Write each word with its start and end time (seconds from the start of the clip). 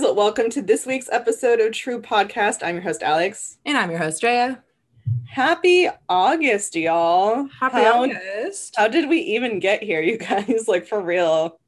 guys. 0.00 0.12
Welcome 0.14 0.50
to 0.50 0.62
this 0.62 0.86
week's 0.86 1.08
episode 1.12 1.60
of 1.60 1.72
True 1.72 2.00
Podcast. 2.00 2.64
I'm 2.64 2.74
your 2.76 2.82
host, 2.82 3.02
Alex. 3.02 3.58
And 3.64 3.76
I'm 3.78 3.90
your 3.90 3.98
host, 4.00 4.20
Drea. 4.20 4.62
Happy 5.26 5.88
August, 6.08 6.74
y'all. 6.74 7.46
Happy 7.60 7.76
how, 7.76 8.02
August. 8.02 8.74
How 8.76 8.88
did 8.88 9.08
we 9.08 9.18
even 9.18 9.60
get 9.60 9.82
here, 9.82 10.00
you 10.00 10.18
guys? 10.18 10.64
Like, 10.68 10.86
for 10.86 11.00
real. 11.00 11.60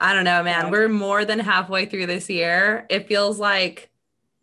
I 0.00 0.14
don't 0.14 0.24
know, 0.24 0.42
man. 0.44 0.70
We're 0.70 0.88
more 0.88 1.24
than 1.24 1.40
halfway 1.40 1.86
through 1.86 2.06
this 2.06 2.30
year. 2.30 2.86
It 2.90 3.08
feels 3.08 3.40
like 3.40 3.90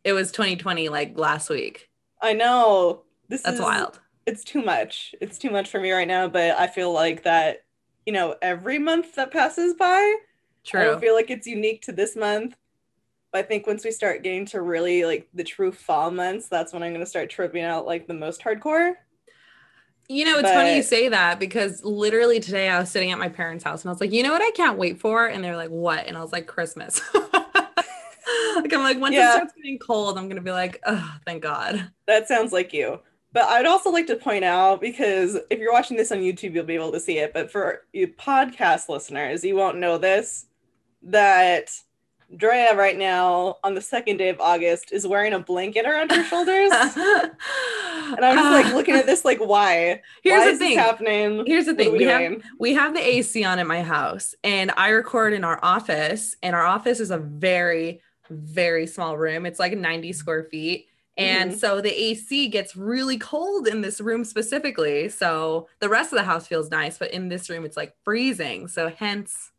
it 0.04 0.12
was 0.12 0.32
2020, 0.34 0.90
like 0.90 1.18
last 1.18 1.50
week. 1.50 1.90
I 2.22 2.34
know. 2.34 3.04
This 3.30 3.44
That's 3.44 3.56
is 3.56 3.62
wild. 3.62 4.00
It's 4.26 4.44
too 4.44 4.62
much. 4.62 5.16
It's 5.22 5.38
too 5.38 5.52
much 5.52 5.70
for 5.70 5.80
me 5.80 5.92
right 5.92 6.08
now, 6.08 6.28
but 6.28 6.60
I 6.60 6.68
feel 6.68 6.92
like 6.92 7.24
that, 7.24 7.64
you 8.06 8.12
know, 8.12 8.36
every 8.42 8.78
month 8.78 9.16
that 9.16 9.32
passes 9.32 9.74
by, 9.74 9.86
I 9.86 10.18
True. 10.66 10.84
don't 10.84 11.00
feel 11.00 11.14
like 11.14 11.30
it's 11.30 11.48
unique 11.48 11.82
to 11.84 11.94
this 11.94 12.18
month. 12.18 12.56
But 13.36 13.44
I 13.44 13.48
think 13.50 13.68
once 13.68 13.84
we 13.84 13.92
start 13.92 14.24
getting 14.24 14.46
to 14.46 14.62
really 14.62 15.04
like 15.04 15.28
the 15.34 15.44
true 15.44 15.74
fall 15.74 16.10
months, 16.10 16.48
that's 16.48 16.72
when 16.72 16.82
I'm 16.82 16.94
gonna 16.94 17.06
start 17.06 17.30
tripping 17.30 17.66
out 17.66 17.86
like 17.86 18.08
the 18.08 18.14
most 18.14 18.42
hardcore. 18.42 18.94
You 20.08 20.24
know, 20.24 20.40
it's 20.40 20.50
funny 20.50 20.78
you 20.78 20.82
say 20.82 21.10
that 21.10 21.38
because 21.38 21.84
literally 21.84 22.40
today 22.40 22.70
I 22.70 22.80
was 22.80 22.90
sitting 22.90 23.12
at 23.12 23.20
my 23.20 23.28
parents' 23.28 23.66
house 23.66 23.82
and 23.84 23.90
I 23.90 23.92
was 23.92 24.00
like, 24.00 24.14
you 24.14 24.24
know 24.24 24.32
what 24.32 24.42
I 24.42 24.52
can't 24.52 24.78
wait 24.78 25.02
for? 25.02 25.28
And 25.28 25.44
they're 25.44 25.58
like, 25.58 25.70
what? 25.70 26.08
And 26.08 26.16
I 26.18 26.22
was 26.22 26.32
like, 26.32 26.48
Christmas. 26.48 27.02
like 27.14 28.74
I'm 28.74 28.80
like, 28.80 29.02
once 29.02 29.16
Yeah. 29.16 29.32
it 29.32 29.36
starts 29.36 29.54
getting 29.58 29.80
cold, 29.80 30.18
I'm 30.18 30.30
gonna 30.30 30.40
be 30.40 30.54
like, 30.54 30.82
oh, 30.86 31.18
thank 31.26 31.44
God. 31.44 31.92
That 32.08 32.30
sounds 32.30 32.54
like 32.54 32.72
you. 32.72 33.02
But 33.34 33.50
I'd 33.50 33.66
also 33.66 33.90
like 33.92 34.08
to 34.08 34.16
point 34.16 34.46
out 34.46 34.80
because 34.80 35.38
if 35.50 35.60
you're 35.60 35.74
watching 35.74 35.98
this 35.98 36.14
on 36.14 36.20
YouTube, 36.20 36.54
you'll 36.54 36.64
be 36.64 36.76
able 36.76 36.94
to 36.94 37.02
see 37.02 37.18
it. 37.18 37.34
But 37.34 37.52
for 37.52 37.82
you 37.92 38.08
podcast 38.08 38.88
listeners, 38.88 39.44
you 39.44 39.58
won't 39.58 39.78
know 39.78 39.98
this 39.98 40.46
that 41.04 41.70
Drea 42.36 42.76
right 42.76 42.98
now 42.98 43.58
on 43.64 43.76
the 43.76 43.82
second 43.82 44.18
day 44.18 44.30
of 44.30 44.40
August 44.42 44.92
is 44.92 45.06
wearing 45.08 45.34
a 45.34 45.40
blanket 45.40 45.86
around 45.86 46.12
her 46.12 46.24
shoulders. 46.24 46.72
And 48.08 48.24
I'm 48.24 48.36
just 48.38 48.52
like 48.66 48.76
looking 48.76 48.94
at 48.96 49.08
this, 49.08 49.26
like, 49.26 49.40
why? 49.40 50.00
Here's 50.22 50.40
why 50.46 50.52
the 50.52 50.58
thing. 50.60 50.78
happening? 50.78 51.44
Here's 51.48 51.66
the 51.66 51.74
thing. 51.74 51.92
we 51.92 51.98
We 52.00 52.04
have 52.06 52.44
we 52.60 52.74
have 52.76 52.94
the 52.94 53.00
AC 53.02 53.44
on 53.44 53.58
at 53.58 53.66
my 53.66 53.82
house, 53.82 54.36
and 54.44 54.72
I 54.78 54.90
record 54.90 55.34
in 55.34 55.44
our 55.44 55.60
office, 55.64 56.36
and 56.44 56.56
our 56.56 56.64
office 56.64 57.00
is 57.00 57.10
a 57.10 57.18
very, 57.18 58.02
very 58.30 58.86
small 58.86 59.18
room. 59.18 59.48
It's 59.48 59.60
like 59.60 59.76
90 59.76 60.14
square 60.14 60.44
feet. 60.44 60.86
And 61.18 61.52
Mhm. 61.54 61.58
so 61.58 61.82
the 61.82 61.90
AC 62.00 62.48
gets 62.50 62.76
really 62.76 63.18
cold 63.18 63.68
in 63.68 63.82
this 63.82 64.00
room 64.00 64.24
specifically. 64.24 65.10
So 65.10 65.68
the 65.80 65.90
rest 65.90 66.12
of 66.14 66.18
the 66.18 66.26
house 66.26 66.46
feels 66.46 66.70
nice, 66.70 67.00
but 67.00 67.12
in 67.12 67.30
this 67.30 67.50
room, 67.50 67.66
it's 67.66 67.78
like 67.78 67.96
freezing. 68.04 68.68
So 68.68 68.90
hence 68.90 69.52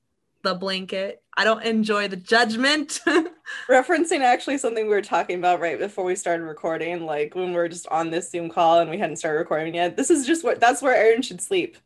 the 0.47 0.55
blanket. 0.55 1.22
I 1.36 1.44
don't 1.44 1.62
enjoy 1.64 2.08
the 2.08 2.16
judgment. 2.16 3.00
Referencing 3.69 4.20
actually 4.20 4.58
something 4.58 4.84
we 4.84 4.91
were 4.91 5.02
talking 5.02 5.39
about 5.39 5.61
right 5.61 5.78
before 5.78 6.05
we 6.05 6.14
started 6.14 6.44
recording, 6.44 7.05
like 7.05 7.34
when 7.34 7.48
we 7.48 7.56
were 7.56 7.69
just 7.69 7.86
on 7.89 8.11
this 8.11 8.30
Zoom 8.30 8.48
call 8.48 8.78
and 8.78 8.89
we 8.89 8.97
hadn't 8.97 9.17
started 9.17 9.39
recording 9.39 9.74
yet. 9.74 9.97
This 9.97 10.08
is 10.08 10.24
just 10.27 10.44
what 10.44 10.61
that's 10.61 10.80
where 10.80 10.94
Aaron 10.94 11.20
should 11.20 11.41
sleep. 11.41 11.77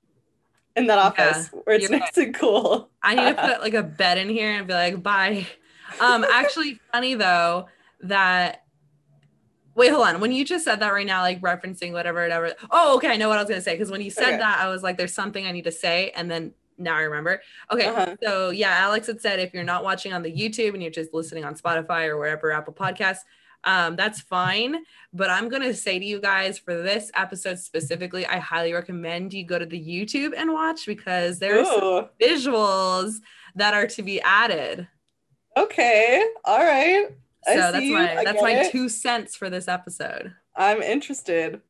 In 0.76 0.86
that 0.86 0.98
office 0.98 1.48
where 1.48 1.76
it's 1.76 1.90
nice 1.90 2.16
and 2.16 2.32
cool. 2.34 2.90
I 3.02 3.14
need 3.14 3.36
to 3.36 3.42
put 3.42 3.60
like 3.60 3.74
a 3.74 3.82
bed 4.02 4.18
in 4.18 4.28
here 4.28 4.52
and 4.52 4.66
be 4.68 4.72
like, 4.72 5.02
bye. 5.02 5.46
Um, 5.98 6.24
actually, 6.30 6.78
funny 6.92 7.14
though 7.14 7.66
that. 8.02 8.62
Wait, 9.74 9.90
hold 9.90 10.06
on. 10.06 10.20
When 10.20 10.32
you 10.32 10.44
just 10.44 10.64
said 10.64 10.80
that 10.80 10.92
right 10.92 11.06
now, 11.06 11.22
like 11.22 11.40
referencing 11.40 11.92
whatever, 11.92 12.22
whatever. 12.22 12.52
Oh, 12.70 12.96
okay. 12.96 13.08
I 13.08 13.16
know 13.16 13.28
what 13.28 13.38
I 13.38 13.42
was 13.42 13.48
gonna 13.48 13.62
say 13.62 13.74
because 13.74 13.90
when 13.90 14.02
you 14.02 14.10
said 14.10 14.28
Okay. 14.28 14.36
that, 14.36 14.58
I 14.60 14.68
was 14.68 14.82
like, 14.82 14.98
"There's 14.98 15.14
something 15.14 15.46
I 15.46 15.52
need 15.52 15.64
to 15.64 15.72
say," 15.72 16.10
and 16.14 16.30
then 16.30 16.52
now 16.80 16.96
I 16.96 17.02
remember. 17.02 17.40
Okay, 17.70 17.86
Uh-huh. 17.86 18.16
so 18.22 18.50
yeah, 18.50 18.70
Alex 18.78 19.06
had 19.06 19.20
said 19.20 19.38
if 19.38 19.52
you're 19.54 19.62
not 19.64 19.84
watching 19.84 20.12
on 20.12 20.22
the 20.22 20.32
YouTube 20.32 20.74
and 20.74 20.82
you're 20.82 20.90
just 20.90 21.14
listening 21.14 21.44
on 21.44 21.54
Spotify 21.54 22.08
or 22.08 22.16
wherever 22.18 22.50
Apple 22.52 22.72
Podcasts, 22.72 23.20
um, 23.64 23.94
that's 23.94 24.20
fine. 24.22 24.76
But 25.12 25.28
I'm 25.30 25.48
gonna 25.50 25.74
say 25.74 25.98
to 25.98 26.04
you 26.04 26.20
guys 26.20 26.58
for 26.58 26.80
this 26.82 27.10
episode 27.14 27.58
specifically, 27.58 28.24
I 28.26 28.38
highly 28.38 28.72
recommend 28.72 29.34
you 29.34 29.44
go 29.44 29.58
to 29.58 29.66
the 29.66 29.78
YouTube 29.78 30.32
and 30.36 30.52
watch 30.52 30.86
because 30.86 31.38
there's 31.38 31.68
some 31.68 32.08
visuals 32.20 33.16
that 33.56 33.74
are 33.74 33.86
to 33.88 34.02
be 34.02 34.20
added. 34.22 34.88
okay. 35.56 36.24
All 36.44 36.58
right. 36.64 37.08
So 37.46 37.52
I 37.52 37.56
that's 37.56 37.78
see. 37.78 37.92
my 37.92 38.18
I 38.20 38.24
that's 38.24 38.40
my 38.42 38.52
it. 38.52 38.72
two 38.72 38.88
cents 38.88 39.36
for 39.36 39.50
this 39.50 39.68
episode. 39.68 40.32
I'm 40.56 40.80
interested. 40.82 41.60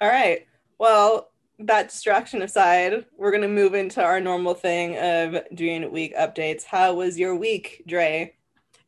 All 0.00 0.08
right. 0.08 0.46
Well, 0.78 1.31
that 1.66 1.88
distraction 1.88 2.42
aside, 2.42 3.06
we're 3.16 3.32
gonna 3.32 3.48
move 3.48 3.74
into 3.74 4.02
our 4.02 4.20
normal 4.20 4.54
thing 4.54 4.96
of 4.98 5.42
doing 5.54 5.90
week 5.90 6.14
updates. 6.16 6.64
How 6.64 6.94
was 6.94 7.18
your 7.18 7.34
week, 7.36 7.82
Dre? 7.86 8.34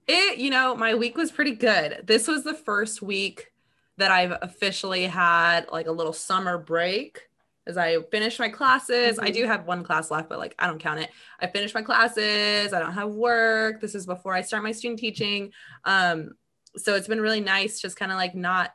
It, 0.07 0.39
you 0.39 0.51
know, 0.51 0.75
my 0.75 0.95
week 0.95 1.17
was 1.17 1.33
pretty 1.33 1.53
good. 1.53 2.03
This 2.05 2.29
was 2.29 2.45
the 2.45 2.55
first 2.55 3.01
week 3.03 3.53
that 3.97 4.11
I've 4.11 4.37
officially 4.43 5.07
had 5.07 5.67
like 5.71 5.87
a 5.87 5.93
little 5.93 6.13
summer 6.13 6.59
break 6.59 7.29
as 7.67 7.79
I 7.79 8.03
finished 8.11 8.39
my 8.39 8.51
classes. 8.51 9.19
I 9.19 9.31
Mhm. 9.31 9.35
do 9.35 9.45
have 9.47 9.67
one 9.67 9.85
class 9.85 10.11
left, 10.11 10.29
but 10.29 10.39
like 10.39 10.55
I 10.59 10.67
don't 10.67 10.79
count 10.81 11.01
it. 11.01 11.11
I 11.41 11.47
finished 11.47 11.75
my 11.75 11.81
classes. 11.83 12.73
I 12.75 12.81
don't 12.81 12.93
have 12.93 13.09
work. 13.11 13.81
This 13.81 13.95
is 13.95 14.05
before 14.05 14.35
I 14.35 14.43
start 14.43 14.63
my 14.63 14.73
student 14.73 14.99
teaching. 15.01 15.53
Um, 15.85 16.33
so 16.77 16.95
it's 16.95 17.09
been 17.09 17.21
really 17.21 17.41
nice 17.41 17.81
just 17.81 17.97
kind 17.97 18.13
of 18.13 18.19
like 18.19 18.35
not 18.35 18.75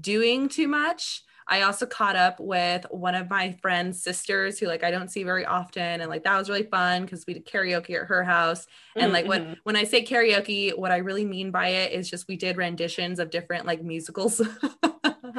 doing 0.00 0.48
too 0.48 0.68
much. 0.68 1.24
I 1.50 1.62
also 1.62 1.86
caught 1.86 2.14
up 2.16 2.38
with 2.40 2.84
one 2.90 3.14
of 3.14 3.30
my 3.30 3.56
friend's 3.62 4.02
sisters 4.02 4.58
who 4.58 4.66
like 4.66 4.84
I 4.84 4.90
don't 4.90 5.10
see 5.10 5.22
very 5.24 5.46
often 5.46 6.00
and 6.02 6.08
like 6.10 6.24
that 6.24 6.36
was 6.38 6.48
really 6.50 6.64
fun 6.64 7.02
because 7.04 7.24
we 7.26 7.34
did 7.34 7.46
karaoke 7.46 7.98
at 8.00 8.06
her 8.06 8.22
house 8.22 8.66
and 8.96 9.12
like 9.12 9.24
Mhm. 9.24 9.28
when 9.28 9.56
when 9.64 9.76
I 9.76 9.84
say 9.84 10.04
karaoke 10.04 10.76
what 10.76 10.90
I 10.92 10.98
really 10.98 11.24
mean 11.24 11.50
by 11.50 11.68
it 11.68 11.92
is 11.92 12.10
just 12.10 12.28
we 12.28 12.36
did 12.36 12.56
renditions 12.58 13.18
of 13.18 13.30
different 13.30 13.66
like 13.66 13.82
musicals. 13.82 14.40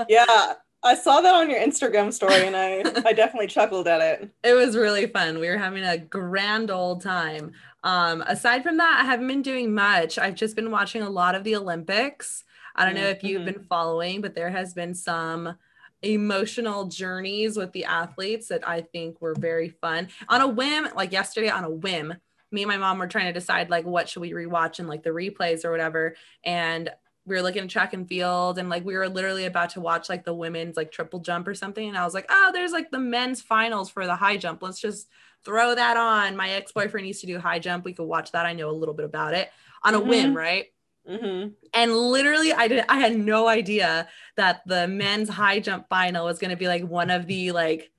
Yeah, 0.08 0.54
I 0.84 0.96
saw 0.96 1.20
that 1.22 1.36
on 1.36 1.50
your 1.50 1.60
Instagram 1.60 2.14
story 2.14 2.46
and 2.48 2.56
I 2.56 2.80
I 3.06 3.14
definitely 3.14 3.48
chuckled 3.48 3.88
at 3.88 4.02
it. 4.02 4.30
it 4.44 4.54
was 4.54 4.78
really 4.78 5.08
fun. 5.08 5.40
We 5.40 5.50
were 5.50 5.58
having 5.58 5.84
a 5.84 5.98
grand 5.98 6.72
old 6.72 7.02
time. 7.02 7.52
Um, 7.84 8.22
aside 8.28 8.64
from 8.64 8.78
that, 8.78 9.00
I 9.02 9.06
haven't 9.06 9.28
been 9.28 9.42
doing 9.42 9.74
much. 9.74 10.18
I've 10.18 10.36
just 10.36 10.56
been 10.56 10.72
watching 10.72 11.02
a 11.02 11.10
lot 11.10 11.36
of 11.36 11.44
the 11.44 11.56
Olympics. 11.56 12.44
I 12.76 12.86
don't 12.86 12.96
know 12.96 13.08
if 13.08 13.24
you've 13.24 13.42
Mhm. 13.42 13.46
been 13.54 13.64
following, 13.70 14.22
but 14.22 14.36
there 14.36 14.50
has 14.52 14.74
been 14.74 14.94
some 14.94 15.58
emotional 16.02 16.86
journeys 16.86 17.58
with 17.58 17.72
the 17.74 17.86
athletes 17.86 18.48
that 18.48 18.68
I 18.68 18.82
think 18.82 19.22
were 19.22 19.36
very 19.36 19.70
fun. 19.70 20.10
On 20.28 20.42
a 20.42 20.48
whim, 20.48 20.88
like 20.96 21.12
yesterday 21.12 21.50
on 21.50 21.64
a 21.64 21.70
whim, 21.70 22.14
me 22.52 22.64
and 22.64 22.70
my 22.70 22.78
mom 22.78 22.98
were 22.98 23.08
trying 23.08 23.28
to 23.28 23.34
decide 23.34 23.70
like 23.70 23.86
what 23.86 24.10
should 24.10 24.22
we 24.22 24.32
rewatch 24.32 24.80
and 24.80 24.88
like 24.88 25.04
the 25.04 25.10
replays 25.12 25.66
or 25.66 25.72
whatever. 25.72 26.16
And 26.44 26.90
we 27.26 27.36
were 27.36 27.42
looking 27.44 27.64
at 27.64 27.70
track 27.70 27.94
and 27.94 28.08
field 28.08 28.58
and 28.58 28.70
like 28.70 28.84
we 28.84 28.96
were 28.96 29.08
literally 29.08 29.46
about 29.46 29.72
to 29.72 29.82
watch 29.82 30.10
like 30.10 30.24
the 30.24 30.34
women's 30.34 30.76
like 30.76 30.92
triple 30.92 31.20
jump 31.20 31.48
or 31.48 31.54
something. 31.54 31.88
And 31.88 31.98
I 31.98 32.04
was 32.04 32.14
like, 32.16 32.26
oh, 32.30 32.50
there's 32.54 32.72
like 32.72 32.90
the 32.90 33.00
men's 33.00 33.42
finals 33.42 33.90
for 33.90 34.08
the 34.08 34.16
high 34.16 34.38
jump. 34.38 34.64
Let's 34.64 34.80
just 34.80 35.10
throw 35.44 35.76
that 35.76 35.96
on. 35.96 36.36
My 36.36 36.50
ex-boyfriend 36.50 37.06
used 37.06 37.22
to 37.22 37.28
do 37.28 37.38
high 37.38 37.60
jump. 37.60 37.86
We 37.86 37.94
could 37.94 38.06
watch 38.06 38.32
that. 38.32 38.46
I 38.48 38.54
know 38.54 38.70
a 38.70 38.72
little 38.72 38.96
bit 38.96 39.06
about 39.06 39.36
it 39.36 39.52
on 39.84 39.94
a 39.94 40.00
whim, 40.00 40.34
Mhm. 40.34 40.38
right? 40.38 40.66
Hmm 41.10 41.48
And 41.74 41.96
literally, 41.98 42.54
I 42.54 42.68
did. 42.68 42.86
I 42.88 43.00
had 43.00 43.18
no 43.18 43.48
idea 43.48 44.08
that 44.38 44.62
the 44.68 44.88
men's 44.88 45.30
high 45.30 45.60
jump 45.60 45.88
final 45.90 46.26
was 46.26 46.40
going 46.40 46.52
to 46.52 46.58
be 46.58 46.68
like 46.68 46.84
one 46.84 47.10
of 47.10 47.26
the 47.26 47.52
like 47.52 47.92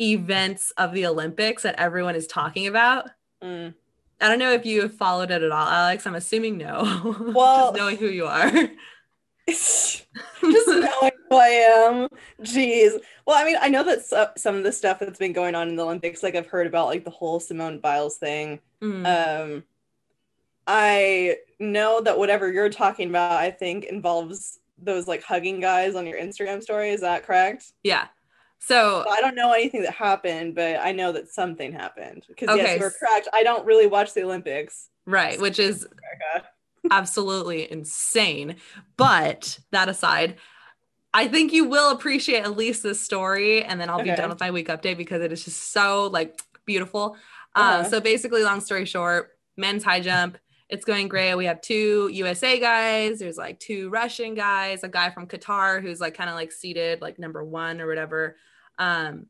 events 0.00 0.72
of 0.76 0.92
the 0.92 1.06
Olympics 1.06 1.62
that 1.62 1.76
everyone 1.78 2.14
is 2.16 2.26
talking 2.26 2.66
about. 2.66 3.10
Mm. 3.42 3.74
I 4.20 4.28
don't 4.28 4.40
know 4.40 4.52
if 4.52 4.66
you 4.66 4.82
have 4.82 4.94
followed 4.94 5.30
it 5.30 5.42
at 5.42 5.52
all, 5.52 5.68
Alex. 5.68 6.06
I'm 6.06 6.16
assuming 6.16 6.58
no. 6.58 7.16
Well- 7.34 7.68
Just 7.68 7.78
knowing 7.78 7.96
who 7.96 8.08
you 8.08 8.26
are. 8.26 8.50
just 9.48 10.06
knowing 10.42 11.12
who 11.30 11.36
I 11.36 11.48
am. 11.48 12.08
Jeez. 12.42 12.98
Well, 13.26 13.36
I 13.40 13.44
mean, 13.44 13.56
I 13.60 13.68
know 13.68 13.84
that 13.84 14.04
so- 14.04 14.30
some 14.36 14.56
of 14.56 14.64
the 14.64 14.72
stuff 14.72 14.98
that's 14.98 15.18
been 15.18 15.32
going 15.32 15.54
on 15.54 15.68
in 15.68 15.76
the 15.76 15.84
Olympics, 15.84 16.22
like 16.22 16.34
I've 16.34 16.46
heard 16.48 16.66
about 16.66 16.86
like 16.86 17.04
the 17.04 17.10
whole 17.10 17.38
Simone 17.40 17.78
Biles 17.80 18.16
thing. 18.18 18.60
Mm. 18.82 19.06
Um, 19.06 19.64
I 20.68 21.38
know 21.58 22.00
that 22.02 22.16
whatever 22.18 22.52
you're 22.52 22.68
talking 22.68 23.08
about, 23.08 23.32
I 23.32 23.50
think 23.50 23.84
involves 23.84 24.58
those 24.80 25.08
like 25.08 25.22
hugging 25.24 25.58
guys 25.60 25.94
on 25.96 26.06
your 26.06 26.18
Instagram 26.20 26.62
story. 26.62 26.90
Is 26.90 27.00
that 27.00 27.24
correct? 27.24 27.72
yeah. 27.82 28.06
So 28.60 29.04
I 29.08 29.20
don't 29.20 29.36
know 29.36 29.52
anything 29.52 29.82
that 29.82 29.94
happened, 29.94 30.56
but 30.56 30.80
I 30.80 30.90
know 30.90 31.12
that 31.12 31.28
something 31.30 31.72
happened. 31.72 32.24
Because 32.28 32.48
yes, 32.56 32.66
Okay. 32.66 32.78
you're 32.80 32.90
correct. 32.90 33.28
I 33.32 33.44
don't 33.44 33.64
really 33.64 33.86
watch 33.86 34.14
the 34.14 34.24
Olympics. 34.24 34.90
right, 35.06 35.40
which 35.40 35.60
is 35.60 35.86
absolutely 36.90 37.70
insane. 37.70 38.56
But 38.96 39.58
that 39.70 39.88
aside, 39.88 40.36
I 41.14 41.28
think 41.28 41.52
you 41.52 41.64
will 41.68 41.92
appreciate 41.92 42.42
at 42.44 42.56
least 42.56 42.82
this 42.82 43.00
story, 43.00 43.62
and 43.64 43.80
then 43.80 43.88
I'll 43.90 44.02
be 44.02 44.14
done 44.14 44.28
with 44.28 44.40
my 44.40 44.50
week 44.50 44.68
update 44.68 44.96
because 44.96 45.22
it 45.22 45.32
is 45.32 45.44
just 45.44 45.72
so 45.72 46.08
like 46.08 46.40
beautiful. 46.66 47.16
Uh-huh. 47.54 47.84
Um, 47.84 47.84
so 47.88 48.00
basically, 48.00 48.42
long 48.42 48.60
story 48.60 48.84
short, 48.84 49.38
men's 49.56 49.84
high 49.84 50.00
jump. 50.00 50.36
It's 50.68 50.84
going 50.84 51.08
great. 51.08 51.34
We 51.34 51.46
have 51.46 51.62
two 51.62 52.10
USA 52.12 52.60
guys. 52.60 53.20
There's 53.20 53.38
like 53.38 53.58
two 53.58 53.88
Russian 53.88 54.34
guys, 54.34 54.84
a 54.84 54.88
guy 54.88 55.10
from 55.10 55.26
Qatar 55.26 55.80
who's 55.80 56.00
like 56.00 56.14
kind 56.14 56.28
of 56.28 56.36
like 56.36 56.52
seated 56.52 57.00
like 57.00 57.18
number 57.18 57.42
one 57.42 57.80
or 57.80 57.86
whatever. 57.86 58.36
Um, 58.78 59.26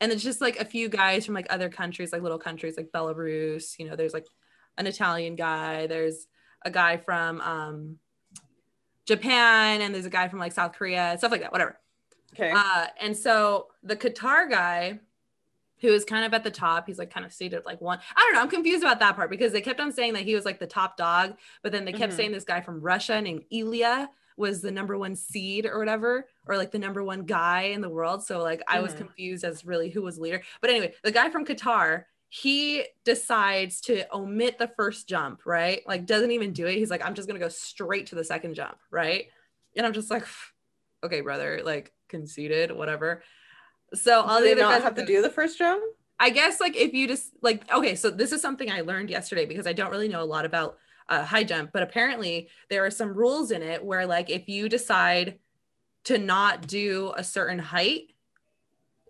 and 0.00 0.10
it's 0.10 0.24
just 0.24 0.40
like 0.40 0.58
a 0.58 0.64
few 0.64 0.88
guys 0.88 1.24
from 1.24 1.34
like 1.34 1.46
other 1.48 1.68
countries, 1.68 2.12
like 2.12 2.22
little 2.22 2.38
countries 2.38 2.76
like 2.76 2.90
Belarus. 2.92 3.78
You 3.78 3.88
know, 3.88 3.96
there's 3.96 4.12
like 4.12 4.26
an 4.76 4.86
Italian 4.86 5.36
guy. 5.36 5.86
There's 5.86 6.26
a 6.62 6.70
guy 6.70 6.96
from 6.96 7.40
um, 7.40 7.98
Japan, 9.06 9.80
and 9.80 9.94
there's 9.94 10.06
a 10.06 10.10
guy 10.10 10.28
from 10.28 10.40
like 10.40 10.52
South 10.52 10.72
Korea, 10.72 11.14
stuff 11.18 11.30
like 11.30 11.42
that, 11.42 11.52
whatever. 11.52 11.78
Okay. 12.34 12.52
Uh, 12.54 12.86
and 13.00 13.16
so 13.16 13.68
the 13.82 13.96
Qatar 13.96 14.50
guy, 14.50 14.98
who 15.84 15.92
is 15.92 16.04
kind 16.04 16.24
of 16.24 16.32
at 16.32 16.42
the 16.44 16.50
top, 16.50 16.86
he's 16.86 16.98
like 16.98 17.10
kind 17.12 17.26
of 17.26 17.32
seated 17.32 17.64
like 17.64 17.80
one. 17.80 17.98
I 18.16 18.20
don't 18.22 18.34
know. 18.34 18.40
I'm 18.40 18.48
confused 18.48 18.82
about 18.82 19.00
that 19.00 19.16
part 19.16 19.30
because 19.30 19.52
they 19.52 19.60
kept 19.60 19.80
on 19.80 19.92
saying 19.92 20.14
that 20.14 20.22
he 20.22 20.34
was 20.34 20.44
like 20.44 20.58
the 20.58 20.66
top 20.66 20.96
dog, 20.96 21.36
but 21.62 21.72
then 21.72 21.84
they 21.84 21.92
kept 21.92 22.12
Mhm. 22.12 22.16
saying 22.16 22.32
this 22.32 22.44
guy 22.44 22.60
from 22.62 22.80
Russia 22.80 23.20
named 23.20 23.44
Ilya 23.50 24.08
was 24.36 24.62
the 24.62 24.70
number 24.70 24.98
one 24.98 25.14
seed 25.14 25.66
or 25.66 25.78
whatever, 25.78 26.26
or 26.46 26.56
like 26.56 26.72
the 26.72 26.78
number 26.78 27.04
one 27.04 27.24
guy 27.24 27.62
in 27.64 27.80
the 27.82 27.88
world. 27.88 28.24
So 28.24 28.42
like 28.42 28.62
I 28.66 28.80
was 28.80 28.94
Mhm. 28.94 28.98
confused 28.98 29.44
as 29.44 29.64
really 29.64 29.90
who 29.90 30.02
was 30.02 30.18
leader. 30.18 30.42
But 30.60 30.70
anyway, 30.70 30.94
the 31.04 31.12
guy 31.12 31.30
from 31.30 31.44
Qatar, 31.44 32.04
he 32.30 32.84
decides 33.04 33.80
to 33.82 34.04
omit 34.12 34.58
the 34.58 34.68
first 34.76 35.08
jump, 35.08 35.42
right? 35.46 35.82
Like 35.86 36.06
doesn't 36.06 36.32
even 36.32 36.52
do 36.52 36.66
it. 36.66 36.78
He's 36.78 36.90
like, 36.90 37.04
I'm 37.04 37.14
just 37.14 37.28
gonna 37.28 37.38
go 37.38 37.48
straight 37.48 38.06
to 38.08 38.14
the 38.16 38.24
second 38.24 38.54
jump, 38.54 38.78
right? 38.90 39.26
And 39.76 39.86
I'm 39.86 39.92
just 39.92 40.10
like, 40.10 40.26
okay, 41.04 41.20
brother, 41.20 41.60
like 41.64 41.92
conceded, 42.08 42.72
whatever. 42.72 43.22
So 43.94 44.22
all 44.22 44.40
the 44.40 44.52
other 44.52 44.62
not 44.62 44.72
guys 44.72 44.82
have 44.82 44.94
to 44.96 45.06
do 45.06 45.22
the 45.22 45.30
first 45.30 45.58
jump? 45.58 45.82
I 46.18 46.30
guess 46.30 46.60
like 46.60 46.76
if 46.76 46.94
you 46.94 47.08
just 47.08 47.32
like 47.42 47.70
okay, 47.72 47.94
so 47.94 48.10
this 48.10 48.32
is 48.32 48.40
something 48.40 48.70
I 48.70 48.82
learned 48.82 49.10
yesterday 49.10 49.46
because 49.46 49.66
I 49.66 49.72
don't 49.72 49.90
really 49.90 50.08
know 50.08 50.22
a 50.22 50.24
lot 50.24 50.44
about 50.44 50.78
uh, 51.08 51.24
high 51.24 51.44
jump, 51.44 51.70
but 51.72 51.82
apparently 51.82 52.48
there 52.70 52.84
are 52.84 52.90
some 52.90 53.12
rules 53.12 53.50
in 53.50 53.62
it 53.62 53.84
where 53.84 54.06
like 54.06 54.30
if 54.30 54.48
you 54.48 54.68
decide 54.68 55.38
to 56.04 56.18
not 56.18 56.66
do 56.66 57.12
a 57.16 57.24
certain 57.24 57.58
height, 57.58 58.12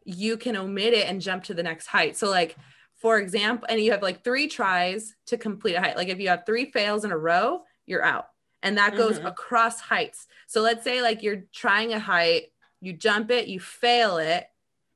you 0.05 0.37
can 0.37 0.57
omit 0.57 0.93
it 0.93 1.09
and 1.09 1.21
jump 1.21 1.45
to 1.45 1.55
the 1.55 1.63
next 1.63 1.87
height. 1.87 2.17
So 2.17 2.31
like 2.31 2.57
for 2.95 3.19
example, 3.19 3.67
and 3.69 3.81
you 3.81 3.91
have 3.93 4.03
like 4.03 4.25
three 4.25 4.49
tries 4.49 5.15
to 5.27 5.37
complete 5.37 5.75
a 5.75 5.81
height. 5.81 5.97
Like 5.97 6.09
if 6.09 6.19
you 6.21 6.29
have 6.29 6.47
three 6.47 6.71
fails 6.71 7.05
in 7.05 7.13
a 7.13 7.19
row, 7.19 7.63
you're 7.87 8.05
out. 8.05 8.29
And 8.63 8.79
that 8.79 8.97
goes 8.97 9.19
Mhm. 9.19 9.27
across 9.27 9.79
heights. 9.79 10.27
So 10.47 10.63
let's 10.63 10.83
say 10.85 11.03
like 11.03 11.23
you're 11.23 11.45
trying 11.53 11.93
a 11.93 11.99
height, 11.99 12.53
you 12.81 12.95
jump 12.95 13.31
it, 13.31 13.47
you 13.47 13.61
fail 13.61 14.17
it, 14.17 14.47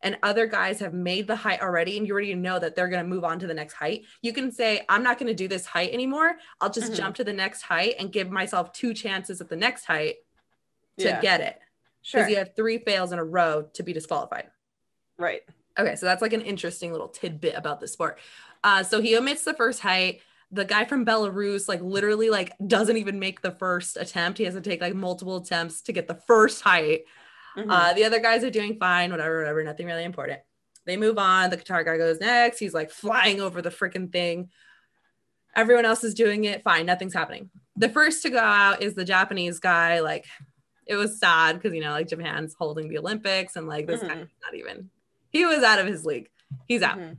and 0.03 0.17
other 0.23 0.47
guys 0.47 0.79
have 0.81 0.95
made 0.95 1.27
the 1.27 1.35
height 1.37 1.61
already 1.61 1.97
and 1.99 2.07
you 2.07 2.13
already 2.13 2.35
know 2.35 2.59
that 2.59 2.77
they're 2.77 2.89
going 2.89 3.03
to 3.03 3.09
move 3.09 3.25
on 3.25 3.39
to 3.39 3.47
the 3.47 3.55
next 3.55 3.75
height 3.75 4.03
you 4.23 4.33
can 4.33 4.51
say 4.53 4.85
i'm 4.89 5.03
not 5.03 5.19
going 5.19 5.27
to 5.27 5.35
do 5.35 5.49
this 5.49 5.67
height 5.67 5.91
anymore 5.93 6.37
i'll 6.61 6.71
just 6.71 6.93
Mhm. 6.93 6.97
jump 6.97 7.17
to 7.17 7.25
the 7.25 7.33
next 7.33 7.63
height 7.63 7.95
and 7.99 8.13
give 8.13 8.31
myself 8.31 8.73
two 8.73 8.95
chances 8.95 9.41
at 9.41 9.49
the 9.49 9.57
next 9.57 9.85
height 9.87 10.17
to 10.99 11.05
Yeah. 11.09 11.21
get 11.21 11.41
it 11.41 11.59
Sure. 12.03 12.21
because 12.21 12.31
you 12.31 12.37
have 12.39 12.55
three 12.55 12.79
fails 12.79 13.13
in 13.13 13.19
a 13.19 13.25
row 13.25 13.63
to 13.73 13.83
be 13.83 13.93
disqualified 13.93 14.51
Right. 15.19 15.43
okay 15.79 15.97
so 15.97 16.07
that's 16.07 16.23
like 16.23 16.33
an 16.33 16.43
interesting 16.43 16.93
little 16.93 17.09
tidbit 17.09 17.55
about 17.57 17.81
the 17.81 17.89
sport 17.89 18.19
uh, 18.65 18.83
so 18.83 19.01
he 19.01 19.17
omits 19.17 19.45
the 19.45 19.55
first 19.55 19.81
height 19.81 20.21
the 20.51 20.65
guy 20.65 20.85
from 20.85 21.05
belarus 21.05 21.69
like 21.69 21.81
literally 21.83 22.31
like 22.31 22.53
doesn't 22.67 22.97
even 22.97 23.19
make 23.19 23.43
the 23.43 23.51
first 23.51 23.97
attempt 23.97 24.39
he 24.39 24.45
has 24.45 24.55
to 24.55 24.61
take 24.61 24.81
like 24.81 24.95
multiple 24.95 25.37
attempts 25.37 25.81
to 25.83 25.93
get 25.93 26.07
the 26.09 26.15
first 26.15 26.63
height 26.63 27.05
Mhm. 27.59 27.67
uh, 27.71 27.93
the 27.95 28.05
other 28.05 28.21
guys 28.21 28.45
are 28.45 28.51
doing 28.51 28.79
fine, 28.79 29.11
whatever, 29.11 29.39
whatever, 29.39 29.63
nothing 29.65 29.87
really 29.87 30.05
important. 30.05 30.41
They 30.87 30.97
move 30.97 31.19
on. 31.19 31.51
The 31.51 31.57
Qatar 31.59 31.85
guy 31.85 31.97
goes 31.99 32.21
next. 32.21 32.59
He's 32.59 32.73
like 32.75 32.91
flying 32.91 33.41
over 33.41 33.61
the 33.61 33.71
freaking 33.71 34.11
thing. 34.13 34.51
Everyone 35.57 35.85
else 35.85 36.05
is 36.05 36.15
doing 36.15 36.45
it. 36.45 36.63
Fine, 36.63 36.87
nothing's 36.87 37.15
happening. 37.15 37.51
The 37.77 37.89
first 37.89 38.23
to 38.23 38.31
go 38.31 38.39
out 38.39 38.83
is 38.83 38.95
the 38.95 39.05
Japanese 39.05 39.59
guy. 39.59 40.01
Like, 40.01 40.25
it 40.87 40.95
was 40.97 41.19
sad 41.19 41.57
because, 41.57 41.75
you 41.75 41.81
know, 41.83 41.91
like 41.93 42.09
Japan's 42.09 42.55
holding 42.59 42.89
the 42.89 42.99
Olympics 42.99 43.57
and 43.57 43.67
like 43.67 43.87
this 43.87 44.01
Mhm. 44.03 44.09
guy's 44.09 44.27
not 44.43 44.55
even, 44.55 44.91
he 45.31 45.45
was 45.45 45.63
out 45.63 45.79
of 45.79 45.87
his 45.87 46.05
league. 46.07 46.31
He's 46.67 46.83
out. 46.83 46.99
Mhm. 46.99 47.17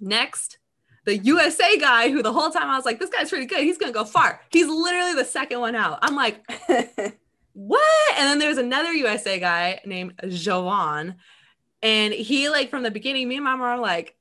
Next, 0.00 0.58
the 1.04 1.16
USA 1.18 1.76
guy 1.78 2.10
who 2.10 2.22
the 2.22 2.32
whole 2.32 2.50
time 2.50 2.70
I 2.70 2.76
was 2.76 2.84
like, 2.86 2.98
this 3.00 3.10
guy's 3.10 3.28
pretty 3.30 3.46
good. 3.46 3.60
He's 3.60 3.76
going 3.78 3.92
to 3.92 3.98
go 3.98 4.04
far. 4.04 4.40
He's 4.50 4.66
literally 4.68 5.14
the 5.14 5.24
second 5.24 5.60
one 5.60 5.74
out. 5.74 5.98
I'm 6.02 6.14
like, 6.14 6.42
what? 7.58 8.14
And 8.16 8.28
then 8.28 8.38
there's 8.38 8.56
another 8.58 8.92
USA 8.92 9.40
guy 9.40 9.80
named 9.84 10.16
JuVaughn. 10.22 11.16
And 11.82 12.14
he 12.14 12.48
like 12.48 12.70
from 12.70 12.84
the 12.84 12.90
beginning, 12.92 13.26
me 13.28 13.34
and 13.36 13.44
my 13.44 13.56
mom 13.56 13.78
were 13.78 13.82
like, 13.82 14.14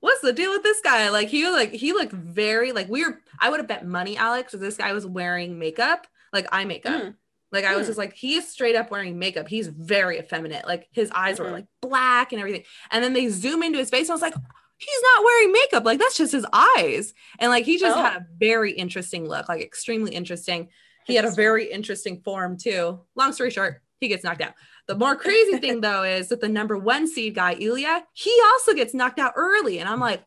what's 0.00 0.20
the 0.20 0.32
deal 0.32 0.50
with 0.52 0.62
this 0.62 0.80
guy? 0.80 1.08
Like 1.10 1.28
he 1.28 1.44
was 1.44 1.52
like, 1.52 1.72
he 1.72 1.92
looked 1.92 2.12
very 2.12 2.70
like 2.70 2.88
we 2.88 3.04
were, 3.04 3.20
I 3.40 3.50
would 3.50 3.58
have 3.58 3.66
bet 3.68 3.84
money, 3.86 4.16
Alex, 4.16 4.52
this 4.52 4.76
guy 4.76 4.92
was 4.92 5.04
wearing 5.04 5.58
makeup, 5.58 6.06
like 6.32 6.46
eye 6.52 6.64
makeup. 6.64 7.02
Mm. 7.02 7.14
Like 7.50 7.64
I 7.64 7.74
was 7.74 7.84
Mm. 7.84 7.90
just 7.90 7.98
like, 7.98 8.12
he's 8.14 8.48
straight 8.48 8.76
up 8.76 8.90
wearing 8.92 9.18
makeup. 9.18 9.48
He's 9.48 9.66
very 9.66 10.18
effeminate. 10.18 10.64
Like 10.66 10.88
his 10.92 11.10
eyes 11.12 11.40
were 11.40 11.46
Mhm. 11.46 11.52
like 11.52 11.66
black 11.80 12.32
and 12.32 12.40
everything. 12.40 12.62
And 12.92 13.02
then 13.02 13.14
they 13.14 13.28
zoom 13.30 13.62
into 13.64 13.78
his 13.78 13.90
face. 13.90 14.02
And 14.08 14.12
I 14.12 14.14
was 14.14 14.22
like, 14.22 14.34
he's 14.78 15.02
not 15.14 15.24
wearing 15.24 15.52
makeup. 15.52 15.84
Like 15.84 15.98
that's 15.98 16.16
just 16.16 16.32
his 16.32 16.46
eyes. 16.52 17.14
And 17.40 17.50
like 17.50 17.64
he 17.64 17.78
just 17.78 17.96
Oh. 17.96 18.02
had 18.02 18.16
a 18.16 18.26
very 18.38 18.72
interesting 18.72 19.28
look, 19.28 19.48
like 19.48 19.60
extremely 19.62 20.12
interesting. 20.14 20.68
He 21.06 21.14
had 21.14 21.24
a 21.24 21.30
very 21.30 21.70
interesting 21.70 22.20
form 22.20 22.56
too. 22.56 23.00
Long 23.14 23.32
story 23.32 23.50
short, 23.50 23.82
he 24.00 24.08
gets 24.08 24.24
knocked 24.24 24.40
out. 24.40 24.54
The 24.86 24.96
more 24.96 25.16
crazy 25.16 25.58
thing 25.58 25.80
though 25.82 26.02
is 26.02 26.28
that 26.28 26.40
the 26.40 26.48
number 26.48 26.76
one 26.76 27.06
seed 27.06 27.34
guy, 27.34 27.54
Ilya, 27.58 28.04
he 28.12 28.36
also 28.52 28.74
gets 28.74 28.94
knocked 28.94 29.18
out 29.18 29.32
early. 29.36 29.78
And 29.78 29.88
I'm 29.88 30.00
like, 30.00 30.24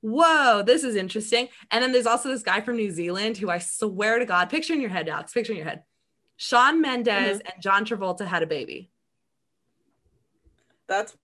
whoa, 0.00 0.62
this 0.64 0.84
is 0.84 0.96
interesting. 0.96 1.48
And 1.70 1.82
then 1.82 1.92
there's 1.92 2.06
also 2.06 2.28
this 2.28 2.42
guy 2.42 2.60
from 2.60 2.76
New 2.76 2.90
Zealand 2.90 3.36
who 3.36 3.50
I 3.50 3.58
swear 3.58 4.18
to 4.18 4.24
God, 4.24 4.50
picture 4.50 4.72
in 4.72 4.80
your 4.80 4.90
head, 4.90 5.08
Alex, 5.08 5.32
picture 5.32 5.52
in 5.52 5.58
your 5.58 5.66
head. 5.68 5.82
Shawn 6.36 6.80
Mendes 6.80 7.38
mm-hmm. 7.38 7.48
and 7.52 7.62
John 7.62 7.84
Travolta 7.84 8.26
had 8.26 8.42
a 8.42 8.46
baby. 8.46 8.90
That's 10.86 11.16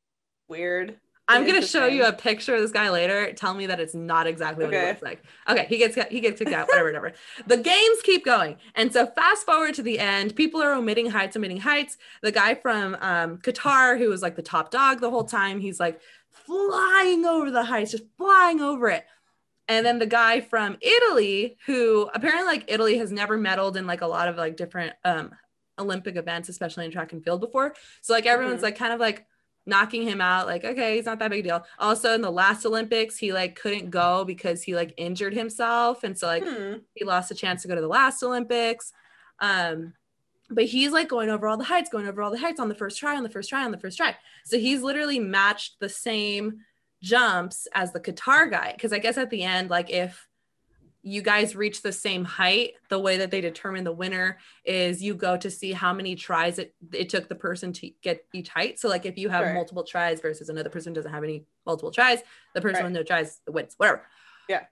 weird. 0.48 0.98
I'm 1.26 1.46
gonna 1.46 1.66
show 1.66 1.86
you 1.86 2.04
a 2.04 2.12
picture 2.12 2.54
of 2.54 2.60
this 2.60 2.70
guy 2.70 2.90
later. 2.90 3.32
Tell 3.32 3.54
me 3.54 3.66
that 3.66 3.80
it's 3.80 3.94
not 3.94 4.26
exactly 4.26 4.66
what 4.66 4.74
he 4.74 4.80
looks 4.80 5.02
like. 5.02 5.22
Okay, 5.48 5.64
he 5.66 5.78
gets 5.78 5.94
he 6.10 6.20
gets 6.20 6.38
kicked 6.38 6.52
out. 6.52 6.68
Whatever, 6.68 6.86
whatever. 6.88 7.12
The 7.46 7.56
games 7.56 7.98
keep 8.02 8.24
going, 8.24 8.56
and 8.74 8.92
so 8.92 9.06
fast 9.06 9.46
forward 9.46 9.74
to 9.74 9.82
the 9.82 9.98
end. 9.98 10.36
People 10.36 10.62
are 10.62 10.72
omitting 10.74 11.10
heights, 11.10 11.34
omitting 11.36 11.60
heights. 11.60 11.96
The 12.22 12.30
guy 12.32 12.54
from 12.54 12.96
um, 13.00 13.38
Qatar, 13.38 13.98
who 13.98 14.08
was 14.10 14.20
like 14.20 14.36
the 14.36 14.42
top 14.42 14.70
dog 14.70 15.00
the 15.00 15.10
whole 15.10 15.24
time, 15.24 15.60
he's 15.60 15.80
like 15.80 16.00
flying 16.30 17.24
over 17.24 17.50
the 17.50 17.64
heights, 17.64 17.92
just 17.92 18.04
flying 18.18 18.60
over 18.60 18.88
it. 18.88 19.04
And 19.66 19.86
then 19.86 19.98
the 19.98 20.06
guy 20.06 20.42
from 20.42 20.76
Italy, 20.82 21.56
who 21.64 22.10
apparently 22.12 22.44
like 22.46 22.64
Italy 22.68 22.98
has 22.98 23.10
never 23.10 23.38
medaled 23.38 23.76
in 23.76 23.86
like 23.86 24.02
a 24.02 24.06
lot 24.06 24.28
of 24.28 24.36
like 24.36 24.56
different 24.58 24.92
um 25.04 25.30
Olympic 25.78 26.16
events, 26.16 26.48
especially 26.48 26.84
in 26.84 26.90
track 26.90 27.12
and 27.12 27.24
field 27.24 27.40
before. 27.40 27.74
So 28.02 28.12
like 28.12 28.26
everyone's 28.26 28.60
Mhm. 28.60 28.64
like 28.64 28.76
kind 28.78 28.92
of 28.92 29.00
like 29.00 29.24
knocking 29.66 30.02
him 30.02 30.20
out 30.20 30.46
like 30.46 30.64
okay 30.64 30.96
he's 30.96 31.06
not 31.06 31.18
that 31.18 31.30
big 31.30 31.40
a 31.40 31.48
deal. 31.48 31.66
Also 31.78 32.12
in 32.14 32.20
the 32.20 32.30
last 32.30 32.66
olympics 32.66 33.16
he 33.16 33.32
like 33.32 33.56
couldn't 33.56 33.90
go 33.90 34.24
because 34.24 34.62
he 34.62 34.74
like 34.74 34.92
injured 34.96 35.32
himself 35.34 36.04
and 36.04 36.18
so 36.18 36.26
like 36.26 36.44
Hmm. 36.44 36.74
he 36.94 37.04
lost 37.04 37.30
a 37.30 37.34
chance 37.34 37.62
to 37.62 37.68
go 37.68 37.74
to 37.74 37.80
the 37.80 37.88
last 37.88 38.22
olympics. 38.22 38.92
Um 39.40 39.94
but 40.50 40.64
he's 40.64 40.92
like 40.92 41.08
going 41.08 41.30
over 41.30 41.48
all 41.48 41.56
the 41.56 41.64
heights 41.64 41.88
going 41.90 42.06
over 42.06 42.20
all 42.22 42.30
the 42.30 42.38
heights 42.38 42.60
on 42.60 42.68
the 42.68 42.74
first 42.74 42.98
try 42.98 43.16
on 43.16 43.22
the 43.22 43.30
first 43.30 43.48
try 43.48 43.64
on 43.64 43.70
the 43.70 43.78
first 43.78 43.96
try. 43.96 44.14
So 44.44 44.58
he's 44.58 44.82
literally 44.82 45.18
matched 45.18 45.80
the 45.80 45.88
same 45.88 46.60
jumps 47.02 47.66
as 47.74 47.92
the 47.92 48.00
qatar 48.00 48.50
guy 48.50 48.72
because 48.72 48.90
i 48.90 48.98
guess 48.98 49.18
at 49.18 49.28
the 49.28 49.42
end 49.42 49.68
like 49.68 49.90
if 49.90 50.26
you 51.06 51.20
guys 51.20 51.54
reach 51.54 51.82
the 51.82 51.92
same 51.92 52.24
height 52.24 52.72
the 52.88 52.98
way 52.98 53.18
that 53.18 53.30
they 53.30 53.42
determine 53.42 53.84
the 53.84 53.92
winner 53.92 54.38
is 54.64 55.02
you 55.02 55.14
go 55.14 55.36
to 55.36 55.50
see 55.50 55.70
how 55.72 55.92
many 55.92 56.16
tries 56.16 56.58
it, 56.58 56.74
it 56.94 57.10
took 57.10 57.28
the 57.28 57.34
person 57.34 57.72
to 57.74 57.90
get 58.02 58.24
each 58.32 58.48
height 58.48 58.80
so 58.80 58.88
like 58.88 59.04
if 59.04 59.18
you 59.18 59.28
have 59.28 59.44
Sure. 59.44 59.54
multiple 59.54 59.84
tries 59.84 60.20
versus 60.22 60.48
another 60.48 60.70
person 60.70 60.94
doesn't 60.94 61.12
have 61.12 61.22
any 61.22 61.44
multiple 61.66 61.90
tries 61.90 62.20
the 62.54 62.60
person 62.62 62.76
Right. 62.76 62.84
with 62.84 62.92
no 62.94 63.02
tries 63.02 63.40
wins 63.46 63.74
whatever 63.76 64.06
Yeah. 64.48 64.64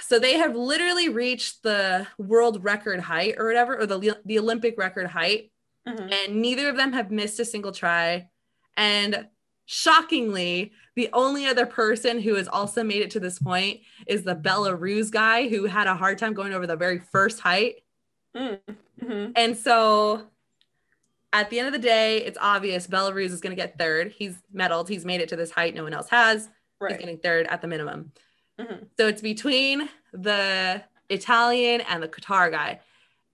so 0.00 0.18
they 0.18 0.38
have 0.38 0.56
literally 0.56 1.10
reached 1.10 1.62
the 1.62 2.06
world 2.16 2.64
record 2.64 3.00
height 3.00 3.34
or 3.36 3.46
whatever 3.46 3.78
or 3.78 3.84
the, 3.86 4.18
the 4.24 4.38
olympic 4.38 4.78
record 4.78 5.06
height 5.08 5.52
Mhm. 5.86 6.12
and 6.12 6.40
neither 6.42 6.68
of 6.70 6.76
them 6.76 6.92
have 6.94 7.10
missed 7.10 7.40
a 7.40 7.44
single 7.44 7.72
try. 7.72 8.28
And 8.76 9.28
shockingly, 9.70 10.72
the 10.96 11.10
only 11.12 11.44
other 11.44 11.66
person 11.66 12.18
who 12.18 12.36
has 12.36 12.48
also 12.48 12.82
made 12.82 13.02
it 13.02 13.10
to 13.10 13.20
this 13.20 13.38
point 13.38 13.80
is 14.06 14.22
the 14.22 14.34
Belarus 14.34 15.10
guy 15.10 15.46
who 15.46 15.66
had 15.66 15.86
a 15.86 15.94
hard 15.94 16.16
time 16.16 16.32
going 16.32 16.54
over 16.54 16.66
the 16.66 16.74
very 16.74 16.98
first 16.98 17.38
height. 17.40 17.82
Mm. 18.34 18.60
Mhm. 18.98 19.32
And 19.36 19.54
so 19.54 20.30
at 21.34 21.50
the 21.50 21.58
end 21.58 21.66
of 21.66 21.74
the 21.74 21.86
day, 21.86 22.24
it's 22.24 22.38
obvious 22.40 22.86
Belarus 22.86 23.26
is 23.26 23.42
going 23.42 23.54
to 23.54 23.62
get 23.62 23.78
third. 23.78 24.10
He's 24.10 24.38
medaled, 24.54 24.88
he's 24.88 25.04
made 25.04 25.20
it 25.20 25.28
to 25.28 25.36
this 25.36 25.50
height 25.50 25.74
no 25.74 25.82
one 25.84 25.92
else 25.92 26.08
has. 26.08 26.48
He's 26.88 26.96
getting 26.96 27.18
third 27.18 27.46
at 27.48 27.60
the 27.60 27.68
minimum. 27.68 28.12
Mhm. 28.58 28.86
So 28.96 29.06
it's 29.06 29.20
between 29.20 29.90
the 30.12 30.82
Italian 31.10 31.82
and 31.82 32.02
the 32.02 32.08
Qatar 32.08 32.50
guy. 32.50 32.80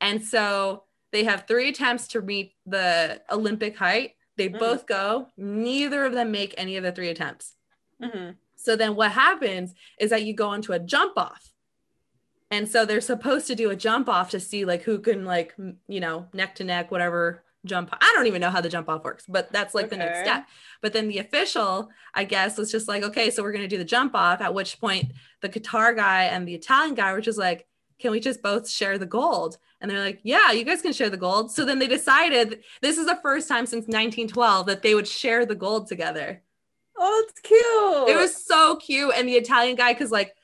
And 0.00 0.21
so 0.21 0.83
they 1.12 1.23
have 1.23 1.45
three 1.47 1.69
attempts 1.69 2.09
to 2.09 2.23
meet 2.23 2.57
the 2.67 3.23
Olympic 3.31 3.76
height. 3.76 4.17
They 4.37 4.49
Mhm. 4.49 4.59
both 4.59 4.87
go, 4.87 5.29
neither 5.37 6.05
of 6.05 6.12
them 6.12 6.31
make 6.31 6.55
any 6.57 6.76
of 6.76 6.83
the 6.83 6.93
three 6.93 7.09
attempts. 7.09 7.55
Mhm. 8.03 8.37
So 8.57 8.76
then 8.76 8.97
what 8.97 9.12
happens 9.12 9.75
is 9.99 10.11
that 10.11 10.25
you 10.25 10.35
go 10.35 10.53
into 10.53 10.73
a 10.73 10.79
jump 10.79 11.17
off. 11.17 11.50
And 12.50 12.69
so 12.69 12.85
they're 12.85 13.00
supposed 13.00 13.47
to 13.49 13.55
do 13.55 13.71
a 13.71 13.76
jump 13.76 14.09
off 14.09 14.31
to 14.31 14.41
see 14.41 14.64
like 14.64 14.83
who 14.83 14.99
can 14.99 15.25
like 15.25 15.55
you 15.88 16.00
know 16.00 16.29
neck 16.33 16.55
to 16.57 16.64
neck 16.64 16.91
whatever 16.91 17.43
jump. 17.64 17.88
I 17.93 18.12
don't 18.14 18.26
even 18.26 18.41
know 18.43 18.50
how 18.50 18.61
the 18.61 18.69
jump 18.69 18.88
off 18.91 19.05
works, 19.05 19.25
but 19.26 19.50
that's 19.50 19.75
like 19.75 19.88
the 19.88 19.97
next 19.97 20.21
step. 20.21 20.47
But 20.83 20.93
then 20.93 21.09
the 21.09 21.19
official, 21.19 21.88
I 22.12 22.25
guess, 22.25 22.59
was 22.59 22.71
just 22.71 22.88
like, 22.88 23.03
okay, 23.03 23.31
so 23.31 23.43
we're 23.43 23.53
gonna 23.53 23.67
do 23.69 23.79
the 23.79 23.85
jump 23.85 24.14
off. 24.14 24.41
At 24.43 24.53
which 24.55 24.79
point 24.81 25.12
the 25.41 25.49
Qatar 25.49 25.97
guy 25.97 26.25
and 26.25 26.47
the 26.47 26.55
Italian 26.55 26.95
guy 26.95 27.12
were 27.14 27.23
just 27.23 27.38
like, 27.38 27.67
can 27.99 28.11
we 28.11 28.21
just 28.21 28.43
both 28.43 28.69
share 28.69 28.99
the 28.99 29.07
gold? 29.07 29.59
And 29.81 29.91
they're 29.91 30.01
like, 30.01 30.21
yeah, 30.23 30.51
you 30.53 30.65
guys 30.65 30.83
can 30.83 30.93
share 30.93 31.11
the 31.11 31.17
gold. 31.17 31.51
So 31.53 31.65
then 31.65 31.79
they 31.79 31.87
decided 31.87 32.65
this 32.81 32.97
is 32.99 33.07
the 33.07 33.19
first 33.23 33.49
time 33.49 33.67
since 33.67 33.83
1912 33.87 34.67
that 34.67 34.83
they 34.83 34.95
would 34.95 35.07
share 35.09 35.45
the 35.45 35.55
gold 35.55 35.87
together. 35.89 36.43
Oh, 36.97 37.27
it's 37.29 37.41
cute. 37.41 38.09
It 38.17 38.21
was 38.21 38.35
so 38.35 38.77
cute. 38.77 39.13
And 39.17 39.29
the 39.29 39.35
Italian 39.35 39.77
guy, 39.77 39.93
because 39.93 40.11
like 40.11 40.35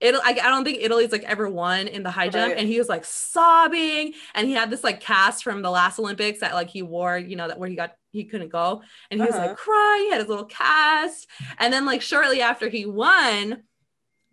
Italy, 0.00 0.22
I, 0.24 0.30
I 0.32 0.48
don't 0.50 0.64
think 0.64 0.82
Italy's 0.82 1.12
like 1.12 1.22
ever 1.22 1.48
won 1.48 1.86
in 1.86 2.02
the 2.02 2.10
high 2.10 2.28
jump, 2.28 2.48
Right. 2.50 2.58
and 2.58 2.68
he 2.68 2.78
was 2.78 2.88
like 2.88 3.04
sobbing, 3.04 4.12
and 4.34 4.46
he 4.46 4.52
had 4.52 4.68
this 4.70 4.84
like 4.84 5.00
cast 5.00 5.44
from 5.44 5.62
the 5.62 5.70
last 5.70 5.98
Olympics 5.98 6.40
that 6.40 6.52
like 6.52 6.68
he 6.68 6.82
wore, 6.82 7.16
you 7.16 7.36
know, 7.36 7.48
that 7.48 7.58
where 7.58 7.68
he 7.68 7.76
got 7.76 7.96
he 8.10 8.24
couldn't 8.24 8.50
go, 8.50 8.82
and 9.10 9.20
he 9.20 9.24
was 9.26 9.34
Uh-huh. 9.34 9.46
like 9.48 9.56
crying, 9.56 10.02
he 10.04 10.10
had 10.10 10.20
his 10.20 10.28
little 10.28 10.44
cast, 10.44 11.26
and 11.58 11.72
then 11.72 11.86
like 11.86 12.02
shortly 12.02 12.42
after 12.42 12.68
he 12.68 12.84
won, 12.86 13.62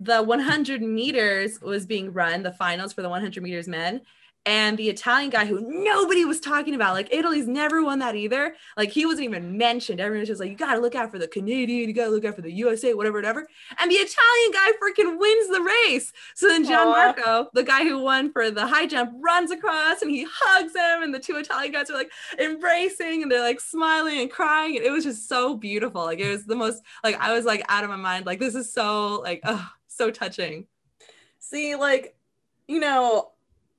the 0.01 0.24
100 0.24 0.81
meters 0.81 1.62
was 1.62 1.86
being 1.86 2.12
run, 2.12 2.41
the 2.41 2.51
finals 2.51 2.91
for 2.91 3.03
the 3.03 3.10
100 3.10 3.43
meters 3.43 3.67
men. 3.67 4.01
And 4.48 4.75
the 4.75 4.89
Italian 4.89 5.29
guy 5.29 5.46
who 5.46 5.62
nobody 5.62 6.25
was 6.25 6.39
talking 6.39 6.74
about, 6.74 6.96
like 6.96 7.13
Italy's 7.13 7.48
never 7.48 7.84
won 7.84 8.00
that 8.00 8.15
either. 8.15 8.55
Like 8.75 8.89
he 8.89 9.05
wasn't 9.05 9.25
even 9.25 9.55
mentioned. 9.55 10.01
Everyone 10.01 10.22
was 10.22 10.29
just 10.29 10.39
like, 10.39 10.50
you 10.50 10.55
got 10.55 10.74
to 10.74 10.79
look 10.79 10.96
out 10.96 11.12
for 11.12 11.20
the 11.20 11.27
Canadian, 11.27 11.88
you 11.88 11.93
got 11.93 12.05
to 12.05 12.10
look 12.10 12.25
out 12.25 12.38
for 12.38 12.41
the 12.41 12.51
USA, 12.51 12.96
whatever, 12.96 13.20
whatever. 13.20 13.48
And 13.77 13.91
the 13.91 13.96
Italian 13.96 14.51
guy 14.51 14.72
freaking 14.81 15.20
wins 15.20 15.48
the 15.50 15.62
race. 15.62 16.12
So 16.34 16.48
then. 16.48 16.65
Gianmarco, 16.65 17.50
the 17.53 17.62
guy 17.62 17.84
who 17.84 18.00
won 18.00 18.31
for 18.31 18.50
the 18.50 18.65
high 18.65 18.88
jump, 18.88 19.12
runs 19.20 19.51
across 19.51 20.01
and 20.01 20.10
he 20.10 20.25
hugs 20.27 20.74
him. 20.75 21.03
And 21.03 21.13
the 21.13 21.20
two 21.20 21.36
Italian 21.36 21.74
guys 21.74 21.91
are 21.91 21.96
like 21.96 22.12
embracing 22.39 23.22
and 23.22 23.31
they're 23.31 23.41
like 23.41 23.60
smiling 23.60 24.22
and 24.22 24.31
crying. 24.31 24.75
And 24.75 24.84
it 24.84 24.89
was 24.89 25.03
just 25.03 25.29
so 25.29 25.55
beautiful. 25.55 26.01
Like 26.01 26.17
it 26.20 26.31
was 26.31 26.46
the 26.46 26.55
most, 26.55 26.81
like 27.03 27.20
I 27.20 27.31
was 27.34 27.46
like 27.46 27.63
out 27.70 27.84
of 27.84 27.91
my 27.91 27.96
mind. 27.96 28.25
Like 28.25 28.39
this 28.39 28.55
is 28.55 28.74
so, 28.74 29.20
like, 29.20 29.41
oh, 29.43 29.70
so 30.01 30.12
touching. 30.12 30.67
See, 31.39 31.75
like, 31.75 32.17
you 32.67 32.79
know, 32.79 33.31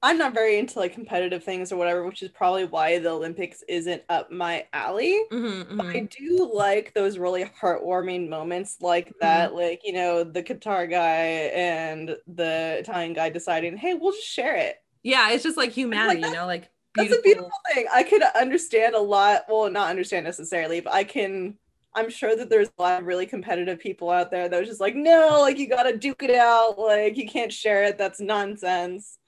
I'm 0.02 0.18
not 0.18 0.34
very 0.34 0.58
into 0.58 0.78
like 0.78 0.92
competitive 0.94 1.44
things 1.44 1.72
or 1.72 1.76
whatever, 1.76 2.04
which 2.06 2.22
is 2.22 2.30
probably 2.30 2.64
why 2.64 2.98
the 2.98 3.10
Olympics 3.10 3.62
isn't 3.68 4.02
up 4.08 4.30
my 4.32 4.66
alley. 4.72 5.18
Mhm, 5.30 5.66
But 5.78 5.86
I 5.94 6.00
mhm. 6.00 6.08
do 6.10 6.50
like 6.54 6.94
those 6.94 7.18
really 7.18 7.44
heartwarming 7.44 8.28
moments 8.28 8.78
like 8.80 9.12
that, 9.20 9.54
like, 9.54 9.80
you 9.84 9.92
know, 9.94 10.24
the 10.24 10.42
Qatar 10.42 10.90
guy 10.90 11.26
and 11.54 12.16
the 12.26 12.78
Italian 12.80 13.14
guy 13.14 13.30
deciding, 13.30 13.76
hey, 13.78 13.94
we'll 13.94 14.12
just 14.12 14.26
share 14.28 14.56
it. 14.56 14.82
Yeah, 15.02 15.30
it's 15.30 15.42
just 15.42 15.56
like 15.56 15.70
humanity, 15.72 16.22
you 16.22 16.30
know, 16.30 16.46
like 16.46 16.70
That's 16.96 17.12
a 17.12 17.22
beautiful 17.22 17.50
thing. 17.74 17.86
I 17.92 18.02
could 18.04 18.22
understand 18.22 18.94
a 18.94 19.00
lot, 19.00 19.44
well, 19.48 19.70
not 19.70 19.90
understand 19.90 20.24
necessarily, 20.24 20.80
but 20.80 20.92
I 20.94 21.04
can. 21.04 21.58
I'm 21.94 22.10
sure 22.10 22.34
that 22.36 22.48
there's 22.48 22.68
a 22.78 22.82
lot 22.82 23.00
of 23.00 23.06
really 23.06 23.26
competitive 23.26 23.78
people 23.78 24.10
out 24.10 24.30
there 24.30 24.48
that 24.48 24.58
was 24.58 24.68
just 24.68 24.80
like, 24.80 24.94
no, 24.94 25.40
like 25.40 25.58
you 25.58 25.68
gotta 25.68 25.96
duke 25.96 26.22
it 26.22 26.34
out, 26.34 26.78
like 26.78 27.16
you 27.16 27.28
can't 27.28 27.52
share 27.52 27.84
it. 27.84 27.98
That's 27.98 28.20
nonsense. 28.20 29.18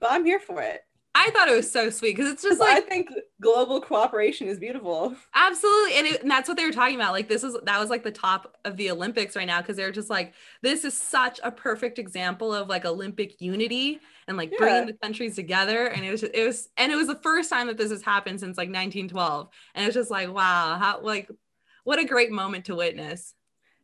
But 0.00 0.12
I'm 0.12 0.24
here 0.24 0.40
for 0.40 0.60
it. 0.62 0.82
I 1.14 1.30
thought 1.30 1.48
it 1.48 1.56
was 1.56 1.70
so 1.70 1.88
sweet 1.88 2.14
because 2.14 2.30
it's 2.30 2.42
just 2.42 2.60
like 2.60 2.76
I 2.76 2.80
think 2.86 3.08
global 3.40 3.80
cooperation 3.80 4.48
is 4.48 4.58
beautiful. 4.58 5.16
Absolutely. 5.34 5.94
And, 5.94 6.06
it, 6.06 6.22
and 6.22 6.30
that's 6.30 6.46
what 6.46 6.58
they 6.58 6.64
were 6.64 6.72
talking 6.72 6.94
about. 6.96 7.12
Like, 7.12 7.26
this 7.28 7.42
is 7.42 7.56
that 7.64 7.80
was 7.80 7.88
like 7.88 8.02
the 8.02 8.10
top 8.10 8.56
of 8.66 8.76
the 8.76 8.90
Olympics 8.90 9.34
right 9.34 9.46
now 9.46 9.62
because 9.62 9.76
they're 9.76 9.92
just 9.92 10.10
like, 10.10 10.34
this 10.62 10.84
is 10.84 10.92
such 10.94 11.40
a 11.42 11.50
perfect 11.50 11.98
example 11.98 12.52
of 12.54 12.68
like 12.68 12.84
Olympic 12.84 13.40
unity 13.40 13.98
and 14.28 14.36
like 14.36 14.50
Yeah. 14.52 14.58
bringing 14.58 14.86
the 14.86 14.92
countries 14.92 15.36
together. 15.36 15.86
And 15.86 16.04
it 16.04 16.10
was, 16.10 16.20
just, 16.20 16.34
it 16.34 16.44
was, 16.44 16.68
and 16.76 16.92
it 16.92 16.96
was 16.96 17.06
the 17.06 17.16
first 17.22 17.48
time 17.48 17.66
that 17.68 17.78
this 17.78 17.90
has 17.90 18.02
happened 18.02 18.38
since 18.40 18.58
like 18.58 18.68
1912. 18.68 19.48
And 19.74 19.86
it's 19.86 19.94
just 19.94 20.10
like, 20.10 20.30
wow, 20.30 20.76
how, 20.78 21.00
like, 21.00 21.30
what 21.86 22.00
a 22.00 22.04
great 22.04 22.32
moment 22.32 22.64
to 22.64 22.74
witness. 22.74 23.34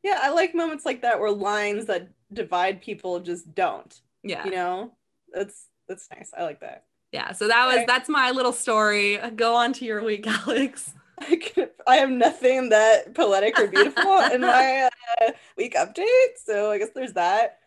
Yeah, 0.02 0.18
I 0.20 0.30
like 0.30 0.54
moments 0.56 0.84
like 0.84 1.02
that 1.02 1.20
where 1.20 1.30
lines 1.30 1.86
that 1.86 2.08
divide 2.32 2.82
people 2.82 3.20
just 3.20 3.54
don't. 3.54 3.98
Yeah. 4.24 4.44
You 4.44 4.50
know, 4.50 4.92
that's 5.32 5.68
that's 5.88 6.08
nice. 6.10 6.32
I 6.36 6.42
like 6.42 6.60
that. 6.60 6.84
Yeah. 7.12 7.30
So 7.32 7.46
that 7.46 7.66
was, 7.66 7.76
Okay. 7.76 7.84
that's 7.86 8.08
my 8.08 8.32
little 8.32 8.52
story. 8.52 9.18
Go 9.36 9.54
on 9.54 9.72
to 9.74 9.84
your 9.84 10.02
week, 10.02 10.26
Alex. 10.46 10.94
I, 11.20 11.68
I 11.86 11.96
have 11.96 12.10
nothing 12.10 12.70
that 12.70 13.14
poetic 13.14 13.56
or 13.60 13.68
beautiful 13.68 14.18
in 14.32 14.40
my 14.40 14.88
uh, 15.20 15.30
week 15.56 15.74
update, 15.76 16.34
so 16.44 16.72
I 16.72 16.78
guess 16.78 16.88
there's 16.94 17.12
that. 17.12 17.58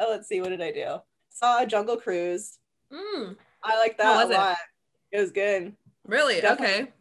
Uh, 0.00 0.06
let's 0.08 0.28
see, 0.28 0.40
what 0.40 0.50
did 0.50 0.62
I 0.62 0.70
do? 0.70 0.98
Saw 1.30 1.64
Jungle 1.64 1.96
Cruise. 1.96 2.58
Mm, 2.92 3.36
I 3.64 3.76
like 3.78 3.98
that 3.98 4.28
a 4.28 4.30
it? 4.30 4.34
lot. 4.36 4.56
It 5.10 5.18
was 5.18 5.32
good. 5.32 5.74
really? 6.06 6.40
Definitely. 6.40 6.82
Okay. 6.82 6.92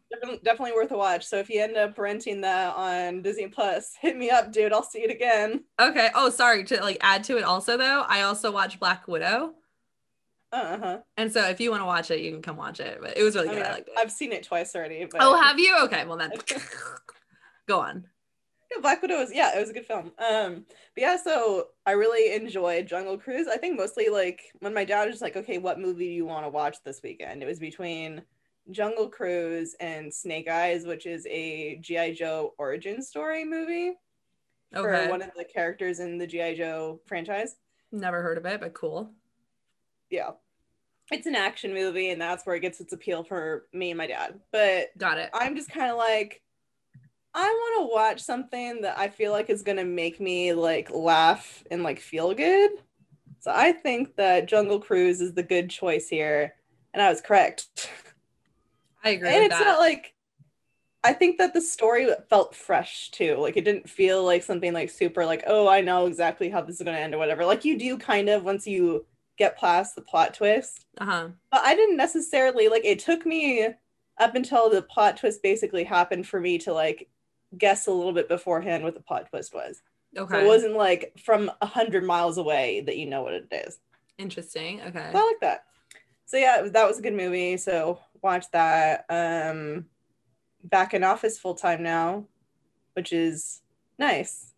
Definitely, 0.43 0.73
worth 0.73 0.91
a 0.91 0.97
watch. 0.97 1.25
So 1.25 1.37
if 1.37 1.49
you 1.49 1.61
end 1.61 1.77
up 1.77 1.97
renting 1.97 2.41
that 2.41 2.75
on 2.75 3.21
Disney 3.21 3.47
Plus, 3.47 3.93
hit 4.01 4.17
me 4.17 4.29
up, 4.29 4.51
dude. 4.51 4.73
I'll 4.73 4.83
see 4.83 4.99
it 4.99 5.11
again. 5.11 5.63
Okay. 5.79 6.09
Oh, 6.15 6.29
sorry. 6.29 6.63
To 6.65 6.81
like 6.81 6.97
add 7.01 7.23
to 7.25 7.37
it 7.37 7.43
also 7.43 7.77
though, 7.77 8.03
I 8.07 8.21
also 8.21 8.51
watched 8.51 8.79
Black 8.79 9.07
Widow. 9.07 9.53
Uh 10.51 10.77
huh. 10.79 10.97
And 11.17 11.31
so 11.31 11.47
if 11.47 11.59
you 11.59 11.69
want 11.69 11.81
to 11.81 11.85
watch 11.85 12.09
it, 12.09 12.21
you 12.21 12.31
can 12.31 12.41
come 12.41 12.57
watch 12.57 12.79
it. 12.79 12.99
But 13.01 13.17
it 13.17 13.23
was 13.23 13.35
really 13.35 13.49
I 13.49 13.53
good. 13.53 13.61
mean, 13.61 13.67
I 13.67 13.73
liked 13.73 13.87
it. 13.87 13.93
I've 13.97 14.11
seen 14.11 14.31
it 14.31 14.43
twice 14.43 14.75
already. 14.75 15.05
But 15.05 15.21
oh, 15.21 15.39
have 15.39 15.59
you? 15.59 15.77
Okay. 15.83 16.05
Well 16.05 16.17
then 16.17 16.31
go 17.67 17.79
on. 17.79 18.05
Yeah, 18.71 18.81
Black 18.81 19.01
Widow 19.01 19.19
was 19.19 19.33
yeah, 19.33 19.55
it 19.55 19.59
was 19.59 19.69
a 19.69 19.73
good 19.73 19.85
film. 19.85 20.11
Um, 20.19 20.65
but 20.95 21.01
yeah, 21.01 21.17
so 21.17 21.67
I 21.85 21.91
really 21.91 22.35
enjoyed 22.35 22.87
Jungle 22.87 23.17
Cruise. 23.17 23.47
I 23.47 23.57
think 23.57 23.77
mostly 23.77 24.09
like 24.09 24.41
when 24.59 24.73
my 24.73 24.85
dad 24.85 25.07
was 25.07 25.21
like, 25.21 25.35
"Okay, 25.35 25.57
what 25.57 25.79
movie 25.79 26.05
do 26.05 26.13
you 26.13 26.25
want 26.25 26.45
to 26.45 26.49
watch 26.49 26.77
this 26.83 27.01
weekend?" 27.03 27.41
It 27.41 27.47
was 27.47 27.59
between 27.59 28.21
Jungle 28.71 29.09
Cruise 29.09 29.75
and 29.79 30.13
Snake 30.13 30.49
Eyes, 30.49 30.85
which 30.85 31.05
is 31.05 31.25
a 31.29 31.77
GI 31.77 32.13
Joe 32.13 32.53
origin 32.57 33.01
story 33.01 33.43
movie 33.45 33.95
Okay. 34.75 35.05
for 35.05 35.09
one 35.09 35.21
of 35.21 35.31
the 35.35 35.45
characters 35.45 35.99
in 35.99 36.17
the 36.17 36.27
GI 36.27 36.55
Joe 36.55 37.01
franchise. 37.07 37.55
Never 37.91 38.21
heard 38.21 38.37
of 38.37 38.45
it, 38.45 38.59
but 38.61 38.73
cool. 38.73 39.11
Yeah, 40.11 40.31
it's 41.11 41.27
an 41.27 41.35
action 41.35 41.73
movie, 41.73 42.11
and 42.11 42.21
that's 42.21 42.45
where 42.45 42.55
it 42.55 42.61
gets 42.61 42.79
its 42.79 42.93
appeal 42.93 43.23
for 43.23 43.65
me 43.73 43.91
and 43.91 43.97
my 43.97 44.07
dad. 44.07 44.39
But 44.51 44.97
Got 44.97 45.17
it. 45.17 45.29
I'm 45.33 45.55
just 45.55 45.69
kind 45.69 45.89
of 45.91 45.97
like, 45.97 46.41
I 47.33 47.43
want 47.43 47.89
to 47.89 47.93
watch 47.93 48.21
something 48.21 48.81
that 48.81 48.97
I 48.97 49.07
feel 49.09 49.31
like 49.31 49.49
is 49.49 49.63
gonna 49.63 49.85
make 49.85 50.19
me 50.19 50.53
like 50.53 50.89
laugh 50.91 51.63
and 51.71 51.83
like 51.83 51.99
feel 51.99 52.33
good. 52.33 52.71
So 53.39 53.51
I 53.55 53.71
think 53.71 54.15
that 54.17 54.47
Jungle 54.47 54.79
Cruise 54.79 55.21
is 55.21 55.33
the 55.33 55.43
good 55.43 55.69
choice 55.69 56.09
here, 56.09 56.55
and 56.93 57.01
I 57.01 57.09
was 57.09 57.21
correct. 57.21 57.89
I 59.03 59.09
agree 59.11 59.29
and 59.29 59.43
it's 59.43 59.57
that. 59.57 59.65
not 59.65 59.79
like 59.79 60.13
I 61.03 61.13
think 61.13 61.37
that 61.37 61.53
the 61.53 61.61
story 61.61 62.09
felt 62.29 62.53
fresh 62.53 63.09
too. 63.11 63.37
Like 63.37 63.55
it 63.55 63.63
didn't 63.63 63.89
feel 63.89 64.23
like 64.23 64.43
something 64.43 64.73
like 64.73 64.89
super 64.89 65.25
like, 65.25 65.43
oh, 65.47 65.67
I 65.67 65.79
know 65.79 66.07
exactly 66.07 66.49
how 66.49 66.61
this 66.61 66.75
is 66.75 66.85
gonna 66.85 66.97
end 66.97 67.15
or 67.15 67.17
whatever. 67.17 67.45
Like 67.45 67.63
you 67.63 67.77
do 67.77 67.97
kind 67.97 68.29
of 68.29 68.43
once 68.43 68.67
you 68.67 69.05
get 69.37 69.57
past 69.57 69.95
the 69.95 70.01
plot 70.01 70.33
twist 70.33 70.85
uh-huh. 70.97 71.29
but 71.49 71.61
I 71.63 71.73
didn't 71.73 71.95
necessarily 71.95 72.67
like 72.67 72.83
it 72.83 72.99
took 72.99 73.25
me 73.25 73.69
up 74.19 74.35
until 74.35 74.69
the 74.69 74.81
plot 74.81 75.15
twist 75.15 75.41
basically 75.41 75.85
happened 75.85 76.27
for 76.27 76.41
me 76.41 76.57
to 76.57 76.73
like 76.73 77.07
guess 77.57 77.87
a 77.87 77.91
little 77.91 78.11
bit 78.11 78.27
beforehand 78.27 78.83
what 78.83 78.93
the 78.93 79.01
plot 79.01 79.27
twist 79.29 79.53
was. 79.53 79.81
Okay. 80.17 80.33
So 80.33 80.39
it 80.39 80.47
wasn't 80.47 80.75
like 80.75 81.13
from 81.23 81.49
a 81.61 81.65
hundred 81.65 82.03
miles 82.03 82.37
away 82.37 82.81
that 82.81 82.97
you 82.97 83.05
know 83.05 83.23
what 83.23 83.33
it 83.33 83.47
is. 83.51 83.79
Interesting. 84.17 84.81
Okay. 84.81 85.09
So 85.11 85.17
I 85.17 85.25
like 85.25 85.39
that. 85.41 85.63
So 86.25 86.37
yeah, 86.37 86.67
that 86.71 86.87
was 86.87 86.99
a 86.99 87.01
good 87.01 87.13
movie. 87.13 87.57
So 87.57 87.99
watch 88.21 88.45
that. 88.51 89.05
Um 89.09 89.85
back 90.63 90.93
in 90.93 91.03
office 91.03 91.39
full 91.39 91.55
time 91.55 91.83
now, 91.83 92.25
which 92.93 93.13
is 93.13 93.61
nice. 93.97 94.53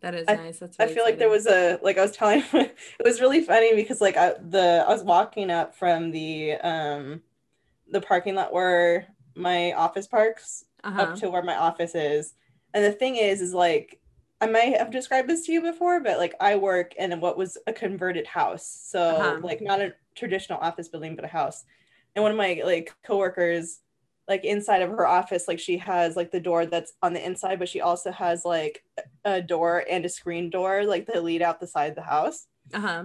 That 0.00 0.14
is 0.14 0.24
I- 0.28 0.36
nice. 0.36 0.58
That's 0.58 0.78
I 0.78 0.86
feel 0.86 1.04
like 1.04 1.18
there 1.18 1.28
was 1.28 1.46
a 1.46 1.78
like 1.82 1.98
I 1.98 2.02
was 2.02 2.12
telling 2.12 2.42
it 2.52 2.76
was 3.04 3.20
really 3.20 3.40
funny 3.40 3.74
because 3.74 4.00
like 4.00 4.16
I 4.16 4.34
the 4.40 4.84
I 4.86 4.90
was 4.92 5.02
walking 5.02 5.50
up 5.50 5.74
from 5.74 6.10
the 6.10 6.52
um 6.54 7.22
the 7.90 8.00
parking 8.00 8.34
lot 8.34 8.52
where 8.52 9.06
my 9.34 9.72
office 9.72 10.06
parks 10.06 10.64
uh-huh. 10.84 11.02
up 11.02 11.16
to 11.16 11.30
where 11.30 11.42
my 11.42 11.56
office 11.56 11.94
is. 11.94 12.34
And 12.74 12.84
the 12.84 12.92
thing 12.92 13.16
is 13.16 13.40
is 13.40 13.54
like 13.54 14.00
I 14.40 14.46
might 14.46 14.76
have 14.76 14.90
described 14.90 15.28
this 15.28 15.46
to 15.46 15.52
you 15.52 15.62
before, 15.62 16.00
but 16.00 16.18
like 16.18 16.34
I 16.40 16.56
work 16.56 16.94
in 16.96 17.18
what 17.20 17.38
was 17.38 17.56
a 17.66 17.72
converted 17.72 18.26
house. 18.26 18.66
So 18.66 19.00
Uh-huh. 19.00 19.40
like 19.42 19.62
not 19.62 19.80
a 19.80 19.94
traditional 20.14 20.58
office 20.58 20.88
building, 20.88 21.16
but 21.16 21.24
a 21.24 21.28
house. 21.28 21.64
And 22.16 22.22
one 22.22 22.32
of 22.32 22.38
my 22.38 22.62
like 22.64 22.92
coworkers, 23.04 23.80
like 24.26 24.44
inside 24.44 24.82
of 24.82 24.90
her 24.90 25.06
office, 25.06 25.46
like 25.46 25.60
she 25.60 25.78
has 25.78 26.16
like 26.16 26.32
the 26.32 26.40
door 26.40 26.66
that's 26.66 26.94
on 27.02 27.12
the 27.12 27.24
inside, 27.24 27.58
but 27.60 27.68
she 27.68 27.80
also 27.82 28.10
has 28.10 28.44
like 28.44 28.82
a 29.24 29.40
door 29.42 29.84
and 29.88 30.04
a 30.04 30.08
screen 30.08 30.50
door, 30.50 30.84
like 30.84 31.06
that 31.06 31.22
lead 31.22 31.42
out 31.42 31.60
the 31.60 31.66
side 31.66 31.90
of 31.90 31.94
the 31.96 32.02
house. 32.02 32.46
uh-huh. 32.74 33.04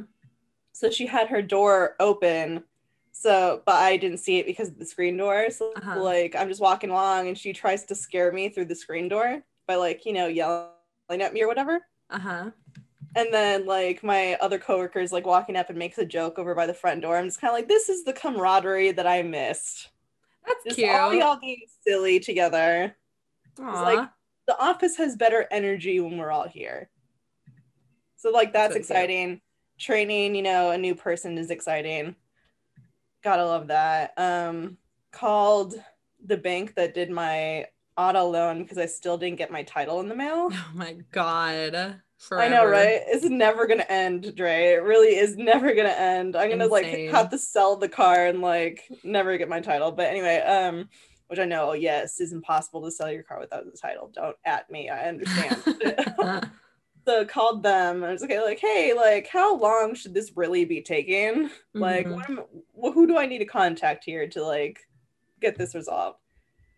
So 0.74 0.90
she 0.90 1.06
had 1.06 1.28
her 1.28 1.42
door 1.42 1.96
open. 2.00 2.64
So, 3.12 3.62
but 3.66 3.76
I 3.76 3.98
didn't 3.98 4.20
see 4.20 4.40
it 4.40 4.46
because 4.48 4.70
of 4.70 4.80
the 4.80 4.86
screen 4.86 5.18
door. 5.18 5.50
So, 5.52 5.74
Uh-huh. 5.76 6.02
like, 6.02 6.36
I'm 6.36 6.48
just 6.48 6.62
walking 6.62 6.90
along 6.90 7.28
and 7.28 7.38
she 7.38 7.54
tries 7.54 7.84
to 7.86 7.96
scare 7.96 8.32
me 8.32 8.50
through 8.50 8.66
the 8.66 8.76
screen 8.76 9.10
door 9.10 9.44
by, 9.68 9.76
like, 9.76 10.06
you 10.06 10.14
know, 10.14 10.28
yelling 10.28 10.72
at 11.20 11.34
me 11.34 11.44
or 11.44 11.48
whatever. 11.48 11.82
Uh-huh. 12.10 12.52
And 13.16 13.28
then, 13.34 13.66
like, 13.66 14.04
my 14.04 14.36
other 14.42 14.58
coworkers, 14.58 15.12
like, 15.12 15.26
walking 15.26 15.58
up 15.58 15.70
and 15.70 15.78
makes 15.78 15.98
a 15.98 16.06
joke 16.06 16.40
over 16.40 16.56
by 16.56 16.66
the 16.66 16.74
front 16.74 17.02
door. 17.02 17.18
I'm 17.18 17.26
just 17.26 17.42
kind 17.42 17.52
of 17.52 17.56
like, 17.56 17.68
this 17.68 17.90
is 17.90 18.04
the 18.06 18.14
camaraderie 18.14 18.92
that 18.94 19.06
I 19.08 19.22
missed. 19.22 19.90
That's 20.48 20.64
Just 20.64 20.76
cute. 20.78 20.90
all 20.90 21.14
y'all 21.14 21.40
being 21.40 21.62
silly 21.86 22.20
together. 22.20 22.96
Like- 23.58 24.10
The 24.48 24.58
office 24.60 24.96
has 24.98 25.16
better 25.16 25.46
energy 25.52 26.00
when 26.00 26.18
we're 26.18 26.32
all 26.32 26.48
here. 26.48 26.90
So, 28.16 28.32
like, 28.32 28.54
that's 28.54 28.74
so 28.74 28.80
cute. 28.80 28.90
exciting. 28.90 29.42
training, 29.78 30.36
you 30.36 30.44
know, 30.44 30.70
a 30.72 30.78
new 30.78 30.94
person 30.94 31.38
is 31.40 31.50
exciting. 31.50 32.16
Gotta 33.24 33.44
love 33.46 33.68
that. 33.68 34.14
Um, 34.16 34.78
called 35.12 35.74
the 36.24 36.38
bank 36.38 36.76
that 36.76 36.94
did 36.94 37.10
my 37.10 37.66
auto 37.98 38.26
loan 38.28 38.62
because 38.62 38.78
I 38.78 38.86
still 38.86 39.18
didn't 39.18 39.38
get 39.40 39.52
my 39.52 39.64
title 39.64 40.00
in 40.02 40.08
the 40.08 40.16
mail. 40.16 40.50
Oh 40.52 40.72
my 40.76 40.94
god. 41.12 42.00
Forever. 42.22 42.44
I 42.44 42.56
know, 42.56 42.70
right? 42.70 43.02
It's 43.08 43.26
never 43.26 43.66
gonna 43.66 43.86
end, 43.90 44.36
Dre. 44.36 44.74
It 44.74 44.84
really 44.84 45.16
is 45.16 45.38
never 45.38 45.74
gonna 45.74 45.90
end. 45.90 46.36
I'm 46.36 46.52
gonna 46.52 46.66
Insane. 46.66 47.08
like 47.08 47.16
have 47.16 47.32
to 47.32 47.38
sell 47.40 47.76
the 47.76 47.90
car 47.90 48.28
and 48.28 48.42
like 48.42 48.88
never 49.04 49.36
get 49.40 49.50
my 49.50 49.60
title. 49.60 49.92
But 49.92 50.06
anyway, 50.06 50.38
um, 50.42 50.88
which 51.28 51.40
I 51.40 51.46
know, 51.46 51.74
yes, 51.74 52.20
is 52.20 52.32
impossible 52.32 52.84
to 52.84 52.92
sell 52.92 53.12
your 53.12 53.24
car 53.24 53.40
without 53.40 53.66
the 53.66 53.76
title. 53.76 54.12
Don't 54.14 54.36
at 54.46 54.70
me. 54.70 54.88
I 54.88 55.08
understand. 55.08 55.64
so 57.08 57.26
called 57.26 57.64
them. 57.64 58.04
I 58.04 58.12
was 58.12 58.22
okay, 58.22 58.40
like, 58.40 58.60
hey, 58.60 58.94
like, 58.94 59.28
how 59.28 59.58
long 59.58 59.96
should 59.96 60.14
this 60.14 60.34
really 60.36 60.64
be 60.64 60.82
taking? 60.82 61.50
Mm-hmm. 61.50 61.80
Like, 61.80 62.06
am, 62.06 62.42
who 62.76 63.08
do 63.08 63.18
I 63.18 63.26
need 63.26 63.40
to 63.40 63.46
contact 63.46 64.04
here 64.06 64.28
to 64.28 64.44
like 64.44 64.80
get 65.40 65.58
this 65.58 65.74
resolved? 65.74 66.20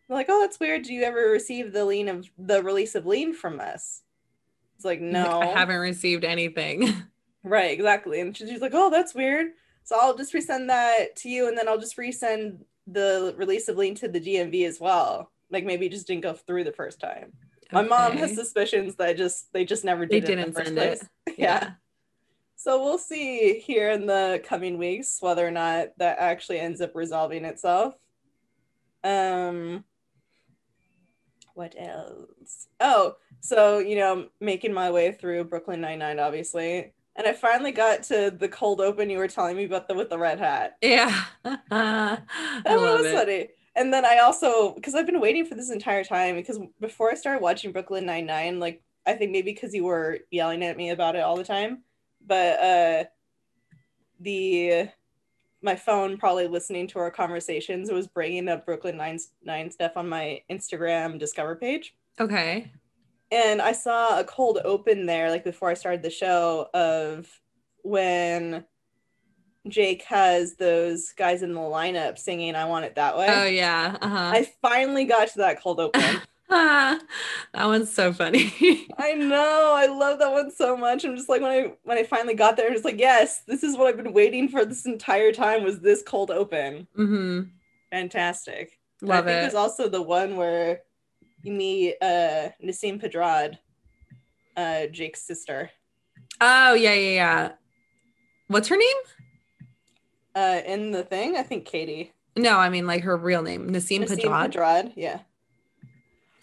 I'm 0.09 0.15
like, 0.15 0.27
oh, 0.29 0.39
that's 0.39 0.59
weird. 0.59 0.83
Do 0.83 0.93
you 0.93 1.03
ever 1.03 1.31
receive 1.31 1.73
the 1.73 1.83
lien 1.83 2.07
of 2.07 2.29
the 2.37 2.63
release 2.63 2.95
of 2.95 3.05
lien 3.05 3.33
from 3.33 3.59
us? 3.59 4.03
It's 4.83 4.85
like, 4.85 4.99
no, 4.99 5.39
I 5.39 5.45
haven't 5.45 5.79
received 5.79 6.25
anything. 6.25 6.93
right, 7.45 7.71
exactly. 7.71 8.19
And 8.19 8.35
she's 8.35 8.59
like, 8.59 8.73
oh, 8.73 8.89
that's 8.89 9.15
weird. 9.15 9.51
So 9.85 9.95
I'll 9.97 10.17
just 10.17 10.33
resend 10.33 10.67
that 10.67 11.15
to 11.17 11.29
you, 11.29 11.47
and 11.47 11.57
then 11.57 11.69
I'll 11.69 11.79
just 11.79 11.95
resend 11.95 12.57
the 12.85 13.33
release 13.37 13.69
of 13.69 13.77
lien 13.77 13.95
to 13.95 14.09
the 14.09 14.19
DMV 14.19 14.67
as 14.67 14.81
well. 14.81 15.31
Like 15.49 15.63
maybe 15.63 15.87
just 15.87 16.05
didn't 16.05 16.23
go 16.23 16.33
through 16.33 16.65
the 16.65 16.73
first 16.73 16.99
time. 16.99 17.31
Okay. 17.67 17.71
My 17.71 17.83
mom 17.83 18.17
has 18.17 18.35
suspicions 18.35 18.95
that 18.95 19.15
just 19.15 19.53
they 19.53 19.63
just 19.63 19.85
never 19.85 20.05
did 20.05 20.21
they 20.21 20.27
didn't 20.35 20.53
the 20.53 20.65
send 20.65 20.75
place. 20.75 21.01
it. 21.01 21.07
yeah. 21.37 21.45
yeah. 21.45 21.71
So 22.57 22.83
we'll 22.83 22.97
see 22.97 23.59
here 23.59 23.89
in 23.91 24.05
the 24.05 24.43
coming 24.43 24.77
weeks 24.77 25.17
whether 25.21 25.47
or 25.47 25.51
not 25.51 25.97
that 25.97 26.17
actually 26.19 26.59
ends 26.59 26.81
up 26.81 26.93
resolving 26.93 27.45
itself. 27.45 27.95
Um 29.01 29.85
what 31.53 31.73
else? 31.77 32.67
Oh, 32.81 33.15
so 33.43 33.79
you 33.79 33.97
know, 33.97 34.27
making 34.39 34.73
my 34.73 34.89
way 34.89 35.11
through 35.11 35.43
Brooklyn 35.43 35.81
Nine 35.81 35.99
Nine, 35.99 36.17
obviously, 36.17 36.93
and 37.15 37.27
I 37.27 37.33
finally 37.33 37.71
got 37.71 38.03
to 38.03 38.31
the 38.31 38.47
cold 38.47 38.79
open 38.79 39.09
you 39.09 39.17
were 39.17 39.27
telling 39.27 39.57
me 39.57 39.65
about 39.65 39.87
the 39.87 39.93
with 39.93 40.09
the 40.09 40.17
red 40.17 40.39
hat. 40.39 40.77
Yeah, 40.81 41.23
that 41.43 42.25
was 42.65 43.05
it. 43.05 43.13
funny. 43.13 43.47
And 43.75 43.91
then 43.91 44.05
I 44.05 44.19
also 44.19 44.73
because 44.73 44.95
I've 44.95 45.05
been 45.05 45.19
waiting 45.19 45.45
for 45.45 45.55
this 45.55 45.71
entire 45.71 46.05
time 46.05 46.35
because 46.35 46.57
before 46.79 47.11
I 47.11 47.15
started 47.15 47.41
watching 47.41 47.73
Brooklyn 47.73 48.05
Nine 48.05 48.25
Nine, 48.25 48.59
like 48.59 48.81
I 49.05 49.13
think 49.13 49.31
maybe 49.31 49.51
because 49.51 49.73
you 49.73 49.83
were 49.83 50.19
yelling 50.31 50.63
at 50.63 50.77
me 50.77 50.91
about 50.91 51.17
it 51.17 51.23
all 51.23 51.35
the 51.35 51.43
time, 51.43 51.83
but 52.25 52.59
uh, 52.59 53.03
the 54.21 54.87
my 55.61 55.75
phone 55.75 56.17
probably 56.17 56.47
listening 56.47 56.87
to 56.87 56.99
our 56.99 57.11
conversations 57.11 57.91
was 57.91 58.07
bringing 58.07 58.47
up 58.47 58.65
Brooklyn 58.65 58.95
Nine 58.95 59.19
Nine 59.43 59.69
stuff 59.69 59.93
on 59.97 60.07
my 60.07 60.41
Instagram 60.49 61.19
Discover 61.19 61.57
page. 61.57 61.93
Okay. 62.21 62.71
And 63.33 63.63
I 63.63 63.71
saw 63.71 64.19
a 64.19 64.23
cold 64.23 64.59
open 64.63 65.07
there, 65.07 65.31
like 65.31 65.43
before 65.43 65.67
I 65.67 65.73
started 65.73 66.03
the 66.03 66.11
show, 66.11 66.69
of 66.71 67.27
when 67.81 68.63
Jake 69.67 70.03
has 70.03 70.55
those 70.57 71.13
guys 71.17 71.41
in 71.41 71.53
the 71.53 71.59
lineup 71.59 72.19
singing 72.19 72.53
"I 72.55 72.65
Want 72.65 72.85
It 72.85 72.93
That 72.93 73.17
Way." 73.17 73.27
Oh 73.29 73.45
yeah. 73.45 73.97
Uh-huh. 73.99 74.31
I 74.35 74.47
finally 74.61 75.05
got 75.05 75.29
to 75.29 75.39
that 75.39 75.59
cold 75.61 75.79
open. 75.79 76.21
that 76.49 76.99
one's 77.55 77.91
so 77.91 78.13
funny. 78.13 78.53
I 78.99 79.13
know. 79.13 79.73
I 79.75 79.87
love 79.87 80.19
that 80.19 80.31
one 80.31 80.51
so 80.51 80.77
much. 80.77 81.03
I'm 81.03 81.15
just 81.15 81.27
like 81.27 81.41
when 81.41 81.51
I 81.51 81.73
when 81.81 81.97
I 81.97 82.03
finally 82.03 82.35
got 82.35 82.55
there, 82.55 82.67
I'm 82.67 82.73
just 82.73 82.85
like, 82.85 82.99
yes, 82.99 83.41
this 83.47 83.63
is 83.63 83.75
what 83.75 83.87
I've 83.87 83.97
been 83.97 84.13
waiting 84.13 84.47
for 84.47 84.63
this 84.63 84.85
entire 84.85 85.31
time. 85.31 85.63
Was 85.63 85.79
this 85.79 86.03
cold 86.03 86.29
open? 86.29 86.87
Mm-hmm. 86.95 87.41
Fantastic. 87.89 88.79
Love 89.01 89.25
I 89.25 89.27
think 89.27 89.37
it. 89.37 89.41
There's 89.41 89.55
also 89.55 89.89
the 89.89 90.03
one 90.03 90.35
where 90.35 90.81
you 91.43 91.51
meet 91.51 91.95
uh 92.01 92.49
Nasim 92.63 92.99
Pedrad, 93.01 93.57
uh 94.57 94.87
Jake's 94.87 95.21
sister. 95.21 95.69
Oh 96.41 96.73
yeah, 96.73 96.93
yeah, 96.93 97.11
yeah. 97.11 97.51
What's 98.47 98.67
her 98.69 98.77
name? 98.77 98.97
Uh, 100.35 100.61
in 100.65 100.91
the 100.91 101.03
thing, 101.03 101.37
I 101.37 101.43
think 101.43 101.65
Katie. 101.65 102.11
No, 102.35 102.57
I 102.57 102.69
mean 102.69 102.87
like 102.87 103.03
her 103.03 103.15
real 103.15 103.43
name, 103.43 103.69
Nasim, 103.69 104.03
Nasim 104.03 104.17
Pedrad. 104.17 104.53
Pedrad, 104.53 104.93
yeah. 104.95 105.19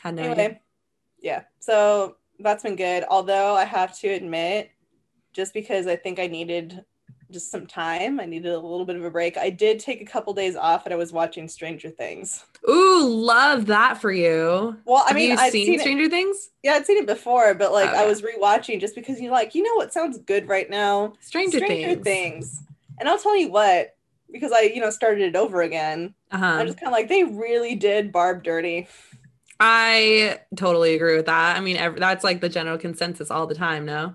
Had 0.01 0.15
no 0.15 0.23
anyway, 0.23 0.45
idea. 0.45 0.61
yeah. 1.21 1.43
So 1.59 2.17
that's 2.39 2.63
been 2.63 2.77
good. 2.77 3.05
Although 3.11 3.57
I 3.57 3.65
have 3.65 3.99
to 3.99 4.09
admit, 4.09 4.71
just 5.33 5.53
because 5.53 5.87
I 5.87 5.97
think 5.97 6.19
I 6.19 6.27
needed 6.27 6.85
just 7.31 7.51
some 7.51 7.67
time. 7.67 8.21
I 8.21 8.27
needed 8.27 8.53
a 8.53 8.59
little 8.59 8.85
bit 8.85 8.97
of 8.97 9.05
a 9.05 9.11
break. 9.11 9.37
I 9.37 9.51
did 9.51 9.79
take 9.79 10.01
a 10.01 10.05
couple 10.05 10.35
days 10.35 10.57
off 10.57 10.85
and 10.87 10.93
I 10.93 10.97
was 10.97 11.13
watching 11.13 11.49
Stranger 11.49 11.91
Things. 11.91 12.45
Ooh, 12.69 13.07
love 13.09 13.67
that 13.67 14.01
for 14.01 14.13
you. 14.13 14.77
Well, 14.85 15.03
I 15.05 15.09
Have 15.09 15.17
mean, 15.17 15.31
you 15.31 15.37
I've 15.37 15.53
seen, 15.53 15.67
seen 15.67 15.79
Stranger 15.81 16.05
it, 16.05 16.11
Things? 16.11 16.51
Yeah, 16.63 16.73
I'd 16.73 16.87
seen 16.87 16.99
it 16.99 17.07
before, 17.07 17.55
but 17.55 17.73
like 17.73 17.91
I 17.91 18.07
was 18.07 18.23
rewatching 18.23 18.81
just 18.81 18.95
because 18.95 19.21
you're 19.21 19.33
like, 19.33 19.55
you 19.55 19.63
know 19.63 19.75
what 19.77 19.93
sounds 19.93 20.19
good 20.19 20.49
right 20.49 20.69
now? 20.69 21.15
Stranger, 21.21 21.59
Stranger 21.59 21.95
Things. 21.95 22.05
Things. 22.05 22.63
And 22.99 23.09
I'll 23.09 23.19
tell 23.19 23.37
you 23.37 23.51
what, 23.51 23.97
because 24.31 24.53
I, 24.53 24.63
you 24.63 24.81
know, 24.81 24.91
started 24.91 25.23
it 25.23 25.37
over 25.37 25.63
again. 25.63 26.15
Uh-huh. 26.31 26.45
I'm 26.45 26.67
just 26.67 26.79
kind 26.79 26.89
of 26.89 26.93
like, 26.93 27.09
they 27.09 27.25
really 27.25 27.75
did 27.75 28.13
Barb 28.13 28.45
dirty. 28.45 28.89
I 29.59 30.39
totally 30.57 30.95
agree 30.95 31.17
with 31.17 31.27
that. 31.27 31.57
I 31.57 31.61
mean, 31.61 31.77
ev- 31.77 31.99
that's 31.99 32.25
like 32.25 32.41
the 32.41 32.49
general 32.49 32.79
consensus 32.79 33.31
all 33.31 33.47
the 33.47 33.55
time, 33.55 33.85
no? 33.85 34.15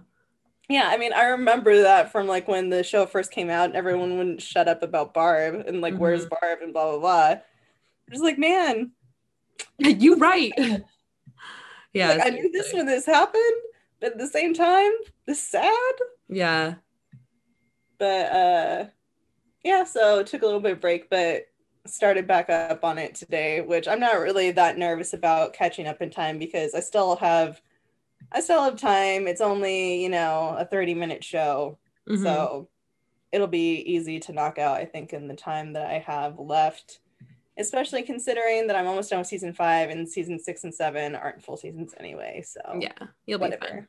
Yeah, 0.69 0.89
I 0.91 0.97
mean, 0.97 1.13
I 1.13 1.25
remember 1.25 1.84
that 1.84 2.12
from 2.12 2.28
like 2.28 2.47
when 2.47 2.69
the 2.69 2.84
show 2.84 3.06
first 3.06 3.32
came 3.32 3.49
out 3.49 3.65
and 3.65 3.75
everyone 3.75 4.17
wouldn't 4.17 4.41
shut 4.41 4.67
up 4.67 4.82
about 4.82 5.13
Barb 5.13 5.63
and 5.67 5.82
like, 5.82 5.93
mm-hmm. 5.93 6.01
where's 6.01 6.25
Barb 6.25 6.60
and 6.62 6.73
blah, 6.73 6.91
blah, 6.91 6.99
blah. 6.99 7.36
Just 8.10 8.23
like, 8.23 8.39
man. 8.39 8.91
you 9.78 10.15
right. 10.15 10.51
yeah. 11.93 12.10
Like, 12.10 12.25
I 12.25 12.30
knew 12.30 12.51
this 12.51 12.73
when 12.73 12.86
this 12.86 13.06
happened, 13.06 13.62
but 13.99 14.13
at 14.13 14.17
the 14.17 14.28
same 14.28 14.54
time, 14.54 14.91
this 15.28 15.41
sad. 15.41 15.93
Yeah. 16.30 16.75
But 17.97 18.32
uh 18.32 18.86
yeah, 19.63 19.84
so 19.84 20.23
took 20.23 20.41
a 20.41 20.45
little 20.45 20.60
bit 20.60 20.73
of 20.73 20.82
break, 20.82 21.10
but 21.10 21.47
started 21.88 22.28
back 22.28 22.49
up 22.49 22.84
on 22.84 22.97
it 22.97 23.15
today, 23.15 23.62
which 23.62 23.88
I'm 23.88 23.99
not 23.99 24.19
really 24.19 24.51
that 24.51 24.78
nervous 24.78 25.13
about 25.13 25.54
catching 25.54 25.88
up 25.88 26.01
in 26.01 26.10
time 26.10 26.38
because 26.38 26.73
I 26.73 26.80
still 26.80 27.15
have 27.17 27.62
I 28.36 28.41
still 28.41 28.62
have 28.62 28.76
time. 28.76 29.28
It's 29.28 29.39
only, 29.39 30.04
you 30.04 30.10
know, 30.10 30.56
a 30.60 30.65
30 30.65 30.93
minute 30.93 31.24
show. 31.24 31.78
Mm-hmm. 32.08 32.21
So 32.21 32.67
it'll 33.32 33.48
be 33.48 33.78
easy 33.78 34.19
to 34.19 34.34
knock 34.34 34.60
out, 34.60 34.78
I 34.78 34.86
think, 34.86 35.13
in 35.13 35.28
the 35.30 35.36
time 35.36 35.74
that 35.74 35.89
I 35.89 36.00
have 36.00 36.38
left. 36.38 37.00
Especially 37.58 38.04
considering 38.04 38.67
that 38.67 38.76
I'm 38.76 38.88
almost 38.88 39.10
done 39.10 39.19
with 39.19 39.28
season 39.28 39.54
five 39.54 39.89
and 39.89 40.08
season 40.08 40.38
six 40.38 40.65
and 40.65 40.76
seven 40.76 41.15
aren't 41.15 41.41
full 41.41 41.56
seasons 41.56 41.93
anyway. 41.98 42.43
So 42.45 42.60
yeah, 42.82 42.91
you'll 43.26 43.39
whatever. 43.39 43.62
be 43.62 43.67
fine. 43.67 43.88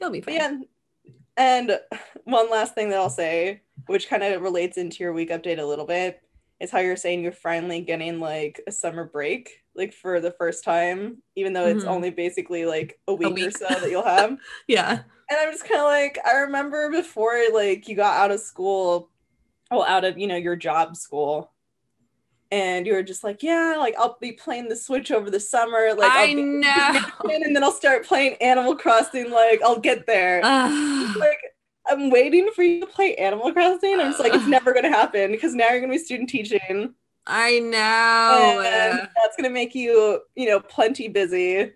You'll 0.00 0.10
be 0.10 0.20
fine. 0.20 0.38
But 0.38 0.42
yeah. 0.42 1.12
And 1.36 1.80
one 2.24 2.48
last 2.48 2.76
thing 2.76 2.90
that 2.90 2.98
I'll 2.98 3.10
say, 3.10 3.62
which 3.86 4.08
kind 4.08 4.22
of 4.22 4.42
relates 4.42 4.76
into 4.76 5.02
your 5.02 5.12
week 5.12 5.30
update 5.30 5.58
a 5.58 5.64
little 5.64 5.86
bit, 5.86 6.22
is 6.60 6.70
how 6.70 6.78
you're 6.78 6.94
saying 6.94 7.22
you're 7.22 7.32
finally 7.32 7.80
getting 7.80 8.20
like 8.20 8.60
a 8.68 8.72
summer 8.72 9.04
break 9.04 9.64
like 9.80 9.92
for 9.92 10.20
the 10.20 10.30
first 10.30 10.62
time 10.62 11.22
even 11.34 11.52
though 11.52 11.66
it's 11.66 11.80
mm-hmm. 11.80 11.92
only 11.92 12.10
basically 12.10 12.64
like 12.64 13.00
a 13.08 13.14
week, 13.14 13.28
a 13.28 13.30
week, 13.30 13.48
or 13.48 13.50
so 13.50 13.66
that 13.68 13.90
you'll 13.90 14.04
have 14.04 14.38
yeah 14.68 14.90
and 14.90 15.38
i'm 15.40 15.50
just 15.50 15.66
kind 15.66 15.80
of 15.80 15.86
like 15.86 16.18
i 16.24 16.38
remember 16.38 16.90
before 16.90 17.40
like 17.52 17.88
you 17.88 17.96
got 17.96 18.16
out 18.16 18.30
of 18.30 18.40
school 18.40 19.10
well 19.70 19.84
out 19.84 20.04
of 20.04 20.18
you 20.18 20.26
know 20.26 20.36
your 20.36 20.54
job 20.54 20.96
school 20.96 21.50
and 22.52 22.86
you 22.86 22.92
were 22.92 23.02
just 23.02 23.24
like 23.24 23.42
yeah 23.42 23.76
like 23.78 23.94
i'll 23.98 24.18
be 24.20 24.32
playing 24.32 24.68
the 24.68 24.76
switch 24.76 25.10
over 25.10 25.30
the 25.30 25.40
summer 25.40 25.94
like 25.96 26.12
i 26.12 26.32
know 26.32 27.00
and 27.30 27.56
then 27.56 27.64
i'll 27.64 27.72
start 27.72 28.04
playing 28.04 28.34
animal 28.40 28.76
crossing 28.76 29.30
like 29.30 29.60
i'll 29.62 29.80
get 29.80 30.06
there 30.06 30.42
like 31.18 31.40
I'm 31.88 32.10
waiting 32.10 32.50
for 32.54 32.62
you 32.62 32.80
to 32.80 32.86
play 32.86 33.14
Animal 33.16 33.52
Crossing. 33.52 33.98
I'm 33.98 34.12
just 34.12 34.20
like, 34.20 34.34
it's 34.34 34.46
never 34.48 34.72
gonna 34.72 34.90
happen 34.90 35.32
because 35.32 35.54
now 35.54 35.70
you're 35.70 35.80
gonna 35.80 35.92
be 35.92 35.98
student 35.98 36.28
teaching. 36.28 36.94
I 37.26 37.58
know. 37.58 38.62
And 38.64 39.08
that's 39.16 39.36
gonna 39.36 39.50
make 39.50 39.74
you, 39.74 40.20
you 40.34 40.48
know, 40.48 40.60
plenty 40.60 41.08
busy, 41.08 41.72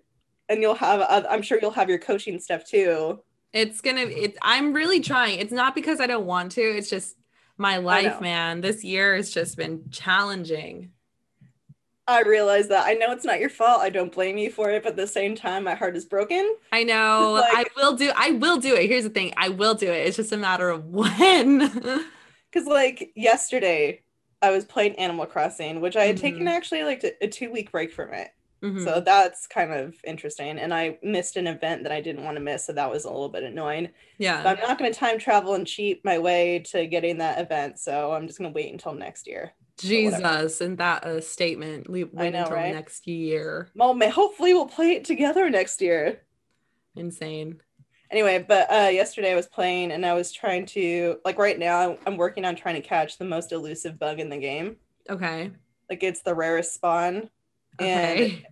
and 0.49 0.61
you'll 0.61 0.75
have. 0.75 1.05
I'm 1.29 1.41
sure 1.41 1.59
you'll 1.61 1.71
have 1.71 1.89
your 1.89 1.99
coaching 1.99 2.39
stuff 2.39 2.65
too. 2.65 3.19
It's 3.53 3.81
gonna. 3.81 4.01
it, 4.01 4.37
I'm 4.41 4.73
really 4.73 4.99
trying. 4.99 5.39
It's 5.39 5.53
not 5.53 5.75
because 5.75 5.99
I 5.99 6.07
don't 6.07 6.25
want 6.25 6.51
to. 6.53 6.61
It's 6.61 6.89
just 6.89 7.15
my 7.57 7.77
life, 7.77 8.19
man. 8.19 8.61
This 8.61 8.83
year 8.83 9.15
has 9.15 9.31
just 9.31 9.55
been 9.55 9.89
challenging. 9.91 10.91
I 12.07 12.21
realize 12.21 12.67
that. 12.67 12.85
I 12.85 12.93
know 12.93 13.11
it's 13.11 13.25
not 13.25 13.39
your 13.39 13.49
fault. 13.49 13.81
I 13.81 13.89
don't 13.89 14.11
blame 14.11 14.37
you 14.37 14.51
for 14.51 14.69
it, 14.69 14.83
but 14.83 14.91
at 14.91 14.95
the 14.95 15.07
same 15.07 15.35
time, 15.35 15.63
my 15.63 15.73
heart 15.73 15.95
is 15.95 16.05
broken. 16.05 16.55
I 16.71 16.83
know. 16.83 17.41
Like, 17.45 17.55
I 17.55 17.65
will 17.75 17.95
do 17.95 18.11
I 18.15 18.31
will 18.31 18.57
do 18.57 18.75
it. 18.75 18.87
Here's 18.87 19.03
the 19.03 19.09
thing. 19.09 19.33
I 19.37 19.49
will 19.49 19.73
do 19.73 19.87
it. 19.91 20.07
It's 20.07 20.17
just 20.17 20.31
a 20.31 20.37
matter 20.37 20.69
of 20.69 20.85
when. 20.89 21.69
Cuz 22.51 22.65
like 22.65 23.11
yesterday, 23.15 24.01
I 24.45 24.51
was 24.51 24.65
playing 24.65 24.95
Animal 24.95 25.25
Crossing, 25.25 25.81
which 25.81 25.95
I 25.95 26.05
had 26.05 26.15
mm-hmm. 26.15 26.21
taken 26.21 26.47
actually 26.47 26.83
like 26.83 27.03
a 27.03 27.27
2-week 27.27 27.71
break 27.71 27.91
from 27.91 28.13
it. 28.13 28.29
Mhm. 28.63 28.83
So 28.83 28.99
that's 28.99 29.47
kind 29.47 29.71
of 29.71 29.95
interesting. 30.03 30.57
And 30.57 30.73
I 30.73 30.97
missed 31.03 31.37
an 31.37 31.47
event 31.47 31.83
that 31.83 31.91
I 31.91 32.01
didn't 32.01 32.23
want 32.23 32.37
to 32.37 32.41
miss. 32.41 32.65
So 32.65 32.73
that 32.73 32.89
was 32.89 33.05
a 33.05 33.09
little 33.09 33.29
bit 33.29 33.43
annoying. 33.43 33.89
yeah. 34.17 34.41
But 34.41 34.57
I'm 34.57 34.67
not 34.67 34.79
going 34.79 34.91
to 34.91 34.99
time 34.99 35.19
travel 35.19 35.53
and 35.53 35.67
cheat 35.67 36.03
my 36.03 36.17
way 36.17 36.59
to 36.71 36.87
getting 36.87 37.17
that 37.19 37.39
event. 37.39 37.79
So 37.79 38.13
I'm 38.13 38.27
just 38.27 38.39
going 38.39 38.51
to 38.51 38.55
wait 38.55 38.71
until 38.71 38.93
next 38.93 39.27
year. 39.27 39.53
Jesus, 39.77 40.53
isn't 40.61 40.77
that 40.77 41.05
a 41.05 41.21
statement? 41.21 41.89
We 41.89 42.05
wait 42.05 42.31
know, 42.31 42.43
until 42.43 42.55
right? 42.55 42.73
next 42.73 43.07
year. 43.07 43.69
Well, 43.75 43.97
hopefully 44.09 44.53
we'll 44.53 44.67
play 44.67 44.93
it 44.93 45.03
together 45.03 45.49
next 45.49 45.81
year. 45.81 46.21
Insane. 46.95 47.61
Anyway, 48.11 48.43
but 48.47 48.71
uh, 48.71 48.89
yesterday 48.89 49.31
I 49.31 49.35
was 49.35 49.47
playing 49.47 49.91
and 49.91 50.05
I 50.05 50.13
was 50.13 50.31
trying 50.31 50.65
to, 50.67 51.19
like 51.25 51.37
right 51.39 51.57
now, 51.57 51.97
I'm 52.05 52.17
working 52.17 52.45
on 52.45 52.55
trying 52.55 52.75
to 52.75 52.87
catch 52.87 53.17
the 53.17 53.25
most 53.25 53.51
elusive 53.51 53.97
bug 53.99 54.19
in 54.19 54.29
the 54.29 54.37
game. 54.37 54.77
Okay. 55.09 55.51
Like 55.89 56.03
it's 56.03 56.21
the 56.21 56.35
rarest 56.35 56.73
spawn. 56.73 57.29
And 57.79 58.19
Okay. 58.21 58.47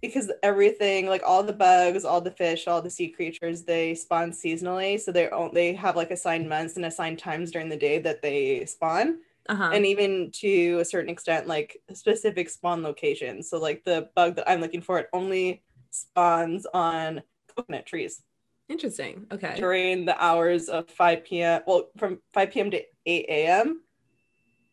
because 0.00 0.32
everything 0.42 1.06
like 1.06 1.22
all 1.24 1.44
the 1.44 1.52
bugs 1.52 2.04
all 2.04 2.20
the 2.20 2.30
fish 2.32 2.66
all 2.66 2.82
the 2.82 2.90
sea 2.90 3.08
creatures 3.08 3.62
they 3.62 3.94
spawn 3.94 4.32
seasonally 4.32 4.98
so 5.00 5.12
own, 5.30 5.54
they 5.54 5.72
have 5.74 5.94
like 5.94 6.10
assigned 6.10 6.48
months 6.48 6.74
and 6.76 6.84
assigned 6.84 7.20
times 7.20 7.52
during 7.52 7.68
the 7.68 7.76
day 7.76 8.00
that 8.00 8.20
they 8.20 8.64
spawn 8.66 9.18
Uh-huh. 9.48 9.70
and 9.72 9.86
even 9.86 10.30
to 10.32 10.78
a 10.80 10.84
certain 10.84 11.08
extent 11.08 11.46
like 11.46 11.80
specific 11.94 12.50
spawn 12.50 12.82
locations 12.82 13.48
so 13.48 13.60
like 13.60 13.84
the 13.84 14.10
bug 14.16 14.34
that 14.34 14.50
i'm 14.50 14.60
looking 14.60 14.82
for 14.82 14.98
it 14.98 15.08
only 15.12 15.62
spawns 15.90 16.66
on 16.74 17.22
coconut 17.54 17.86
trees 17.86 18.22
Interesting. 18.68 19.26
Okay. 19.30 19.54
during 19.56 20.04
the 20.06 20.22
hours 20.22 20.68
of 20.68 20.88
5 20.88 21.24
p.m 21.24 21.62
well 21.66 21.88
from 21.98 22.20
5 22.32 22.50
p.m 22.50 22.70
to 22.70 22.82
8 23.06 23.26
a.m 23.28 23.82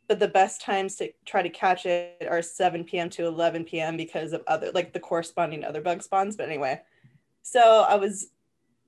but 0.09 0.19
the 0.19 0.27
best 0.27 0.59
times 0.59 0.95
to 0.95 1.11
try 1.23 1.43
to 1.43 1.49
catch 1.49 1.85
it 1.85 2.27
are 2.27 2.41
7 2.41 2.83
p.m. 2.83 3.11
to 3.11 3.27
11 3.27 3.63
p.m. 3.65 3.95
because 3.95 4.33
of 4.33 4.41
other 4.47 4.71
like 4.73 4.91
the 4.91 4.99
corresponding 4.99 5.63
other 5.63 5.81
bug 5.81 6.01
spawns. 6.01 6.35
But 6.35 6.47
anyway, 6.47 6.81
so 7.43 7.85
I 7.87 7.95
was 7.95 8.31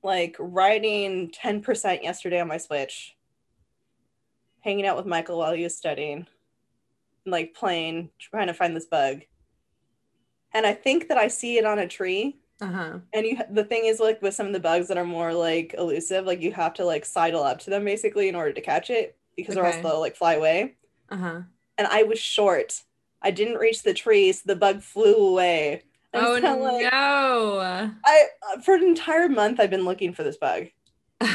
like 0.03 0.35
riding 0.39 1.29
10% 1.29 2.01
yesterday 2.01 2.41
on 2.41 2.47
my 2.47 2.57
Switch, 2.57 3.15
hanging 4.61 4.87
out 4.87 4.97
with 4.97 5.05
Michael 5.05 5.37
while 5.37 5.53
he 5.53 5.61
was 5.61 5.77
studying, 5.77 6.25
like 7.27 7.53
playing, 7.53 8.09
trying 8.19 8.47
to 8.47 8.53
find 8.55 8.75
this 8.75 8.87
bug. 8.87 9.21
And 10.53 10.65
I 10.65 10.73
think 10.73 11.07
that 11.09 11.19
I 11.19 11.27
see 11.27 11.59
it 11.59 11.65
on 11.65 11.77
a 11.77 11.87
tree. 11.87 12.39
Uh-huh. 12.62 13.00
And 13.13 13.26
you, 13.26 13.38
the 13.50 13.63
thing 13.63 13.86
is, 13.86 14.00
like 14.00 14.21
with 14.21 14.34
some 14.36 14.45
of 14.47 14.54
the 14.54 14.60
bugs 14.60 14.88
that 14.88 14.97
are 14.97 15.04
more 15.06 15.34
like 15.34 15.74
elusive, 15.78 16.26
like 16.26 16.41
you 16.41 16.52
have 16.54 16.74
to 16.76 16.86
like 16.86 17.06
sidle 17.06 17.43
up 17.43 17.60
to 17.62 17.69
them 17.71 17.84
basically 17.86 18.30
in 18.30 18.36
order 18.36 18.54
to 18.54 18.62
catch 18.62 18.89
it 18.91 19.17
because 19.36 19.58
or 19.58 19.65
else 19.65 19.76
Okay. 19.76 19.84
they'll 19.84 20.00
like 20.00 20.15
fly 20.15 20.34
away 20.36 20.76
Uh-huh. 21.10 21.41
and 21.78 21.88
I 21.88 22.04
was 22.04 22.19
short. 22.19 22.82
I 23.21 23.32
didn't 23.32 23.58
reach 23.58 23.84
the 23.84 23.93
tree, 23.93 24.32
so 24.32 24.41
the 24.45 24.56
bug 24.56 24.82
flew 24.82 25.15
away. 25.15 25.84
I 26.13 26.19
Oh 26.19 26.34
kinda 26.36 26.56
no. 26.56 26.63
like- 26.63 27.91
I 28.06 28.26
uh, 28.54 28.62
for 28.62 28.76
an 28.76 28.84
entire 28.84 29.30
month 29.30 29.60
I've 29.60 29.69
been 29.69 29.86
looking 29.86 30.13
for 30.13 30.24
this 30.24 30.38
bug. 30.38 30.67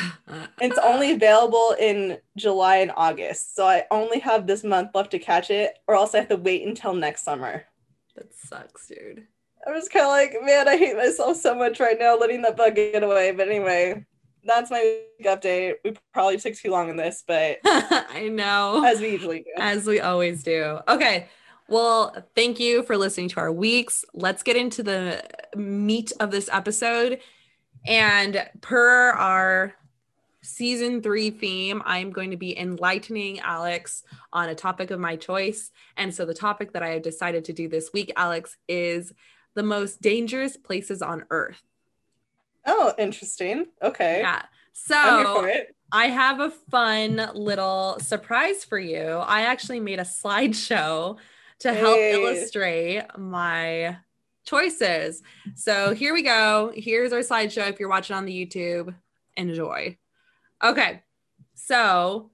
It's 0.61 0.79
only 0.79 1.13
available 1.13 1.77
in 1.79 2.19
July 2.37 2.77
and 2.79 2.91
August, 2.97 3.55
so 3.55 3.67
I 3.67 3.85
only 3.91 4.19
have 4.21 4.47
this 4.47 4.65
month 4.65 4.91
left 4.95 5.11
to 5.13 5.19
catch 5.19 5.51
it, 5.51 5.79
or 5.87 5.95
else 5.95 6.15
I 6.15 6.19
have 6.19 6.29
to 6.29 6.37
wait 6.37 6.67
until 6.67 6.95
next 6.95 7.23
summer. 7.25 7.65
that 8.17 8.35
sucks, 8.35 8.89
dude. 8.89 9.27
I 9.67 9.73
was 9.73 9.89
kind 9.89 10.05
of 10.05 10.11
like, 10.11 10.37
man, 10.45 10.69
I 10.69 10.77
hate 10.77 10.97
myself 10.97 11.37
so 11.39 11.55
much 11.55 11.81
right 11.81 11.99
now 11.99 12.17
letting 12.17 12.43
that 12.43 12.57
bug 12.57 12.77
get 12.77 13.03
away. 13.03 13.33
But 13.33 13.49
anyway, 13.49 14.05
that's 14.45 14.71
my 14.71 15.01
week 15.19 15.27
update. 15.27 15.75
We 15.85 15.95
probably 16.13 16.39
took 16.39 16.55
too 16.55 16.71
long 16.71 16.89
on 16.89 16.97
this, 16.97 17.25
but 17.27 17.59
I 17.65 18.29
know. 18.31 18.85
as 18.85 19.01
we 19.01 19.11
usually 19.11 19.41
do. 19.41 19.51
As 19.59 19.87
we 19.87 20.01
always 20.01 20.43
do. 20.45 20.79
Okay. 20.89 21.29
Well, 21.69 22.15
thank 22.37 22.61
you 22.61 22.85
for 22.85 22.97
listening 22.97 23.29
to 23.31 23.41
our 23.41 23.51
weeks. 23.51 24.05
Let's 24.15 24.45
get 24.45 24.57
into 24.57 24.85
the 24.85 25.25
meat 25.57 26.13
of 26.21 26.31
this 26.31 26.49
episode. 26.53 27.19
And 27.85 28.49
per 28.61 29.11
our 29.11 29.75
season 30.43 31.03
three 31.03 31.31
theme, 31.31 31.83
I'm 31.85 32.13
going 32.13 32.31
to 32.31 32.37
be 32.37 32.57
enlightening 32.57 33.41
Alex 33.41 34.05
on 34.33 34.49
a 34.49 34.55
topic 34.55 34.93
of 34.93 35.01
my 35.01 35.17
choice. 35.17 35.73
And 35.97 36.15
so 36.15 36.25
the 36.25 36.35
topic 36.35 36.73
that 36.73 36.85
I 36.85 36.91
have 36.91 37.03
decided 37.03 37.45
to 37.47 37.53
do 37.53 37.69
this 37.69 37.93
week, 37.93 38.13
Alex, 38.17 38.57
is 38.69 39.13
the 39.57 39.65
most 39.65 40.01
dangerous 40.01 40.57
places 40.57 41.03
on 41.03 41.25
earth. 41.31 41.61
Oh, 42.65 42.95
interesting. 42.97 43.67
Okay. 43.83 44.21
Yeah. 44.21 44.43
So. 44.73 45.51
I 45.93 46.07
have 46.09 46.41
a 46.41 46.51
fun 46.51 47.31
little 47.35 47.99
surprise 48.01 48.65
for 48.65 48.77
you. 48.77 49.05
I 49.05 49.43
actually 49.43 49.79
made 49.79 50.01
a 50.01 50.03
slideshow 50.03 51.17
to 51.61 51.73
help 51.73 51.97
Hey. 51.97 52.13
illustrate 52.13 53.05
my 53.17 53.97
choices. 54.45 55.23
So 55.55 55.95
here 55.95 56.13
we 56.13 56.23
go. 56.23 56.73
Here's 56.75 57.13
our 57.13 57.21
slideshow. 57.21 57.71
If 57.71 57.79
you're 57.79 57.89
watching 57.89 58.17
on 58.17 58.25
the 58.25 58.47
YouTube, 58.47 58.97
enjoy. 59.37 59.97
Okay. 60.63 61.05
So 61.55 62.33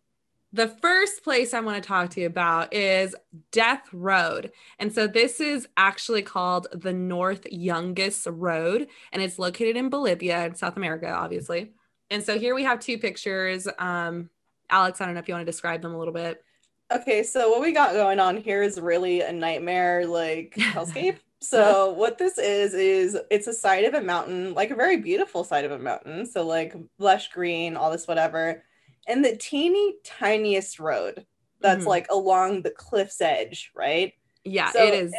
the 0.53 0.69
first 0.69 1.25
place 1.25 1.55
I 1.55 1.61
want 1.61 1.83
to 1.83 1.87
talk 1.87 2.11
to 2.11 2.21
you 2.21 2.27
about 2.27 2.75
is 2.75 3.17
Death 3.53 3.89
Road. 3.93 4.53
And 4.79 4.93
so 4.93 5.07
this 5.07 5.41
is 5.41 5.67
actually 5.77 6.23
called 6.23 6.67
the 6.73 6.93
North 6.93 7.47
Yungas 7.51 8.27
Road, 8.31 8.89
and 9.13 9.23
it's 9.23 9.39
located 9.39 9.77
in 9.77 9.89
Bolivia 9.89 10.45
in 10.45 10.55
South 10.55 10.77
America, 10.77 11.11
obviously. 11.11 11.73
And 12.11 12.23
so 12.23 12.39
here 12.39 12.55
we 12.55 12.65
have 12.65 12.81
two 12.81 12.99
pictures. 12.99 13.67
Um, 13.79 14.29
Alex, 14.69 15.01
I 15.01 15.07
don't 15.07 15.15
know 15.15 15.21
if 15.21 15.29
you 15.29 15.35
want 15.35 15.47
to 15.47 15.51
describe 15.51 15.81
them 15.81 15.95
a 15.95 15.99
little 15.99 16.13
bit. 16.13 16.45
Okay, 16.93 17.23
so 17.23 17.49
what 17.49 17.63
we 17.63 17.73
got 17.73 17.93
going 17.93 18.21
on 18.21 18.37
here 18.37 18.63
is 18.63 18.79
really 18.79 19.23
a 19.23 19.33
nightmare 19.33 20.07
like 20.07 20.55
hellscape. 20.59 21.19
So 21.41 21.93
what 21.93 22.19
this 22.19 22.37
is 22.37 22.75
is 22.75 23.19
it's 23.31 23.47
a 23.47 23.53
side 23.55 23.85
of 23.85 23.95
a 23.95 24.03
mountain, 24.03 24.53
like 24.53 24.71
a 24.71 24.77
very 24.77 24.99
beautiful 24.99 25.43
side 25.43 25.65
of 25.65 25.73
a 25.73 25.79
mountain. 25.79 26.27
So 26.27 26.47
like 26.47 26.75
lush 26.99 27.31
green, 27.31 27.77
all 27.77 27.91
this 27.91 28.07
whatever. 28.07 28.63
And 29.07 29.25
the 29.25 29.37
teeny 29.37 29.95
tiniest 30.05 30.79
road 30.79 31.27
that's 31.61 31.85
Mhm. 31.85 31.89
like 31.89 32.07
along 32.11 32.63
the 32.63 32.71
cliff's 32.71 33.21
edge, 33.21 33.71
right? 33.75 34.13
Yeah, 34.45 34.71
So 34.73 34.85
it 34.85 34.95
is. 34.95 35.13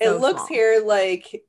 it 0.00 0.06
so 0.06 0.16
looks 0.18 0.40
small. 0.42 0.46
here 0.48 0.80
like 0.84 1.44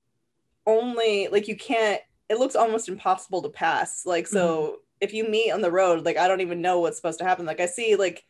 only 0.66 1.28
like 1.30 1.48
you 1.48 1.56
can't 1.56 2.02
it 2.30 2.38
looks 2.38 2.56
almost 2.56 2.90
impossible 2.90 3.42
to 3.42 3.50
pass 3.50 4.06
like 4.06 4.28
so 4.28 4.62
Mm-hmm. 4.64 4.76
if 5.02 5.14
you 5.14 5.24
meet 5.28 5.52
on 5.52 5.62
the 5.62 5.72
road 5.72 6.06
like 6.06 6.18
i 6.18 6.28
don't 6.28 6.42
even 6.42 6.62
know 6.62 6.80
what's 6.80 6.98
supposed 6.98 7.20
to 7.20 7.26
happen 7.26 7.46
like 7.46 7.60
i 7.60 7.66
see 7.66 7.96
like 7.96 8.24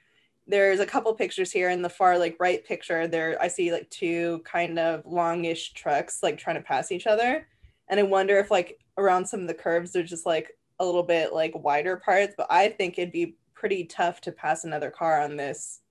there's 0.47 0.79
a 0.79 0.85
couple 0.85 1.13
pictures 1.13 1.51
here 1.51 1.69
in 1.69 1.81
the 1.81 1.89
far 1.89 2.17
like 2.17 2.35
right 2.39 2.63
picture 2.65 3.07
there 3.07 3.37
i 3.41 3.47
see 3.47 3.71
like 3.71 3.89
two 3.89 4.41
kind 4.45 4.77
of 4.79 5.05
longish 5.05 5.73
trucks 5.73 6.19
like 6.23 6.37
trying 6.37 6.55
to 6.55 6.61
pass 6.61 6.91
each 6.91 7.07
other 7.07 7.47
and 7.89 7.99
i 7.99 8.03
wonder 8.03 8.37
if 8.37 8.49
like 8.51 8.79
around 8.97 9.25
some 9.25 9.41
of 9.41 9.47
the 9.47 9.53
curves 9.53 9.91
they're 9.91 10.03
just 10.03 10.25
like 10.25 10.57
a 10.79 10.85
little 10.85 11.03
bit 11.03 11.33
like 11.33 11.53
wider 11.55 11.97
parts 11.97 12.33
but 12.37 12.47
i 12.49 12.69
think 12.69 12.97
it'd 12.97 13.11
be 13.11 13.35
pretty 13.59 13.83
tough 13.83 14.21
to 14.21 14.31
pass 14.31 14.63
another 14.63 14.89
car 14.89 15.21
on 15.21 15.35
this 15.35 15.81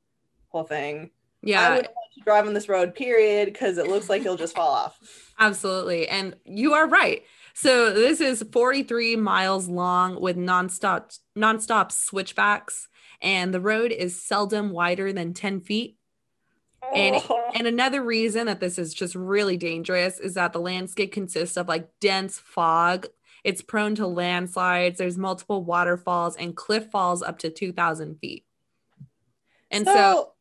whole 0.48 0.64
thing 0.64 1.02
I 1.04 1.11
Yeah, 1.42 1.68
wouldn't 1.76 1.87
want 1.94 2.14
to 2.14 2.20
drive 2.24 2.46
on 2.46 2.54
this 2.54 2.68
road, 2.68 2.94
period, 2.94 3.46
because 3.52 3.76
it 3.78 3.87
looks 3.87 4.09
like 4.09 4.24
you'll 4.24 4.37
just 4.37 4.57
fall 4.57 4.70
off. 4.72 4.98
absolutely. 5.38 6.09
And 6.09 6.35
you 6.44 6.72
are 6.72 6.88
right. 6.88 7.22
So 7.54 7.92
this 7.92 8.20
is 8.20 8.42
43 8.50 9.16
miles 9.16 9.68
long 9.68 10.20
with 10.20 10.37
nonstop 10.37 11.16
nonstop 11.37 11.92
switchbacks, 11.92 12.88
and 13.20 13.52
the 13.52 13.61
road 13.61 13.92
is 13.92 14.20
seldom 14.20 14.70
wider 14.70 15.12
than 15.12 15.35
10 15.35 15.61
feet. 15.61 15.96
And- 16.94 17.22
Oh. 17.28 17.50
And 17.54 17.66
another 17.66 18.02
reason 18.02 18.46
that 18.46 18.61
this 18.61 18.78
is 18.78 18.92
just 18.94 19.14
really 19.14 19.57
dangerous 19.57 20.18
is 20.20 20.35
that 20.35 20.52
the 20.52 20.61
landscape 20.61 21.12
consists 21.12 21.57
of 21.57 21.66
like 21.68 21.88
dense 22.00 22.38
fog. 22.38 23.07
It's 23.44 23.62
prone 23.62 23.94
to 23.96 24.07
landslides. 24.07 24.98
There's 24.98 25.18
multiple 25.18 25.64
waterfalls 25.64 26.37
and 26.37 26.57
cliff 26.57 26.90
falls 26.90 27.22
up 27.22 27.38
to 27.40 27.51
2,000 27.51 28.16
feet. 28.20 28.44
And 29.70 29.85
so, 29.87 30.33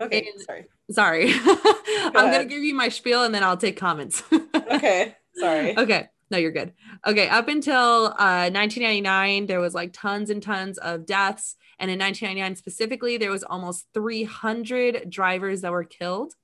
okay, 0.00 0.18
in- 0.34 0.40
sorry. 0.44 0.66
sorry, 0.90 1.32
I'm 1.44 2.12
going 2.12 2.48
to 2.48 2.54
give 2.54 2.62
you 2.62 2.74
my 2.74 2.88
spiel 2.88 3.24
and 3.24 3.34
then 3.34 3.42
I'll 3.44 3.56
take 3.56 3.76
comments. 3.76 4.22
Okay, 4.72 5.16
sorry. 5.34 5.76
okay. 5.76 6.08
No, 6.30 6.38
you're 6.38 6.52
good. 6.52 6.72
Okay. 7.04 7.28
Up 7.28 7.48
until 7.48 8.06
uh, 8.06 8.48
1999, 8.52 9.46
there 9.46 9.58
was 9.58 9.74
like 9.74 9.92
tons 9.92 10.30
and 10.30 10.40
tons 10.40 10.78
of 10.78 11.04
deaths. 11.04 11.56
And 11.80 11.90
in 11.90 11.98
1999 11.98 12.54
specifically, 12.54 13.16
there 13.16 13.32
was 13.32 13.42
almost 13.42 13.86
300 13.94 15.10
drivers 15.10 15.62
that 15.62 15.72
were 15.72 15.82
killed. 15.82 16.34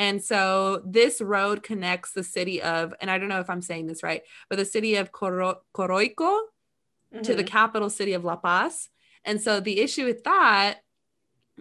And 0.00 0.24
so 0.24 0.82
this 0.86 1.20
road 1.20 1.62
connects 1.62 2.12
the 2.12 2.24
city 2.24 2.62
of, 2.62 2.94
and 3.02 3.10
I 3.10 3.18
don't 3.18 3.28
know 3.28 3.40
if 3.40 3.50
I'm 3.50 3.60
saying 3.60 3.86
this 3.86 4.02
right, 4.02 4.22
but 4.48 4.56
the 4.56 4.64
city 4.64 4.96
of 4.96 5.12
Coro- 5.12 5.60
Coroico 5.74 6.40
to 7.22 7.34
the 7.34 7.44
Mhm. 7.44 7.46
capital 7.46 7.90
city 7.90 8.14
of 8.14 8.24
La 8.24 8.36
Paz. 8.36 8.88
And 9.26 9.42
so 9.42 9.60
the 9.60 9.78
issue 9.78 10.06
with 10.06 10.24
that 10.24 10.78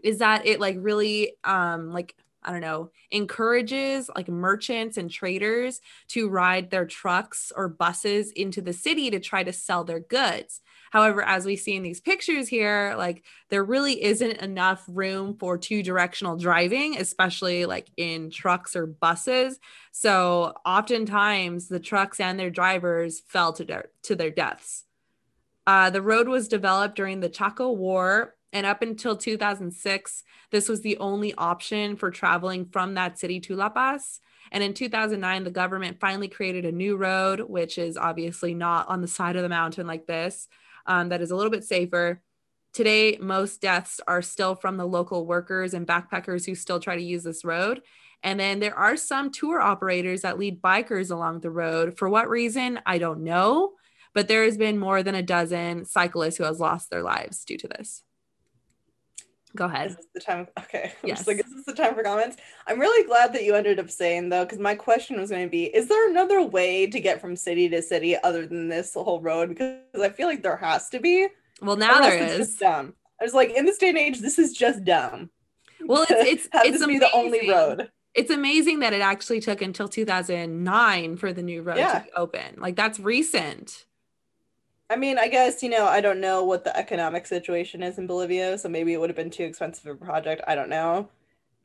is 0.04 0.19
that 0.19 0.45
it 0.45 0.62
like 0.62 0.78
really 0.80 1.36
um 1.43 1.91
like 1.91 2.15
I 2.43 2.52
don't 2.52 2.62
know, 2.62 2.91
encourages 3.12 4.10
like 4.15 4.30
merchants 4.30 4.97
and 4.97 5.12
traders 5.12 5.82
to 6.10 6.30
ride 6.30 6.69
their 6.69 6.86
trucks 6.86 7.52
or 7.56 7.67
buses 7.67 8.32
into 8.32 8.62
the 8.62 8.73
city 8.73 9.10
to 9.12 9.19
try 9.19 9.43
to 9.43 9.52
sell 9.52 9.84
their 9.84 9.99
goods. 9.99 10.62
However, 10.91 11.21
as 11.21 11.45
we 11.45 11.56
see 11.56 11.75
in 11.75 11.84
these 11.84 11.99
pictures 12.02 12.47
here, 12.47 12.95
like 12.97 13.23
there 13.49 13.63
really 13.63 14.04
isn't 14.04 14.38
enough 14.38 14.84
room 14.88 15.36
for 15.38 15.58
two 15.58 15.84
directional 15.84 16.38
driving, 16.38 16.97
especially 16.97 17.65
like 17.65 17.89
in 17.97 18.32
trucks 18.32 18.75
or 18.75 18.88
buses. 18.88 19.60
So 19.91 20.54
oftentimes 20.65 21.67
the 21.67 21.80
trucks 21.80 22.19
and 22.19 22.39
their 22.39 22.49
drivers 22.49 23.21
fell 23.28 23.54
to 23.54 23.65
their, 23.65 23.89
to 24.04 24.15
their 24.15 24.32
deaths. 24.32 24.86
Uh, 25.67 25.89
the 25.91 26.02
road 26.02 26.28
was 26.28 26.47
developed 26.47 26.95
during 26.95 27.19
the 27.19 27.30
Chaco 27.30 27.71
War 27.71 28.34
and 28.52 28.66
up 28.66 28.82
until 28.82 29.16
2006, 29.16 30.24
this 30.52 30.68
was 30.68 30.82
the 30.82 30.98
only 30.98 31.34
option 31.36 31.96
for 31.96 32.10
traveling 32.10 32.66
from 32.66 32.96
that 32.96 33.20
city 33.20 33.40
to 33.42 33.56
La 33.56 33.70
Paz. 33.70 34.20
And 34.52 34.64
in 34.64 34.74
2009, 34.74 35.44
the 35.44 35.52
government 35.52 36.00
finally 36.00 36.28
created 36.28 36.66
a 36.66 36.72
new 36.72 36.98
road, 36.98 37.42
which 37.42 37.78
is 37.78 37.98
obviously 37.98 38.56
not 38.56 38.90
on 38.90 39.02
the 39.02 39.08
side 39.08 39.36
of 39.36 39.44
the 39.44 39.50
mountain 39.50 39.86
like 39.86 40.08
this, 40.08 40.48
um, 40.88 41.10
that 41.10 41.22
is 41.22 41.30
a 41.30 41.36
little 41.36 41.52
bit 41.52 41.64
safer. 41.64 42.22
Today, 42.74 43.18
most 43.20 43.62
deaths 43.62 44.02
are 44.08 44.24
still 44.24 44.56
from 44.56 44.78
the 44.78 44.88
local 44.88 45.28
workers 45.28 45.74
and 45.74 45.88
backpackers 45.88 46.46
who 46.46 46.56
still 46.56 46.80
try 46.80 46.96
to 46.96 47.02
use 47.02 47.24
this 47.24 47.46
road. 47.46 47.82
And 48.24 48.40
then 48.40 48.60
there 48.60 48.76
are 48.76 48.98
some 48.98 49.32
tour 49.32 49.62
operators 49.62 50.22
that 50.22 50.40
lead 50.40 50.62
bikers 50.62 51.12
along 51.12 51.40
the 51.40 51.52
road. 51.52 51.98
For 51.98 52.10
what 52.10 52.30
reason? 52.30 52.80
I 52.86 52.98
don't 52.98 53.24
know. 53.24 53.74
But 54.14 54.28
there 54.28 54.44
has 54.44 54.58
been 54.58 54.80
more 54.80 55.04
than 55.04 55.16
a 55.16 55.22
dozen 55.22 55.86
cyclists 55.86 56.38
who 56.38 56.44
has 56.44 56.60
lost 56.60 56.90
their 56.90 57.04
lives 57.04 57.46
due 57.46 57.58
to 57.58 57.68
this. 57.68 58.04
Go 59.56 59.66
ahead. 59.66 59.90
Is 59.92 59.96
this 59.98 60.06
the 60.14 60.20
time? 60.20 60.48
Okay. 60.60 60.94
I'm 61.04 61.10
Yes. 61.10 61.26
like, 61.28 61.40
is 61.40 61.54
this 61.54 61.66
the 61.66 61.74
time 61.74 61.96
for 61.96 62.04
comments? 62.04 62.38
I'm 62.68 62.80
really 62.80 63.06
glad 63.08 63.34
that 63.34 63.44
you 63.44 63.56
ended 63.56 63.80
up 63.80 63.90
saying 63.90 64.30
though, 64.30 64.46
because 64.46 64.60
my 64.60 64.76
question 64.76 65.20
was 65.20 65.30
going 65.32 65.46
to 65.46 65.50
be: 65.50 65.66
Is 65.66 65.88
there 65.88 66.10
another 66.10 66.42
way 66.44 66.86
to 66.88 67.00
get 67.00 67.20
from 67.20 67.36
city 67.36 67.68
to 67.70 67.82
city 67.82 68.16
other 68.22 68.46
than 68.46 68.68
this 68.70 68.94
whole 68.94 69.22
road? 69.22 69.50
Because 69.50 69.80
I 70.02 70.10
feel 70.10 70.28
like 70.28 70.44
there 70.44 70.58
has 70.58 70.90
to 70.90 71.00
be. 71.00 71.28
Well, 71.62 71.76
now 71.78 72.00
there 72.02 72.24
is. 72.24 72.38
Just 72.38 72.60
dumb. 72.60 72.94
I 73.20 73.24
was 73.26 73.34
like, 73.34 73.50
in 73.52 73.66
this 73.66 73.78
day 73.78 73.90
and 73.90 73.98
age, 73.98 74.20
this 74.20 74.40
is 74.40 74.54
just 74.54 74.84
dumb. 74.86 75.30
Well, 75.82 76.06
it's 76.10 76.46
it's 76.46 76.50
it's 76.54 76.80
the 76.80 77.10
only 77.14 77.50
road. 77.50 77.90
It's 78.16 78.32
amazing 78.32 78.80
that 78.80 78.94
it 78.94 79.02
actually 79.02 79.40
took 79.40 79.62
until 79.62 79.88
2009 79.88 81.18
for 81.18 81.32
the 81.34 81.44
new 81.44 81.62
road 81.62 81.78
Yeah. 81.78 82.00
to 82.00 82.06
open. 82.18 82.56
Like 82.58 82.76
that's 82.76 83.00
recent. 83.00 83.86
I 84.89 84.95
mean, 84.95 85.17
I 85.19 85.28
guess 85.28 85.62
you 85.62 85.69
know, 85.69 85.86
I 85.86 86.02
don't 86.02 86.19
know 86.21 86.43
what 86.43 86.63
the 86.63 86.75
economic 86.75 87.28
situation 87.28 87.84
is 87.84 87.97
in 87.97 88.08
Bolivia, 88.08 88.58
so 88.58 88.69
maybe 88.69 88.93
it 88.93 88.99
would 88.99 89.10
have 89.10 89.17
been 89.17 89.30
too 89.30 89.43
expensive 89.43 89.86
of 89.86 90.02
a 90.02 90.06
project. 90.06 90.41
I 90.47 90.56
don't 90.56 90.69
know, 90.69 91.10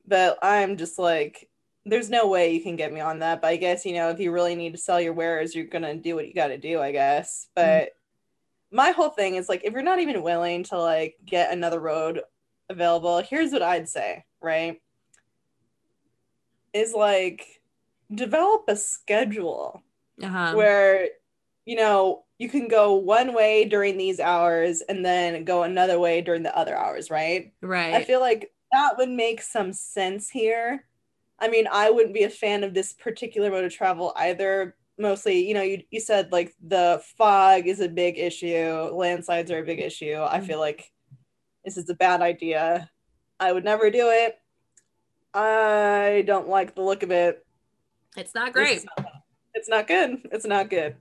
but 0.06 0.38
I'm 0.42 0.76
just 0.76 0.98
like, 0.98 1.48
there's 1.86 2.10
no 2.10 2.28
way 2.28 2.52
you 2.54 2.62
can 2.62 2.76
get 2.76 2.92
me 2.92 3.00
on 3.00 3.20
that. 3.20 3.40
But 3.42 3.48
I 3.48 3.56
guess 3.56 3.86
you 3.86 3.94
know, 3.94 4.10
if 4.10 4.20
you 4.20 4.30
really 4.32 4.54
need 4.54 4.72
to 4.72 4.78
sell 4.78 5.00
your 5.00 5.14
wares, 5.14 5.54
you're 5.54 5.66
gonna 5.66 5.94
do 5.96 6.14
what 6.16 6.28
you 6.28 6.34
got 6.34 6.48
to 6.48 6.58
do, 6.58 6.80
I 6.80 6.92
guess. 6.92 7.48
But 7.54 7.90
my 8.72 8.90
whole 8.90 9.10
thing 9.10 9.36
is 9.36 9.48
like, 9.48 9.64
if 9.64 9.72
you're 9.72 9.82
not 9.82 10.00
even 10.00 10.22
willing 10.22 10.64
to 10.64 10.78
like 10.78 11.16
get 11.24 11.52
another 11.52 11.80
road 11.80 12.22
available, 12.68 13.20
here's 13.22 13.52
what 13.52 13.62
I'd 13.62 13.88
say, 13.88 14.24
right? 14.42 14.80
Is 16.72 16.92
like 16.92 17.62
develop 18.12 18.64
a 18.68 18.76
schedule 18.76 19.82
Uh-huh. 20.22 20.54
where 20.56 21.08
you 21.64 21.76
know 21.76 22.24
you 22.38 22.48
can 22.48 22.66
go 22.68 22.94
one 22.94 23.32
way 23.32 23.64
during 23.64 23.96
these 23.96 24.18
hours 24.20 24.82
and 24.82 25.04
then 25.04 25.44
go 25.44 25.62
another 25.62 25.98
way 25.98 26.20
during 26.20 26.42
the 26.42 26.56
other 26.56 26.76
hours 26.76 27.10
right? 27.10 27.52
Right. 27.62 27.94
i 27.94 28.04
feel 28.04 28.20
like 28.20 28.50
that 28.72 28.98
would 28.98 29.08
make 29.08 29.40
some 29.40 29.72
sense 29.72 30.28
here. 30.28 30.84
I 31.38 31.48
mean 31.48 31.66
i 31.70 31.90
wouldn't 31.90 32.14
be 32.14 32.24
a 32.24 32.30
fan 32.30 32.64
of 32.64 32.74
this 32.74 32.92
particular 32.92 33.50
mode 33.50 33.64
of 33.64 33.72
travel 33.72 34.12
either. 34.16 34.76
Mostly 34.98 35.46
you 35.46 35.54
know 35.54 35.62
you, 35.62 35.82
you 35.90 36.00
said 36.00 36.30
like 36.32 36.54
the 36.62 37.02
fog 37.16 37.66
is 37.66 37.80
a 37.80 37.88
big 37.88 38.18
issue 38.18 38.90
landslides 38.92 39.50
are 39.50 39.58
a 39.58 39.64
big 39.64 39.80
issue. 39.80 40.16
I 40.22 40.40
feel 40.40 40.58
like 40.58 40.90
this 41.64 41.76
is 41.76 41.88
a 41.88 41.94
bad 41.94 42.20
idea. 42.20 42.90
I 43.40 43.52
would 43.52 43.64
never 43.64 43.90
do 43.90 44.10
it. 44.10 44.38
I 45.32 46.22
don't 46.26 46.48
like 46.48 46.74
the 46.74 46.82
look 46.82 47.02
of 47.02 47.10
it. 47.10 47.44
It's 48.16 48.34
not 48.34 48.52
great. 48.52 48.78
is 48.78 48.86
not- 48.96 49.06
it's 49.54 49.68
not 49.68 49.86
good. 49.86 50.28
It's 50.32 50.46
not 50.46 50.68
good 50.68 50.96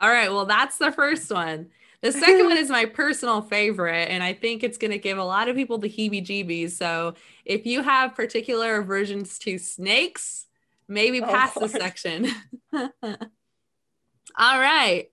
All 0.00 0.08
right. 0.10 0.30
Well, 0.32 0.46
that's 0.46 0.78
the 0.78 0.92
first 0.92 1.30
one. 1.30 1.70
The 2.02 2.12
second 2.12 2.46
one 2.46 2.56
is 2.58 2.70
my 2.70 2.84
personal 2.84 3.42
favorite, 3.42 4.08
and 4.08 4.22
I 4.22 4.32
think 4.32 4.62
it's 4.62 4.78
going 4.78 4.92
to 4.92 4.98
give 4.98 5.18
a 5.18 5.24
lot 5.24 5.48
of 5.48 5.56
people 5.56 5.78
the 5.78 5.88
heebie 5.88 6.24
jeebies. 6.24 6.72
So 6.72 7.14
if 7.44 7.66
you 7.66 7.82
have 7.82 8.14
particular 8.14 8.76
aversions 8.76 9.38
to 9.40 9.58
snakes, 9.58 10.46
maybe 10.86 11.20
Oh, 11.20 11.26
pass 11.26 11.54
this 11.54 11.72
section. 11.72 12.28
All 12.72 12.88
right. 14.38 15.10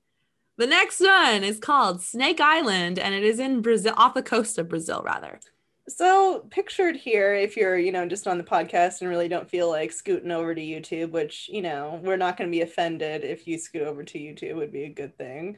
The 0.58 0.68
next 0.68 1.02
one 1.02 1.44
is 1.44 1.60
called 1.60 2.02
Snake 2.02 2.40
Island, 2.40 3.00
and 3.00 3.14
it 3.14 3.24
is 3.24 3.40
in 3.40 3.62
Brazil, 3.62 3.94
off 3.98 4.14
the 4.14 4.24
coast 4.24 4.58
of 4.58 4.70
Brazil, 4.70 5.02
rather. 5.04 5.40
So 5.88 6.48
pictured 6.50 6.96
here, 6.96 7.36
if 7.36 7.56
you're, 7.56 7.78
you 7.78 7.92
know, 7.92 8.08
just 8.08 8.28
on 8.28 8.40
the 8.40 8.44
podcast 8.44 9.02
and 9.02 9.10
really 9.10 9.28
don't 9.28 9.50
feel 9.50 9.70
like 9.70 9.92
scooting 9.92 10.32
over 10.32 10.56
to 10.56 10.62
YouTube, 10.62 11.12
which, 11.12 11.48
you 11.48 11.62
know, 11.62 12.00
we're 12.04 12.18
not 12.18 12.38
going 12.38 12.50
to 12.50 12.56
be 12.56 12.64
offended 12.64 13.24
if 13.24 13.48
you 13.48 13.60
scoot 13.60 13.84
over 13.84 14.04
to 14.04 14.18
YouTube 14.18 14.56
would 14.56 14.72
be 14.72 14.86
a 14.86 14.90
good 14.90 15.16
thing. 15.16 15.58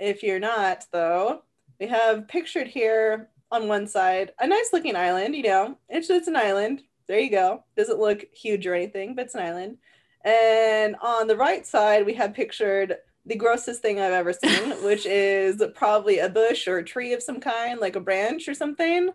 If 0.00 0.24
you're 0.24 0.40
not, 0.40 0.86
though, 0.90 1.42
we 1.78 1.86
have 1.86 2.26
pictured 2.26 2.66
here 2.66 3.28
on 3.52 3.68
one 3.68 3.86
side 3.86 4.32
a 4.40 4.46
nice 4.48 4.70
looking 4.72 4.96
island, 4.96 5.36
you 5.36 5.44
know, 5.44 5.78
it's 5.88 6.10
it's 6.10 6.26
an 6.26 6.36
island. 6.36 6.82
There 7.06 7.20
you 7.20 7.30
go. 7.30 7.62
Doesn't 7.76 8.00
look 8.00 8.24
huge 8.32 8.66
or 8.66 8.74
anything, 8.74 9.14
but 9.14 9.26
it's 9.26 9.34
an 9.36 9.42
island. 9.42 9.78
And 10.24 10.96
on 11.00 11.28
the 11.28 11.36
right 11.36 11.64
side, 11.64 12.06
we 12.06 12.14
have 12.14 12.34
pictured 12.34 12.96
the 13.26 13.36
grossest 13.36 13.82
thing 13.82 14.00
I've 14.00 14.12
ever 14.12 14.32
seen, 14.32 14.70
which 14.84 15.06
is 15.06 15.62
probably 15.76 16.18
a 16.18 16.28
bush 16.28 16.66
or 16.66 16.78
a 16.78 16.84
tree 16.84 17.12
of 17.12 17.22
some 17.22 17.38
kind, 17.38 17.78
like 17.78 17.94
a 17.94 18.00
branch 18.00 18.48
or 18.48 18.54
something 18.54 19.10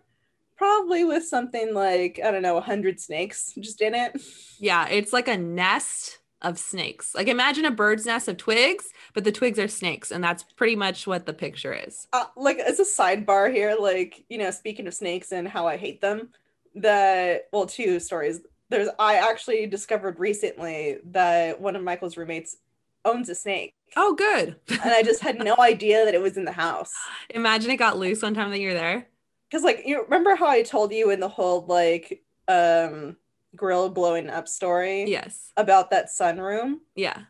probably 0.60 1.04
with 1.04 1.24
something 1.26 1.72
like 1.72 2.20
I 2.22 2.30
don't 2.30 2.42
know, 2.42 2.58
a 2.58 2.60
hundred 2.60 3.00
snakes 3.00 3.54
just 3.58 3.80
in 3.80 3.94
it. 3.94 4.20
Yeah, 4.58 4.86
it's 4.88 5.12
like 5.12 5.26
a 5.26 5.38
nest 5.38 6.18
of 6.42 6.58
snakes. 6.58 7.14
Like 7.14 7.28
imagine 7.28 7.64
a 7.64 7.70
bird's 7.70 8.04
nest 8.04 8.28
of 8.28 8.36
twigs, 8.36 8.90
but 9.14 9.24
the 9.24 9.32
twigs 9.32 9.58
are 9.58 9.68
snakes, 9.68 10.10
and 10.10 10.22
that's 10.22 10.42
pretty 10.42 10.76
much 10.76 11.06
what 11.06 11.24
the 11.24 11.32
picture 11.32 11.72
is. 11.72 12.06
Uh, 12.12 12.26
like 12.36 12.58
as 12.58 12.78
a 12.78 12.84
sidebar 12.84 13.50
here, 13.50 13.74
like 13.80 14.22
you 14.28 14.36
know, 14.36 14.50
speaking 14.50 14.86
of 14.86 14.92
snakes 14.92 15.32
and 15.32 15.48
how 15.48 15.66
I 15.66 15.78
hate 15.78 16.02
them, 16.02 16.28
that 16.74 17.48
well, 17.52 17.66
two 17.66 17.98
stories. 17.98 18.40
There's 18.68 18.88
I 18.98 19.14
actually 19.16 19.66
discovered 19.66 20.20
recently 20.20 20.98
that 21.12 21.58
one 21.58 21.74
of 21.74 21.82
Michael's 21.82 22.16
roommates 22.18 22.58
owns 23.04 23.30
a 23.30 23.34
snake, 23.34 23.72
Oh, 23.96 24.14
good. 24.14 24.56
and 24.68 24.90
I 24.92 25.02
just 25.02 25.22
had 25.22 25.38
no 25.42 25.56
idea 25.58 26.04
that 26.04 26.14
it 26.14 26.20
was 26.20 26.36
in 26.36 26.44
the 26.44 26.52
house. 26.52 26.92
Imagine 27.30 27.70
it 27.70 27.78
got 27.78 27.98
loose 27.98 28.20
one 28.22 28.34
time 28.34 28.50
that 28.50 28.60
you're 28.60 28.74
there. 28.74 29.06
Because 29.50 29.64
like 29.64 29.82
you 29.84 30.02
remember 30.04 30.36
how 30.36 30.46
I 30.46 30.62
told 30.62 30.92
you 30.92 31.10
in 31.10 31.18
the 31.20 31.28
whole 31.28 31.64
like 31.66 32.22
um 32.48 33.16
grill 33.56 33.88
blowing 33.90 34.30
up 34.30 34.46
story 34.46 35.04
Yes. 35.10 35.52
about 35.56 35.90
that 35.90 36.06
sunroom? 36.06 36.78
Yeah. 36.94 37.22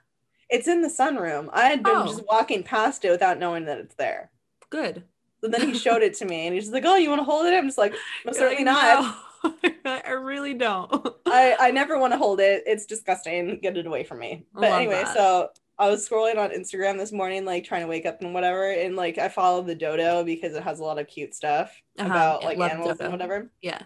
It's 0.50 0.68
in 0.68 0.82
the 0.82 0.88
sunroom. 0.88 1.48
I 1.52 1.66
had 1.68 1.82
been 1.82 1.96
Oh. 1.96 2.06
just 2.06 2.26
walking 2.26 2.62
past 2.62 3.04
it 3.04 3.10
without 3.10 3.38
knowing 3.38 3.64
that 3.66 3.78
it's 3.78 3.94
there. 3.94 4.30
Good. 4.68 5.04
So 5.40 5.48
then 5.48 5.66
he 5.66 5.78
showed 5.78 6.02
it 6.02 6.14
to 6.18 6.26
me 6.26 6.46
and 6.46 6.54
he's 6.54 6.70
like, 6.70 6.84
Oh, 6.84 6.96
you 6.96 7.08
want 7.08 7.20
to 7.20 7.24
hold 7.24 7.46
it? 7.46 7.54
I'm 7.54 7.66
just 7.66 7.78
like, 7.78 7.92
Most 8.26 8.38
You're 8.38 8.50
certainly 8.50 8.64
like, 8.64 8.74
not. 8.74 9.04
"No." 9.04 9.20
I 9.86 10.10
really 10.10 10.52
don't. 10.52 10.92
I, 11.24 11.56
I 11.58 11.70
never 11.80 11.98
want 11.98 12.12
to 12.12 12.18
hold 12.18 12.40
it. 12.40 12.62
It's 12.66 12.84
disgusting. 12.84 13.58
Get 13.62 13.78
it 13.78 13.86
away 13.86 14.04
from 14.04 14.18
me. 14.18 14.44
But 14.52 14.72
anyway, 14.72 15.02
that. 15.04 15.14
so 15.14 15.48
I 15.80 15.88
was 15.88 16.06
scrolling 16.08 16.36
on 16.36 16.50
Instagram 16.50 16.98
this 16.98 17.10
morning, 17.10 17.44
like 17.44 17.64
trying 17.64 17.80
to 17.82 17.86
wake 17.88 18.04
up 18.06 18.20
and 18.20 18.34
whatever. 18.34 18.70
And 18.70 18.96
like 18.96 19.16
I 19.18 19.28
followed 19.28 19.66
the 19.66 19.74
dodo 19.74 20.22
because 20.22 20.54
it 20.54 20.62
has 20.62 20.78
a 20.78 20.84
lot 20.84 20.98
of 20.98 21.08
cute 21.08 21.34
stuff 21.34 21.72
Uh-huh. 21.98 22.06
about 22.06 22.44
like 22.44 22.58
animals 22.58 22.90
Dodo. 22.98 23.04
and 23.04 23.12
whatever. 23.12 23.50
Yeah. 23.62 23.82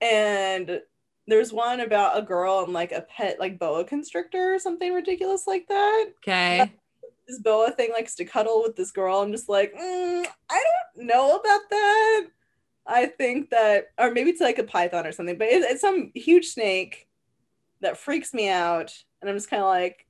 And 0.00 0.80
there's 1.26 1.52
one 1.52 1.80
about 1.80 2.16
a 2.18 2.22
girl 2.22 2.62
and 2.64 2.72
like 2.72 2.92
a 2.92 3.00
pet 3.02 3.40
like 3.40 3.58
boa 3.58 3.84
constrictor 3.84 4.54
or 4.54 4.58
something 4.58 4.92
ridiculous 4.92 5.46
like 5.46 5.66
that. 5.68 6.06
Okay. 6.18 6.72
this 7.26 7.40
boa 7.40 7.70
thing 7.72 7.90
likes 7.92 8.14
to 8.16 8.24
cuddle 8.24 8.62
with 8.62 8.76
this 8.76 8.90
girl. 8.92 9.18
I'm 9.20 9.32
just 9.32 9.48
like, 9.48 9.72
mm, 9.74 10.26
I 10.50 10.62
don't 10.96 11.06
know 11.06 11.36
about 11.36 11.60
that. 11.70 12.26
I 12.86 13.06
think 13.06 13.48
that, 13.50 13.86
or 13.98 14.10
maybe 14.10 14.30
it's 14.30 14.42
like 14.42 14.58
a 14.58 14.64
python 14.64 15.06
or 15.06 15.12
something, 15.12 15.38
but 15.38 15.48
it's, 15.48 15.66
it's 15.66 15.80
some 15.80 16.12
huge 16.14 16.48
snake 16.48 17.08
that 17.80 17.96
freaks 17.96 18.34
me 18.34 18.48
out. 18.50 18.92
And 19.20 19.30
I'm 19.30 19.36
just 19.36 19.48
kind 19.48 19.62
of 19.62 19.68
like, 19.70 20.06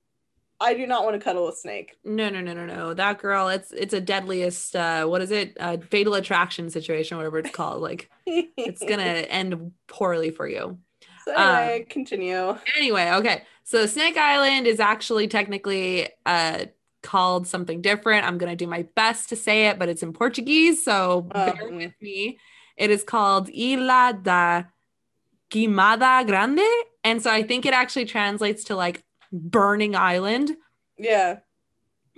I 0.60 0.74
do 0.74 0.86
not 0.86 1.04
want 1.04 1.14
to 1.14 1.20
cuddle 1.24 1.48
a 1.48 1.52
snake. 1.54 1.96
No, 2.04 2.28
no, 2.28 2.40
no, 2.40 2.54
no, 2.54 2.64
no. 2.66 2.94
That 2.94 3.18
girl, 3.18 3.48
it's 3.48 3.72
it's 3.72 3.94
a 3.94 4.00
deadliest 4.00 4.76
uh 4.76 5.06
what 5.06 5.20
is 5.22 5.30
it? 5.30 5.56
Uh 5.58 5.78
fatal 5.90 6.14
attraction 6.14 6.70
situation, 6.70 7.16
whatever 7.16 7.38
it's 7.38 7.50
called. 7.50 7.82
Like 7.82 8.10
it's 8.26 8.82
gonna 8.84 9.02
end 9.02 9.72
poorly 9.86 10.30
for 10.30 10.48
you. 10.48 10.78
So 11.24 11.32
anyway, 11.32 11.86
continue. 11.88 12.56
Anyway, 12.76 13.10
okay. 13.12 13.42
So 13.64 13.86
Snake 13.86 14.16
Island 14.16 14.66
is 14.66 14.80
actually 14.80 15.26
technically 15.28 16.08
uh 16.26 16.66
called 17.02 17.46
something 17.46 17.82
different. 17.82 18.26
I'm 18.26 18.38
gonna 18.38 18.56
do 18.56 18.66
my 18.66 18.86
best 18.94 19.28
to 19.30 19.36
say 19.36 19.66
it, 19.66 19.78
but 19.78 19.88
it's 19.88 20.02
in 20.02 20.12
Portuguese, 20.12 20.84
so 20.84 21.22
bear 21.22 21.54
Um, 21.68 21.76
with 21.76 21.92
me. 22.00 22.38
It 22.76 22.90
is 22.90 23.02
called 23.04 23.48
Ilha 23.50 24.18
da 24.22 24.64
Queimada 25.50 26.24
Grande. 26.26 26.60
And 27.04 27.22
so 27.22 27.30
I 27.30 27.42
think 27.42 27.66
it 27.66 27.74
actually 27.74 28.06
translates 28.06 28.64
to 28.64 28.76
like 28.76 29.02
burning 29.34 29.96
island. 29.96 30.56
Yeah. 30.96 31.40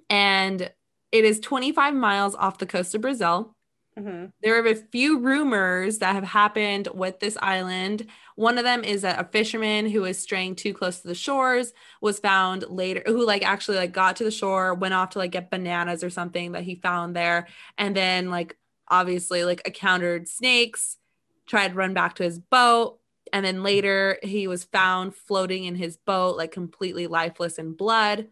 And 0.09 0.71
it 1.13 1.25
is 1.25 1.41
25 1.41 1.95
miles 1.95 2.35
off 2.35 2.59
the 2.59 2.67
coast 2.67 2.95
of 2.95 3.01
Brazil. 3.01 3.57
hmm 3.97 4.27
There 4.43 4.63
are 4.63 4.67
a 4.67 4.75
few 4.75 5.19
rumors 5.19 5.99
that 5.99 6.15
have 6.15 6.25
happened 6.25 6.89
with 6.95 7.19
this 7.21 7.39
island. 7.41 8.07
One 8.35 8.59
of 8.59 8.65
them 8.65 8.85
is 8.85 9.03
that 9.03 9.19
a 9.19 9.25
fisherman 9.25 9.89
who 9.89 10.03
was 10.03 10.19
straying 10.19 10.57
too 10.57 10.75
close 10.75 11.01
to 11.01 11.09
the 11.09 11.15
shores 11.15 11.73
was 12.03 12.19
found 12.19 12.65
later, 12.69 13.03
who 13.07 13.25
like 13.25 13.43
actually 13.45 13.79
like 13.79 13.93
got 13.93 14.17
to 14.17 14.25
the 14.25 14.31
shore, 14.31 14.75
went 14.75 14.95
off 14.95 15.11
to 15.11 15.19
like 15.19 15.33
get 15.33 15.51
bananas 15.51 16.05
or 16.05 16.11
something 16.11 16.53
that 16.53 16.65
he 16.65 16.75
found 16.77 17.17
there, 17.17 17.49
and 17.79 17.97
then 17.97 18.31
like 18.31 18.57
obviously 18.89 19.45
like 19.45 19.63
encountered 19.67 20.29
snakes, 20.29 20.99
tried 21.47 21.69
to 21.69 21.75
run 21.75 21.95
back 21.95 22.17
to 22.17 22.23
his 22.25 22.39
boat, 22.39 22.99
and 23.33 23.45
then 23.45 23.63
later 23.63 24.19
he 24.23 24.47
was 24.47 24.65
found 24.65 25.15
floating 25.15 25.65
in 25.65 25.75
his 25.75 25.97
boat, 25.97 26.37
like 26.37 26.53
completely 26.53 27.07
lifeless 27.07 27.59
in 27.59 27.73
blood. 27.73 28.29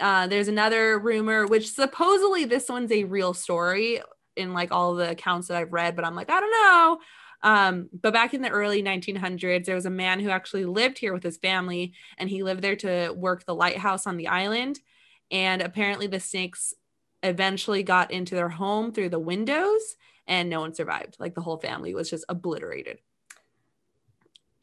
Uh, 0.00 0.26
there's 0.26 0.48
another 0.48 0.98
rumor, 0.98 1.46
which 1.46 1.70
supposedly 1.70 2.44
this 2.44 2.68
one's 2.68 2.90
a 2.90 3.04
real 3.04 3.34
story 3.34 4.00
in 4.36 4.52
like 4.52 4.72
all 4.72 4.94
the 4.94 5.10
accounts 5.10 5.48
that 5.48 5.56
I've 5.56 5.72
read, 5.72 5.94
but 5.94 6.04
I'm 6.04 6.16
like, 6.16 6.30
I 6.30 6.40
don't 6.40 6.50
know. 6.50 6.98
Um, 7.42 7.90
but 7.92 8.14
back 8.14 8.32
in 8.34 8.42
the 8.42 8.48
early 8.48 8.82
1900s, 8.82 9.66
there 9.66 9.74
was 9.74 9.86
a 9.86 9.90
man 9.90 10.18
who 10.18 10.30
actually 10.30 10.64
lived 10.64 10.98
here 10.98 11.12
with 11.12 11.22
his 11.22 11.36
family, 11.36 11.92
and 12.16 12.28
he 12.28 12.42
lived 12.42 12.62
there 12.62 12.76
to 12.76 13.10
work 13.10 13.44
the 13.44 13.54
lighthouse 13.54 14.06
on 14.06 14.16
the 14.16 14.28
island. 14.28 14.80
And 15.30 15.60
apparently, 15.60 16.06
the 16.06 16.20
snakes 16.20 16.72
eventually 17.22 17.82
got 17.82 18.10
into 18.10 18.34
their 18.34 18.48
home 18.48 18.92
through 18.92 19.10
the 19.10 19.18
windows, 19.18 19.96
and 20.26 20.48
no 20.48 20.60
one 20.60 20.74
survived. 20.74 21.16
Like 21.18 21.34
the 21.34 21.42
whole 21.42 21.58
family 21.58 21.94
was 21.94 22.08
just 22.08 22.24
obliterated. 22.28 23.00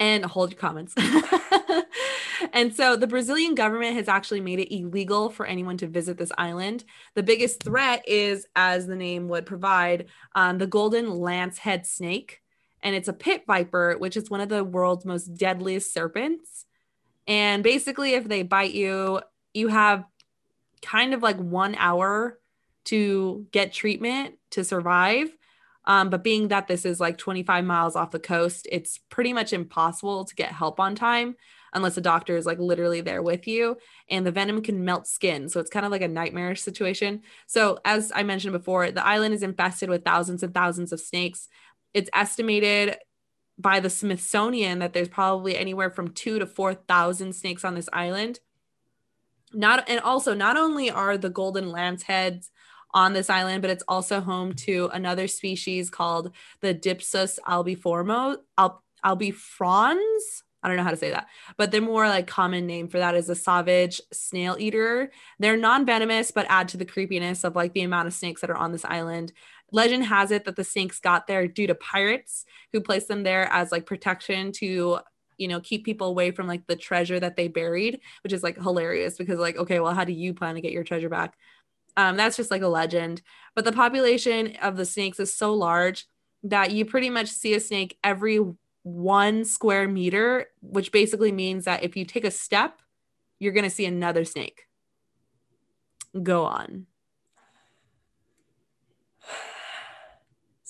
And 0.02 0.26
hold 0.26 0.50
your 0.50 0.60
comments. 0.60 0.96
and 2.54 2.76
so 2.76 2.96
the 2.96 3.06
Brazilian 3.06 3.54
government 3.54 3.96
has 3.96 4.08
actually 4.08 4.42
made 4.42 4.60
it 4.60 4.76
illegal 4.76 5.30
for 5.30 5.46
anyone 5.46 5.78
to 5.78 5.88
visit 5.88 6.18
this 6.18 6.32
island. 6.40 6.84
The 7.14 7.22
biggest 7.22 7.62
threat 7.62 8.04
is, 8.08 8.48
as 8.56 8.88
the 8.88 8.96
name 8.96 9.28
would 9.28 9.46
provide, 9.46 10.08
um, 10.34 10.58
the 10.58 10.66
golden 10.66 11.06
lancehead 11.06 11.86
snake. 11.86 12.42
And 12.82 12.96
it's 12.96 13.10
a 13.10 13.14
pit 13.14 13.44
viper, 13.46 13.96
which 14.00 14.18
is 14.18 14.32
one 14.32 14.42
of 14.42 14.50
the 14.50 14.64
world's 14.64 15.06
most 15.06 15.36
deadliest 15.36 15.94
serpents. 15.94 16.66
And 17.28 17.64
basically, 17.64 18.16
if 18.16 18.28
they 18.28 18.42
bite 18.42 18.74
you, 18.74 19.22
you 19.54 19.68
have 19.68 20.04
kind 20.82 21.14
of 21.14 21.22
like 21.22 21.38
one 21.38 21.76
hour 21.76 22.40
to 22.86 23.46
get 23.52 23.72
treatment 23.72 24.40
to 24.50 24.64
survive. 24.64 25.30
Um, 25.86 26.10
but 26.10 26.24
being 26.24 26.50
that 26.50 26.68
this 26.68 26.86
is 26.86 27.00
like 27.00 27.18
25 27.18 27.66
miles 27.66 27.96
off 27.96 28.12
the 28.12 28.20
coast, 28.20 28.68
it's 28.72 29.00
pretty 29.10 29.34
much 29.34 29.54
impossible 29.54 30.26
to 30.26 30.36
get 30.36 30.52
help 30.52 30.80
on 30.80 30.96
time 30.96 31.36
unless 31.74 31.98
a 31.98 32.02
doctor 32.02 32.36
is 32.36 32.46
like 32.46 32.60
literally 32.60 33.02
there 33.02 33.22
with 33.22 33.48
you. 33.48 33.78
And 34.10 34.26
the 34.26 34.32
venom 34.32 34.62
can 34.62 34.84
melt 34.86 35.08
skin. 35.08 35.50
So 35.50 35.60
it's 35.60 35.70
kind 35.70 35.86
of 35.86 35.92
like 35.92 36.02
a 36.02 36.08
nightmarish 36.08 36.62
situation. 36.62 37.22
So, 37.48 37.80
as 37.86 38.12
I 38.14 38.24
mentioned 38.24 38.54
before, 38.54 38.92
the 38.92 39.06
island 39.06 39.34
is 39.34 39.44
infested 39.44 39.90
with 39.90 40.04
thousands 40.04 40.44
and 40.44 40.54
thousands 40.54 40.92
of 40.92 41.00
snakes. 41.00 41.48
It's 41.94 42.10
estimated 42.14 42.98
by 43.58 43.80
the 43.80 43.90
Smithsonian 43.90 44.80
that 44.80 44.94
there's 44.94 45.10
probably 45.10 45.58
anywhere 45.58 45.90
from 45.90 46.10
two 46.10 46.40
to 46.40 46.46
4,000 46.46 47.34
snakes 47.34 47.64
on 47.64 47.76
this 47.76 47.90
island. 47.94 48.40
Not 49.54 49.90
and 49.90 50.00
also 50.00 50.34
not 50.34 50.58
only 50.58 50.90
are 50.90 51.18
the 51.18 51.30
golden 51.30 51.66
lanceheads 51.66 52.50
on 52.94 53.14
this 53.14 53.30
island, 53.30 53.62
but 53.62 53.72
it's 53.72 53.84
also 53.88 54.22
home 54.22 54.54
to 54.54 54.90
another 54.94 55.28
species 55.28 55.90
called 55.90 56.32
the 56.62 56.74
Dipsas 56.74 57.40
albiformo 57.48 58.38
al, 58.58 58.84
albifrons. 59.06 60.44
I 60.64 60.68
don't 60.68 60.78
know 60.78 60.84
how 60.84 60.92
to 60.92 60.98
say 60.98 61.10
that, 61.10 61.28
but 61.58 61.72
the 61.72 61.82
more 61.82 62.08
like 62.08 62.28
common 62.28 62.68
name 62.68 62.88
for 62.88 63.00
that 63.00 63.16
is 63.16 63.30
a 63.30 63.36
savage 63.36 64.00
snail 64.14 64.56
eater. 64.60 65.12
They're 65.40 65.58
non-venomous, 65.58 66.32
but 66.32 66.46
add 66.50 66.68
to 66.70 66.78
the 66.78 66.86
creepiness 66.86 67.44
of 67.44 67.56
like 67.56 67.74
the 67.74 67.82
amount 67.82 68.08
of 68.08 68.14
snakes 68.14 68.42
that 68.42 68.52
are 68.52 68.58
on 68.58 68.72
this 68.72 68.86
island. 68.86 69.34
Legend 69.72 70.06
has 70.06 70.30
it 70.32 70.46
that 70.46 70.56
the 70.56 70.64
snakes 70.64 71.00
got 71.00 71.26
there 71.26 71.48
due 71.48 71.66
to 71.66 71.76
pirates 71.76 72.46
who 72.72 72.82
placed 72.82 73.08
them 73.08 73.24
there 73.24 73.48
as 73.52 73.72
like 73.72 73.86
protection 73.86 74.52
to 74.54 75.00
you 75.38 75.48
know 75.48 75.60
keep 75.60 75.84
people 75.84 76.08
away 76.08 76.30
from 76.30 76.46
like 76.46 76.68
the 76.68 76.76
treasure 76.76 77.20
that 77.20 77.36
they 77.36 77.48
buried 77.48 78.00
which 78.24 78.32
is 78.32 78.44
like 78.44 78.62
hilarious 78.62 79.18
because 79.18 79.40
like 79.40 79.58
okay 79.58 79.80
well 79.80 79.94
how 79.94 80.04
do 80.04 80.14
you 80.14 80.34
plan 80.34 80.54
to 80.54 80.62
get 80.62 80.72
your 80.72 80.84
treasure 80.84 81.10
back 81.10 81.36
um, 81.98 82.18
that's 82.18 82.38
just 82.38 82.52
like 82.52 82.62
a 82.62 82.68
legend. 82.68 83.22
But 83.56 83.66
the 83.66 83.72
population 83.72 84.56
of 84.62 84.78
the 84.78 84.86
snakes 84.86 85.20
is 85.20 85.34
so 85.34 85.54
large 85.54 86.06
that 86.44 86.72
you 86.72 86.86
pretty 86.86 87.10
much 87.10 87.30
see 87.30 87.54
a 87.54 87.60
snake 87.60 87.98
every 88.04 88.40
one 88.84 89.46
square 89.46 89.88
meter 89.88 90.48
which 90.62 90.92
basically 90.92 91.32
means 91.32 91.66
that 91.66 91.84
if 91.84 91.96
you 91.96 92.04
take 92.04 92.26
a 92.26 92.32
step 92.32 92.82
you're 93.42 93.54
going 93.54 93.64
to 93.64 93.70
see 93.70 93.86
another 93.86 94.24
snake. 94.24 94.68
Go 96.22 96.46
on 96.46 96.86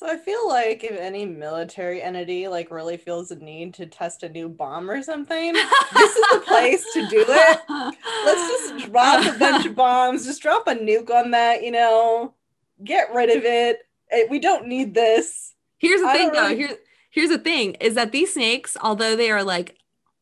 So 0.02 0.08
I 0.08 0.18
feel 0.18 0.48
like 0.48 0.84
if 0.84 0.98
any 1.00 1.28
military 1.28 2.02
entity 2.02 2.48
like 2.48 2.72
really 2.72 2.98
feels 2.98 3.30
a 3.30 3.36
need 3.36 3.76
to 3.76 3.86
test 3.86 4.24
a 4.24 4.30
new 4.30 4.50
bomb 4.50 4.90
or 4.90 5.04
something, 5.04 5.54
this 5.54 6.16
is 6.16 6.26
the 6.32 6.40
place 6.44 6.84
to 6.94 7.08
do 7.08 7.24
it. 7.28 7.60
Let's 8.26 8.74
just 8.74 8.92
drop 8.92 9.36
a 9.36 9.38
bunch 9.38 9.68
of 9.68 9.76
bombs, 9.76 10.26
just 10.26 10.42
drop 10.42 10.68
a 10.68 10.74
nuke 10.74 11.12
on 11.12 11.30
that, 11.32 11.62
you 11.64 11.70
know, 11.70 12.34
get 12.84 13.14
rid 13.14 13.30
of 13.30 13.44
it. 13.46 13.78
We 14.32 14.40
don't 14.40 14.66
need 14.66 14.96
this. 14.96 15.54
Here's 15.78 16.02
the 16.02 16.08
I 16.08 16.14
thing, 16.18 16.32
though. 16.32 16.48
really- 16.48 16.58
Here's 16.58 16.78
here's 17.12 17.30
the 17.30 17.38
thing: 17.38 17.76
is 17.76 17.94
that 17.94 18.12
these 18.12 18.34
snakes, 18.34 18.76
although 18.82 19.16
they 19.16 19.30
are 19.30 19.44
like 19.44 19.78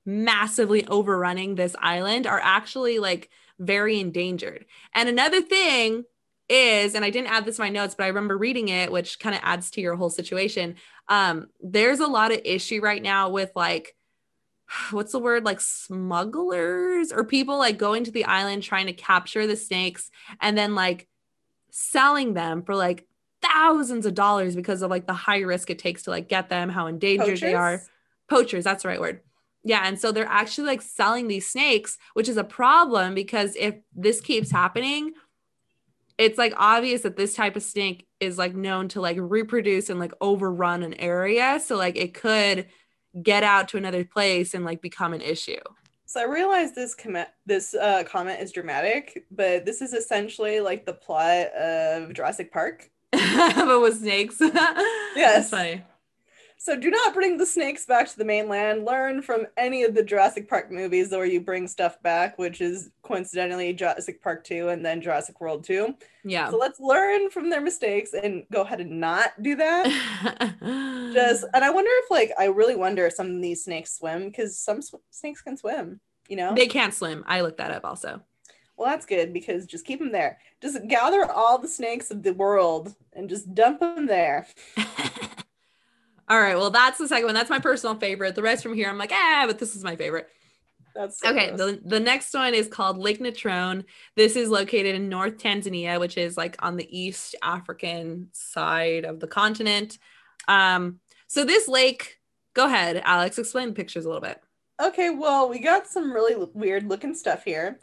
massively 0.05 0.85
overrunning 0.87 1.55
this 1.55 1.77
island, 1.79 2.27
are 2.27 2.41
actually 2.43 2.99
like 2.99 3.29
very 3.59 3.97
endangered. 4.01 4.65
And 4.93 5.07
another 5.07 5.39
thing 5.41 6.03
is, 6.49 6.95
and 6.95 7.05
I 7.05 7.09
didn't 7.09 7.31
add 7.31 7.45
this 7.45 7.57
to 7.57 7.61
my 7.61 7.69
notes, 7.69 7.95
but 7.95 8.05
I 8.05 8.07
remember 8.07 8.37
reading 8.37 8.69
it, 8.69 8.91
which 8.91 9.19
kind 9.19 9.35
of 9.35 9.41
adds 9.43 9.71
to 9.71 9.81
your 9.81 9.95
whole 9.95 10.09
situation. 10.09 10.75
Um, 11.07 11.47
there's 11.61 11.99
a 11.99 12.07
lot 12.07 12.31
of 12.31 12.41
issue 12.43 12.81
right 12.81 13.01
now 13.01 13.29
with 13.29 13.51
like 13.55 13.95
what's 14.91 15.11
the 15.11 15.19
word 15.19 15.45
like 15.45 15.61
smugglers 15.61 17.11
or 17.11 17.23
people 17.23 17.57
like 17.57 17.77
going 17.77 18.03
to 18.05 18.11
the 18.11 18.25
island 18.25 18.63
trying 18.63 18.87
to 18.87 18.93
capture 18.93 19.47
the 19.47 19.55
snakes 19.55 20.09
and 20.41 20.57
then 20.57 20.75
like 20.75 21.07
selling 21.71 22.33
them 22.33 22.63
for 22.63 22.75
like 22.75 23.05
thousands 23.41 24.05
of 24.05 24.13
dollars 24.13 24.55
because 24.55 24.81
of 24.81 24.89
like 24.89 25.07
the 25.07 25.13
high 25.13 25.39
risk 25.39 25.69
it 25.69 25.79
takes 25.79 26.03
to 26.03 26.09
like 26.09 26.27
get 26.27 26.49
them, 26.49 26.69
how 26.69 26.87
endangered 26.87 27.39
they 27.39 27.53
are. 27.53 27.77
Poachers? 27.77 27.89
Poachers, 28.29 28.63
that's 28.63 28.83
the 28.83 28.89
right 28.89 28.99
word. 28.99 29.21
Yeah. 29.63 29.81
And 29.85 29.99
so 29.99 30.11
they're 30.11 30.25
actually 30.25 30.67
like 30.67 30.81
selling 30.81 31.27
these 31.27 31.49
snakes, 31.49 31.97
which 32.13 32.29
is 32.29 32.37
a 32.37 32.43
problem 32.43 33.13
because 33.13 33.55
if 33.57 33.75
this 33.95 34.21
keeps 34.21 34.51
happening, 34.51 35.13
it's 36.19 36.37
like 36.37 36.53
obvious 36.57 37.03
that 37.03 37.15
this 37.15 37.33
type 37.33 37.55
of 37.55 37.63
snake 37.63 38.05
is 38.19 38.37
like 38.37 38.53
known 38.53 38.89
to 38.89 38.99
like 38.99 39.15
reproduce 39.17 39.89
and 39.89 39.99
like 39.99 40.11
overrun 40.19 40.83
an 40.83 40.93
area. 40.95 41.61
So 41.65 41.77
like 41.77 41.95
it 41.95 42.13
could 42.13 42.67
get 43.23 43.43
out 43.43 43.69
to 43.69 43.77
another 43.77 44.03
place 44.03 44.53
and 44.53 44.65
like 44.65 44.81
become 44.81 45.13
an 45.13 45.21
issue. 45.21 45.61
So 46.05 46.19
I 46.19 46.25
realize 46.25 46.73
this 46.73 46.93
comment 46.93 47.29
this 47.45 47.73
uh, 47.73 48.03
comment 48.03 48.41
is 48.41 48.51
dramatic, 48.51 49.25
but 49.31 49.65
this 49.65 49.81
is 49.81 49.93
essentially 49.93 50.59
like 50.59 50.85
the 50.85 50.93
plot 50.93 51.47
of 51.53 52.13
Jurassic 52.13 52.51
Park. 52.51 52.89
but 53.11 53.81
with 53.81 53.99
snakes. 53.99 54.41
Yes. 55.15 55.49
That's 55.49 55.49
funny. 55.49 55.83
So 56.61 56.75
do 56.77 56.89
not 56.91 57.13
bring 57.13 57.37
the 57.37 57.45
snakes 57.45 57.85
back 57.85 58.09
to 58.09 58.17
the 58.17 58.25
mainland. 58.25 58.83
Learn 58.83 59.21
from 59.21 59.47
any 59.55 59.83
of 59.83 59.95
the 59.95 60.03
Jurassic 60.03 60.49
Park 60.49 60.69
movies 60.69 61.09
where 61.09 61.25
you 61.25 61.39
bring 61.39 61.69
stuff 61.69 62.01
back, 62.03 62.37
which 62.37 62.59
is 62.59 62.91
coincidentally 63.01 63.71
Jurassic 63.71 64.21
Park 64.21 64.43
2 64.43 64.67
and 64.67 64.85
then 64.85 65.01
Jurassic 65.01 65.39
World 65.39 65.63
2. 65.63 65.95
Yeah. 66.25 66.49
So 66.49 66.57
let's 66.57 66.81
learn 66.81 67.29
from 67.29 67.49
their 67.49 67.61
mistakes 67.61 68.13
and 68.13 68.43
go 68.51 68.63
ahead 68.63 68.81
and 68.81 68.99
not 68.99 69.41
do 69.41 69.55
that. 69.55 69.85
Just 71.13 71.45
and 71.53 71.63
I 71.63 71.69
wonder 71.69 71.89
if 72.03 72.11
like 72.11 72.31
I 72.37 72.45
really 72.47 72.75
wonder 72.75 73.05
if 73.07 73.13
some 73.13 73.33
of 73.37 73.41
these 73.41 73.63
snakes 73.63 73.97
swim 73.97 74.25
because 74.25 74.59
some 74.59 74.81
sw- 74.81 74.95
snakes 75.11 75.41
can 75.41 75.55
swim, 75.55 76.01
you 76.27 76.35
know? 76.35 76.53
they 76.53 76.67
can't 76.67 76.93
swim. 76.93 77.23
I 77.25 77.39
looked 77.39 77.59
that 77.59 77.71
up 77.71 77.85
also. 77.85 78.21
well, 78.75 78.89
that's 78.89 79.05
good 79.05 79.31
because 79.31 79.65
just 79.65 79.85
keep 79.85 79.99
them 79.99 80.11
there. 80.11 80.39
Just 80.61 80.85
gather 80.89 81.23
all 81.31 81.57
the 81.57 81.69
snakes 81.69 82.11
of 82.11 82.21
the 82.21 82.33
world 82.33 82.95
and 83.13 83.29
just 83.29 83.55
dump 83.55 83.79
them 83.79 84.07
there. 84.07 84.45
All 86.29 86.39
right. 86.39 86.55
Well, 86.55 86.69
that's 86.69 86.97
the 86.97 87.07
second 87.07 87.25
one. 87.25 87.33
That's 87.33 87.49
my 87.49 87.59
personal 87.59 87.95
favorite. 87.95 88.35
The 88.35 88.43
rest 88.43 88.63
from 88.63 88.73
here, 88.75 88.87
I'm 88.89 88.97
like, 88.97 89.11
ah, 89.13 89.45
but 89.47 89.57
this 89.59 89.75
is 89.75 89.83
my 89.83 89.95
favorite. 89.95 90.27
That's 90.95 91.19
so 91.19 91.29
Okay. 91.29 91.47
gross. 91.47 91.59
The, 91.59 91.81
the 91.85 91.99
next 91.99 92.33
one 92.33 92.53
is 92.53 92.67
called 92.67 92.97
Lake 92.97 93.19
Natron. 93.19 93.85
This 94.15 94.35
is 94.35 94.49
located 94.49 94.95
in 94.95 95.09
North 95.09 95.37
Tanzania, 95.37 95.99
which 95.99 96.17
is 96.17 96.37
like 96.37 96.55
on 96.59 96.77
the 96.77 96.87
East 96.97 97.35
African 97.41 98.29
side 98.31 99.05
of 99.05 99.19
the 99.19 99.27
continent. 99.27 99.97
Um, 100.47 100.99
so 101.27 101.45
this 101.45 101.67
lake, 101.67 102.19
go 102.53 102.65
ahead, 102.65 103.01
Alex, 103.05 103.37
explain 103.37 103.69
the 103.69 103.73
pictures 103.75 104.05
a 104.05 104.07
little 104.07 104.21
bit. 104.21 104.41
Okay, 104.81 105.09
well, 105.09 105.49
we 105.49 105.59
got 105.59 105.87
some 105.87 106.11
really 106.11 106.35
weird 106.53 106.87
looking 106.87 107.13
stuff 107.13 107.43
here. 107.43 107.79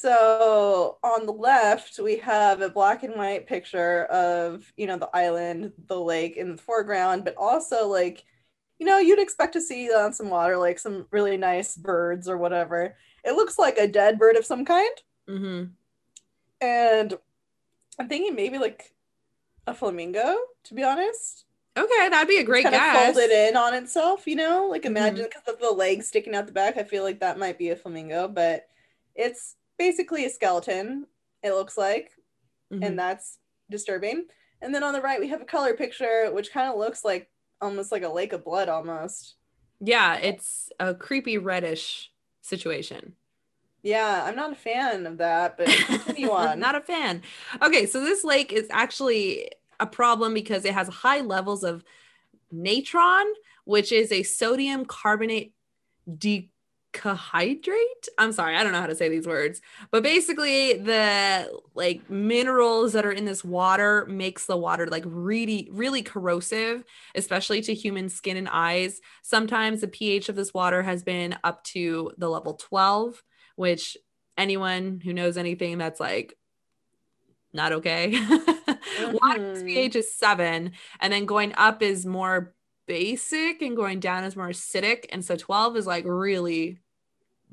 So 0.00 0.98
on 1.02 1.26
the 1.26 1.32
left, 1.32 1.98
we 1.98 2.16
have 2.18 2.60
a 2.60 2.68
black 2.68 3.02
and 3.02 3.14
white 3.14 3.46
picture 3.46 4.04
of, 4.06 4.72
you 4.76 4.86
know, 4.86 4.98
the 4.98 5.10
island, 5.14 5.72
the 5.86 5.98
lake 6.00 6.36
in 6.36 6.52
the 6.56 6.62
foreground, 6.62 7.24
but 7.24 7.34
also 7.36 7.88
like 7.88 8.24
you 8.78 8.86
know, 8.86 8.98
you'd 8.98 9.18
expect 9.18 9.54
to 9.54 9.60
see 9.60 9.88
on 9.88 10.12
some 10.12 10.28
water 10.28 10.56
like 10.56 10.78
some 10.78 11.06
really 11.10 11.36
nice 11.36 11.76
birds 11.76 12.28
or 12.28 12.36
whatever. 12.36 12.96
It 13.24 13.32
looks 13.32 13.58
like 13.58 13.78
a 13.78 13.88
dead 13.88 14.18
bird 14.18 14.36
of 14.36 14.44
some 14.44 14.64
kind. 14.64 14.90
Mm-hmm. 15.28 15.64
And 16.60 17.14
I'm 17.98 18.08
thinking 18.08 18.34
maybe 18.34 18.58
like 18.58 18.94
a 19.66 19.74
flamingo, 19.74 20.36
to 20.64 20.74
be 20.74 20.82
honest. 20.82 21.44
Okay, 21.76 22.08
that'd 22.08 22.28
be 22.28 22.38
a 22.38 22.44
great 22.44 22.62
kind 22.62 22.74
guess. 22.74 23.08
of 23.08 23.14
folded 23.14 23.30
in 23.30 23.56
on 23.56 23.74
itself, 23.74 24.26
you 24.26 24.36
know? 24.36 24.66
Like 24.70 24.82
Mm-hmm. 24.82 24.96
imagine 24.96 25.24
because 25.24 25.54
of 25.54 25.60
the 25.60 25.70
legs 25.70 26.08
sticking 26.08 26.34
out 26.34 26.46
the 26.46 26.52
back, 26.52 26.76
I 26.76 26.84
feel 26.84 27.02
like 27.02 27.20
that 27.20 27.38
might 27.38 27.58
be 27.58 27.70
a 27.70 27.76
flamingo, 27.76 28.28
but 28.28 28.66
it's 29.14 29.56
basically 29.78 30.24
a 30.24 30.30
skeleton, 30.30 31.06
it 31.42 31.52
looks 31.52 31.76
like, 31.76 32.10
Mhm. 32.72 32.84
and 32.86 32.98
that's 32.98 33.38
disturbing. 33.70 34.26
And 34.62 34.74
then 34.74 34.82
on 34.82 34.92
the 34.92 35.00
right 35.00 35.20
we 35.20 35.28
have 35.28 35.40
a 35.42 35.44
color 35.44 35.74
picture 35.74 36.30
which 36.32 36.50
kind 36.52 36.68
of 36.70 36.78
looks 36.78 37.04
like 37.04 37.30
almost 37.60 37.92
like 37.92 38.02
a 38.02 38.08
lake 38.08 38.32
of 38.32 38.44
blood 38.44 38.68
almost. 38.68 39.34
yeah, 39.80 40.16
it's 40.16 40.70
a 40.80 40.94
creepy 40.94 41.36
reddish 41.38 42.10
situation. 42.42 43.14
Yeah, 43.82 44.24
I'm 44.24 44.34
not 44.34 44.52
a 44.52 44.56
fan 44.56 45.06
of 45.06 45.18
that, 45.18 45.56
but 45.58 45.66
continue 45.86 46.30
on. 46.30 46.58
Not 46.58 46.74
a 46.74 46.80
fan. 46.80 47.22
Okay, 47.62 47.86
so 47.86 48.02
this 48.02 48.24
lake 48.24 48.52
is 48.52 48.66
actually 48.70 49.50
a 49.78 49.86
problem 49.86 50.32
because 50.34 50.64
it 50.64 50.72
has 50.74 50.88
high 50.88 51.20
levels 51.20 51.62
of 51.62 51.84
natron, 52.50 53.26
which 53.64 53.92
is 53.92 54.10
a 54.12 54.22
sodium 54.22 54.86
carbonate 54.86 55.52
decahydrate. 56.96 58.08
I'm 58.18 58.32
sorry, 58.32 58.56
I 58.56 58.62
don't 58.62 58.72
know 58.72 58.80
how 58.80 58.86
to 58.86 58.94
say 58.94 59.08
these 59.08 59.26
words, 59.26 59.60
but 59.90 60.02
basically 60.02 60.74
the 60.74 61.50
like 61.74 62.08
minerals 62.10 62.92
that 62.94 63.06
are 63.06 63.12
in 63.12 63.24
this 63.24 63.44
water 63.44 64.06
makes 64.06 64.46
the 64.46 64.56
water 64.56 64.86
like 64.86 65.04
really 65.06 65.68
really 65.72 66.02
corrosive, 66.02 66.84
especially 67.14 67.60
to 67.62 67.74
human 67.74 68.08
skin 68.08 68.36
and 68.36 68.48
eyes. 68.50 69.00
Sometimes 69.22 69.80
the 69.80 69.88
pH 69.88 70.28
of 70.28 70.36
this 70.36 70.54
water 70.54 70.82
has 70.82 71.02
been 71.02 71.36
up 71.44 71.62
to 71.64 72.12
the 72.18 72.28
level 72.28 72.54
12, 72.54 73.22
which 73.56 73.96
anyone 74.38 75.00
who 75.02 75.12
knows 75.12 75.36
anything 75.36 75.78
that's 75.78 76.00
like 76.00 76.34
not 77.52 77.72
okay. 77.72 78.10
Water's 79.12 79.62
Mhm. 79.62 79.66
pH 79.66 79.96
is 79.96 80.14
seven, 80.14 80.72
and 81.00 81.12
then 81.12 81.26
going 81.26 81.54
up 81.56 81.82
is 81.82 82.04
more 82.06 82.54
basic, 82.86 83.62
and 83.62 83.76
going 83.76 84.00
down 84.00 84.24
is 84.24 84.36
more 84.36 84.48
acidic. 84.48 85.06
And 85.10 85.24
so 85.24 85.36
12 85.36 85.76
is 85.76 85.86
like 85.86 86.04
really, 86.06 86.78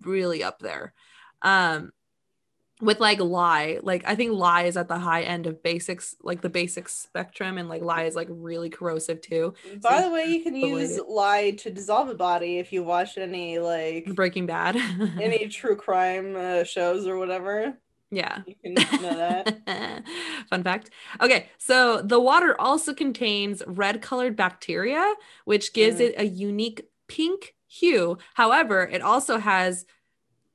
really 0.01 0.43
up 0.43 0.59
there. 0.59 0.93
Um, 1.41 1.91
with 2.81 2.99
like 2.99 3.19
lye, 3.19 3.79
like 3.81 4.03
I 4.05 4.15
think 4.15 4.33
lye 4.33 4.63
is 4.63 4.75
at 4.75 4.87
the 4.89 4.97
high 4.97 5.21
end 5.23 5.47
of 5.47 5.63
basics, 5.63 6.15
like 6.21 6.41
the 6.41 6.49
basic 6.49 6.89
spectrum, 6.89 7.57
and 7.57 7.69
like 7.69 7.81
lye 7.81 8.03
is 8.05 8.15
like 8.15 8.27
really 8.29 8.69
corrosive 8.69 9.21
too. 9.21 9.53
By 9.81 10.01
the 10.01 10.09
way, 10.09 10.25
you 10.25 10.43
can 10.43 10.55
use 10.55 10.99
lye 11.07 11.51
to 11.59 11.69
dissolve 11.69 12.09
a 12.09 12.15
body 12.15 12.57
if 12.57 12.73
you 12.73 12.83
watch 12.83 13.17
any 13.17 13.59
like 13.59 14.05
Breaking 14.15 14.47
Bad. 14.47 14.75
any 15.21 15.47
true 15.47 15.75
crime 15.77 16.35
uh, 16.35 16.63
shows 16.65 17.07
or 17.07 17.17
whatever. 17.17 17.77
yeah. 18.11 18.41
You 18.45 18.55
can 18.61 18.73
know 18.73 19.15
that. 19.15 20.03
Fun 20.49 20.63
fact. 20.63 20.89
Okay, 21.21 21.49
so 21.57 22.01
the 22.01 22.19
water 22.19 22.59
also 22.59 22.93
contains 22.93 23.63
red 23.65 24.01
colored 24.01 24.35
bacteria, 24.35 25.13
which 25.45 25.73
gives 25.73 25.97
Mm. 25.97 26.01
it 26.09 26.15
a 26.17 26.25
unique 26.25 26.81
pink 27.07 27.55
hue. 27.73 28.17
However, 28.33 28.83
it 28.87 29.01
also 29.01 29.37
has 29.37 29.85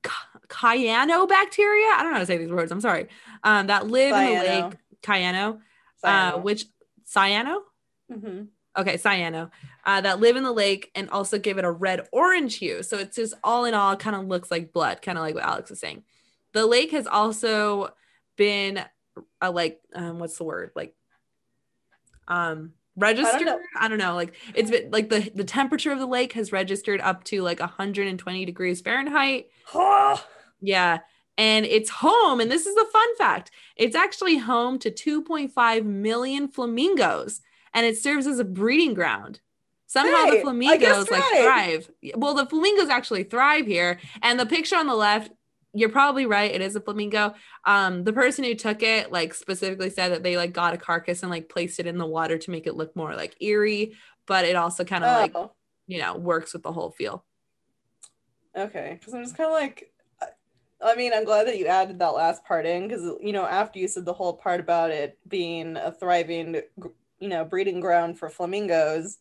cy- 0.06 0.78
cyanobacteria. 0.78 1.90
I 1.92 1.98
don't 2.02 2.10
know 2.10 2.14
how 2.14 2.18
to 2.20 2.26
say 2.26 2.38
these 2.38 2.50
words. 2.50 2.70
I'm 2.72 2.80
sorry. 2.80 3.08
Um, 3.42 3.66
that 3.66 3.86
live 3.88 4.14
in 4.14 4.24
the 4.24 4.40
lake. 4.40 4.78
Cyano, 5.02 5.60
uh, 6.04 6.32
which 6.42 6.64
cyano? 7.06 7.60
Mhm. 8.10 8.48
Okay, 8.76 8.94
cyano, 8.96 9.50
uh, 9.84 10.00
that 10.00 10.20
live 10.20 10.36
in 10.36 10.42
the 10.44 10.52
lake 10.52 10.90
and 10.94 11.10
also 11.10 11.38
give 11.38 11.58
it 11.58 11.64
a 11.64 11.70
red 11.70 12.06
orange 12.12 12.56
hue. 12.58 12.82
So 12.82 12.98
it's 12.98 13.16
just 13.16 13.34
all 13.42 13.64
in 13.64 13.74
all 13.74 13.96
kind 13.96 14.14
of 14.14 14.26
looks 14.26 14.50
like 14.50 14.72
blood, 14.72 15.02
kind 15.02 15.18
of 15.18 15.22
like 15.22 15.34
what 15.34 15.44
Alex 15.44 15.70
was 15.70 15.80
saying. 15.80 16.04
The 16.52 16.66
lake 16.66 16.92
has 16.92 17.06
also 17.06 17.90
been 18.36 18.84
uh, 19.42 19.50
like 19.50 19.80
um, 19.94 20.18
what's 20.20 20.36
the 20.38 20.44
word 20.44 20.70
like 20.76 20.94
um 22.28 22.72
registered 22.99 23.46
know. 23.46 23.59
I 23.76 23.88
don't, 23.88 23.99
know 23.99 24.14
like 24.14 24.34
it's 24.55 24.70
been 24.70 24.90
like 24.90 25.09
the 25.09 25.30
the 25.34 25.44
temperature 25.44 25.92
of 25.92 25.99
the 25.99 26.07
lake 26.07 26.32
has 26.34 26.53
registered 26.53 27.01
up 27.01 27.24
to 27.24 27.42
like 27.42 27.61
120 27.61 28.44
degrees 28.44 28.80
fahrenheit 28.80 29.49
Oh. 29.74 30.22
yeah 30.61 30.99
and 31.36 31.64
it's 31.66 31.90
home 31.90 32.40
and 32.40 32.51
this 32.51 32.66
is 32.66 32.74
the 32.74 32.86
fun 32.92 33.16
fact 33.16 33.51
it's 33.76 33.96
actually 33.96 34.38
home 34.38 34.78
to 34.80 34.90
2.5 34.90 35.84
million 35.84 36.49
flamingos 36.49 37.40
and 37.72 37.86
it 37.86 37.96
serves 37.96 38.26
as 38.26 38.38
a 38.38 38.44
breeding 38.44 38.94
ground 38.94 39.40
somehow 39.86 40.26
the 40.30 40.40
flamingos 40.40 41.11
like 41.11 41.22
right. 41.22 41.42
thrive 41.42 41.90
well 42.16 42.34
the 42.34 42.46
flamingos 42.46 42.88
actually 42.88 43.24
thrive 43.24 43.66
here 43.66 43.99
and 44.22 44.38
the 44.38 44.46
picture 44.46 44.76
on 44.76 44.86
the 44.86 44.94
left 44.94 45.30
you're 45.74 45.88
probably 45.90 46.26
right 46.26 46.52
it 46.52 46.60
is 46.60 46.76
a 46.76 46.80
flamingo 46.80 47.34
um 47.64 48.04
the 48.04 48.12
person 48.12 48.42
who 48.44 48.54
took 48.54 48.82
it 48.82 49.12
like 49.12 49.34
specifically 49.34 49.90
said 49.90 50.12
that 50.12 50.22
they 50.22 50.36
like 50.36 50.52
got 50.52 50.74
a 50.74 50.78
carcass 50.78 51.22
and 51.22 51.30
like 51.30 51.48
placed 51.48 51.78
it 51.78 51.86
in 51.86 51.98
the 51.98 52.06
water 52.06 52.38
to 52.38 52.50
make 52.50 52.66
it 52.66 52.74
look 52.74 52.94
more 52.96 53.14
like 53.14 53.36
eerie 53.40 53.94
but 54.26 54.44
it 54.44 54.56
also 54.56 54.84
kind 54.84 55.04
of 55.04 55.10
like 55.12 55.32
oh, 55.34 55.52
you 55.86 55.98
know 55.98 56.16
works 56.16 56.52
with 56.52 56.62
the 56.62 56.72
whole 56.72 56.90
feel 56.90 57.24
okay. 58.56 58.96
Because 58.98 59.14
I'm 59.14 59.22
just 59.22 59.36
kind 59.36 59.48
of 59.48 59.54
like, 59.54 59.92
I- 60.20 60.92
I 60.92 60.94
mean, 60.94 61.12
I'm 61.12 61.24
glad 61.24 61.46
that 61.46 61.58
you 61.58 61.66
added 61.66 61.98
that 61.98 62.14
last 62.14 62.44
part 62.44 62.66
in 62.66 62.86
because 62.86 63.02
you 63.20 63.32
know 63.32 63.44
after 63.44 63.78
you 63.78 63.88
said 63.88 64.04
the 64.04 64.12
whole 64.12 64.34
part 64.34 64.60
about 64.60 64.90
it 64.90 65.18
being 65.28 65.76
a 65.76 65.92
thriving, 65.92 66.62
you 67.18 67.28
know, 67.28 67.44
breeding 67.44 67.80
ground 67.80 68.18
for 68.18 68.28
flamingos. 68.28 69.18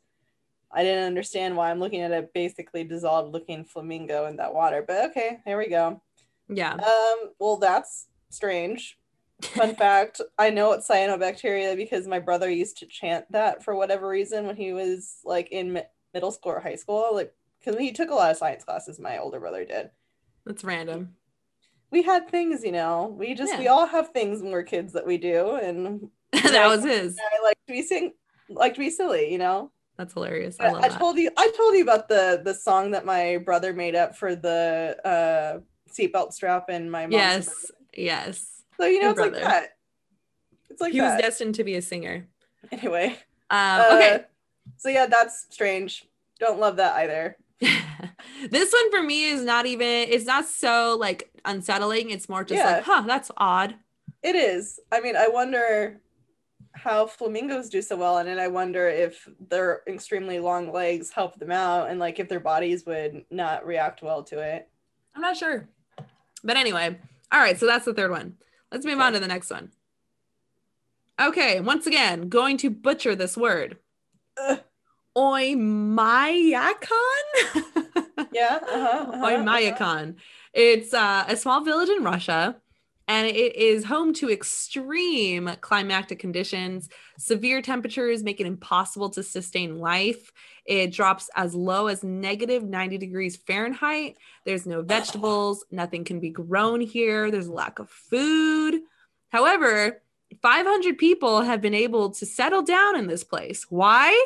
I 0.72 0.84
didn't 0.84 1.06
understand 1.06 1.56
why 1.56 1.72
I'm 1.72 1.80
looking 1.80 2.02
at 2.02 2.12
a 2.12 2.24
basically 2.34 2.84
dissolved 2.84 3.34
looking 3.34 3.64
flamingo 3.66 4.26
in 4.28 4.36
that 4.38 4.54
water, 4.54 4.84
but 4.86 5.12
okay, 5.12 5.40
here 5.46 5.58
we 5.58 5.70
go. 5.70 6.02
Yeah 6.50 6.74
Um, 6.74 7.32
well, 7.40 7.58
that's 7.58 8.08
strange. 8.30 8.98
Fun 9.42 9.76
fact 9.84 10.22
I 10.38 10.50
know 10.50 10.74
it's 10.74 10.88
cyanobacteria 10.88 11.76
because 11.76 12.08
my 12.08 12.20
brother 12.20 12.50
used 12.50 12.78
to 12.78 12.86
chant 12.88 13.32
that 13.32 13.64
for 13.64 13.76
whatever 13.76 14.08
reason 14.08 14.46
when 14.48 14.56
he 14.56 14.74
was 14.74 15.18
like 15.24 15.50
in 15.52 15.74
mi- 15.74 15.84
middle 16.14 16.32
school 16.32 16.54
or 16.54 16.60
high 16.60 16.76
school. 16.76 17.10
Like, 17.14 17.34
because 17.60 17.80
he 17.80 17.92
took 17.92 18.10
a 18.10 18.16
lot 18.16 18.32
of 18.32 18.38
science 18.38 18.64
classes, 18.64 19.00
my 19.00 19.18
older 19.20 19.40
brother 19.40 19.66
did. 19.66 19.92
that's 20.46 20.64
random 20.64 21.16
We 21.92 22.04
had 22.04 22.30
things, 22.30 22.64
you 22.64 22.72
know, 22.72 23.16
we 23.18 23.34
just, 23.36 23.54
Yeah. 23.54 23.60
we 23.60 23.68
all 23.68 23.86
have 23.88 24.10
things 24.10 24.42
when 24.42 24.52
we're 24.52 24.64
kids 24.64 24.94
that 24.94 25.06
we 25.08 25.18
do. 25.18 25.56
And 25.56 26.10
that 26.34 26.68
was 26.68 26.84
his 26.84 27.18
I 27.20 27.44
like 27.44 27.58
to 27.68 27.74
be 27.74 27.82
sing, 27.82 28.14
like 28.50 28.74
to 28.76 28.80
be 28.80 28.90
silly, 28.90 29.32
you 29.32 29.38
know? 29.38 29.72
That's 29.98 30.14
hilarious. 30.14 30.58
I 30.60 30.68
I, 30.68 30.70
love 30.70 30.84
I 30.84 30.90
that. 30.90 31.00
told 31.00 31.18
you, 31.18 31.32
I 31.38 31.52
told 31.58 31.76
you 31.76 31.82
about 31.84 32.08
the 32.10 32.42
the 32.44 32.54
song 32.54 32.92
that 32.92 33.06
my 33.06 33.38
brother 33.38 33.74
made 33.74 33.96
up 33.96 34.16
for 34.16 34.36
the 34.36 34.98
uh 35.06 35.60
seatbelt 35.98 36.34
strap 36.34 36.70
in 36.70 36.90
my 36.90 37.08
yes, 37.10 37.46
Suburban. 37.48 37.76
yes. 37.96 38.64
So 38.80 38.86
you 38.86 39.00
know, 39.00 39.06
Your 39.08 39.12
it's 39.12 39.20
like 39.20 39.34
that. 39.34 39.70
It's 40.70 40.82
like 40.82 40.94
he 40.94 41.02
was 41.02 41.20
destined 41.20 41.56
to 41.56 41.64
be 41.64 41.76
a 41.76 41.82
singer. 41.82 42.28
anyway. 42.72 43.08
Um, 43.50 43.58
Uh, 43.82 43.90
okay. 43.94 44.24
So 44.78 44.90
yeah, 44.90 45.06
that's 45.08 45.48
strange. 45.50 46.06
Don't 46.40 46.60
love 46.60 46.76
that 46.76 46.96
either. 46.98 47.38
this 48.50 48.72
one 48.74 48.92
for 48.92 49.02
me 49.02 49.26
is 49.30 49.42
not 49.44 49.66
even. 49.66 49.88
It's 49.88 50.26
not 50.26 50.46
so 50.46 50.96
like 51.00 51.32
unsettling. 51.46 52.10
It's 52.12 52.30
more 52.30 52.44
just 52.44 52.60
Yeah. 52.60 52.74
like, 52.78 52.84
huh, 52.84 53.04
that's 53.08 53.32
odd. 53.38 53.76
It 54.22 54.36
is. 54.36 54.80
I 54.92 55.00
mean, 55.00 55.16
I 55.16 55.28
wonder 55.30 56.02
how 56.74 57.08
flamingos 57.08 57.70
do 57.70 57.82
so 57.82 57.96
well 57.96 58.18
and 58.20 58.30
it. 58.30 58.38
I 58.38 58.50
wonder 58.50 58.88
if 58.88 59.28
their 59.50 59.82
extremely 59.88 60.40
long 60.40 60.72
legs 60.72 61.10
help 61.10 61.40
them 61.40 61.52
out, 61.52 61.90
and 61.90 62.00
like 62.00 62.20
if 62.20 62.30
their 62.30 62.40
bodies 62.40 62.86
would 62.86 63.26
not 63.32 63.66
react 63.66 64.04
well 64.04 64.22
to 64.26 64.40
it. 64.40 64.70
I'm 65.16 65.22
not 65.22 65.38
sure. 65.38 65.68
But 66.48 66.56
anyway, 66.58 66.98
all 67.32 67.40
right. 67.40 67.60
So 67.60 67.68
that's 67.68 67.86
the 67.86 67.94
third 67.94 68.10
one. 68.10 68.38
Let's 68.72 68.86
move 68.86 69.00
on 69.00 69.14
to 69.14 69.20
the 69.20 69.28
next 69.28 69.52
one. 69.52 69.72
Okay, 71.22 71.60
once 71.60 71.86
again, 71.88 72.30
going 72.30 72.58
to 72.58 72.70
butcher 72.70 73.16
this 73.16 73.36
word. 73.36 73.78
Ugh. 74.38 74.62
Oymyakon? 75.18 76.88
Yeah. 78.32 78.60
Uh-huh, 78.62 79.12
uh-huh, 79.12 79.26
Oymyakon. 79.26 80.16
It's 80.54 80.94
uh, 80.94 81.26
a 81.28 81.36
small 81.36 81.64
village 81.64 81.90
in 81.90 82.04
Russia, 82.04 82.56
and 83.08 83.26
it 83.26 83.56
is 83.56 83.86
home 83.86 84.14
to 84.16 84.30
extreme 84.30 85.50
climatic 85.62 86.20
conditions. 86.20 86.90
Severe 87.18 87.62
temperatures 87.62 88.22
make 88.22 88.42
it 88.42 88.48
impossible 88.48 89.10
to 89.12 89.24
sustain 89.24 89.80
life. 89.80 90.32
It 90.66 90.92
drops 90.92 91.30
as 91.36 91.56
low 91.56 91.88
as 91.88 92.04
negative 92.04 92.64
90 92.64 92.98
degrees 92.98 93.38
Fahrenheit. 93.38 94.18
There's 94.46 94.66
no 94.66 94.82
vegetables, 94.82 95.64
nothing 95.72 96.04
can 96.04 96.20
be 96.20 96.30
grown 96.30 96.82
here. 96.82 97.32
There's 97.32 97.48
a 97.48 97.54
lack 97.54 97.80
of 97.80 97.90
food. 97.90 98.82
However, 99.30 100.02
500 100.42 100.98
people 100.98 101.42
have 101.42 101.62
been 101.62 101.74
able 101.74 102.10
to 102.12 102.26
settle 102.26 102.62
down 102.62 102.98
in 102.98 103.08
this 103.08 103.24
place. 103.24 103.66
Why? 103.70 104.26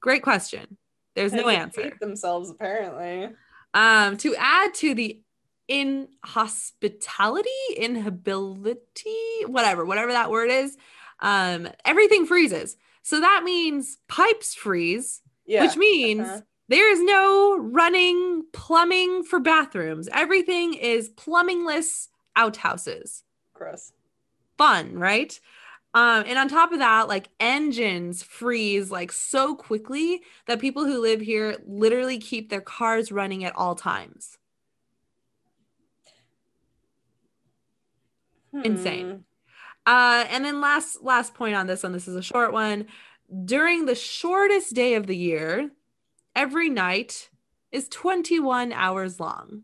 Great 0.00 0.22
question. 0.22 0.76
There's 1.16 1.32
no 1.32 1.48
answer. 1.48 1.96
Themselves 2.00 2.50
apparently. 2.50 3.34
Um, 3.72 4.16
to 4.18 4.36
add 4.36 4.74
to 4.74 4.94
the 4.94 5.20
inhospitality, 5.68 7.50
inhability, 7.76 8.76
whatever, 9.46 9.84
whatever 9.84 10.12
that 10.12 10.30
word 10.30 10.50
is, 10.50 10.76
um, 11.20 11.68
everything 11.84 12.26
freezes. 12.26 12.76
So 13.02 13.20
that 13.20 13.42
means 13.44 13.98
pipes 14.08 14.54
freeze, 14.54 15.22
Yeah. 15.46 15.64
which 15.64 15.76
means 15.76 16.26
uh-huh. 16.26 16.40
there 16.68 16.90
is 16.92 17.02
no 17.02 17.56
running 17.58 18.44
plumbing 18.52 19.24
for 19.24 19.40
bathrooms. 19.40 20.08
Everything 20.12 20.74
is 20.74 21.10
plumbingless 21.10 22.08
outhouses. 22.36 23.24
gross. 23.52 23.92
Fun, 24.58 24.94
right? 24.98 25.38
Um, 25.94 26.24
and 26.26 26.38
on 26.38 26.48
top 26.48 26.72
of 26.72 26.80
that, 26.80 27.06
like 27.08 27.28
engines 27.38 28.22
freeze 28.22 28.90
like 28.90 29.12
so 29.12 29.54
quickly 29.54 30.22
that 30.46 30.60
people 30.60 30.84
who 30.84 31.00
live 31.00 31.20
here 31.20 31.56
literally 31.66 32.18
keep 32.18 32.50
their 32.50 32.60
cars 32.60 33.12
running 33.12 33.44
at 33.44 33.54
all 33.54 33.76
times. 33.76 34.38
Insane. 38.62 39.08
Hmm. 39.10 39.16
Uh, 39.86 40.24
and 40.30 40.44
then 40.44 40.60
last 40.60 41.02
last 41.02 41.34
point 41.34 41.54
on 41.54 41.66
this 41.66 41.82
one. 41.82 41.92
This 41.92 42.08
is 42.08 42.16
a 42.16 42.22
short 42.22 42.52
one. 42.52 42.86
During 43.44 43.86
the 43.86 43.94
shortest 43.94 44.74
day 44.74 44.94
of 44.94 45.06
the 45.06 45.16
year, 45.16 45.70
every 46.36 46.68
night 46.68 47.30
is 47.72 47.88
21 47.88 48.72
hours 48.72 49.18
long. 49.20 49.62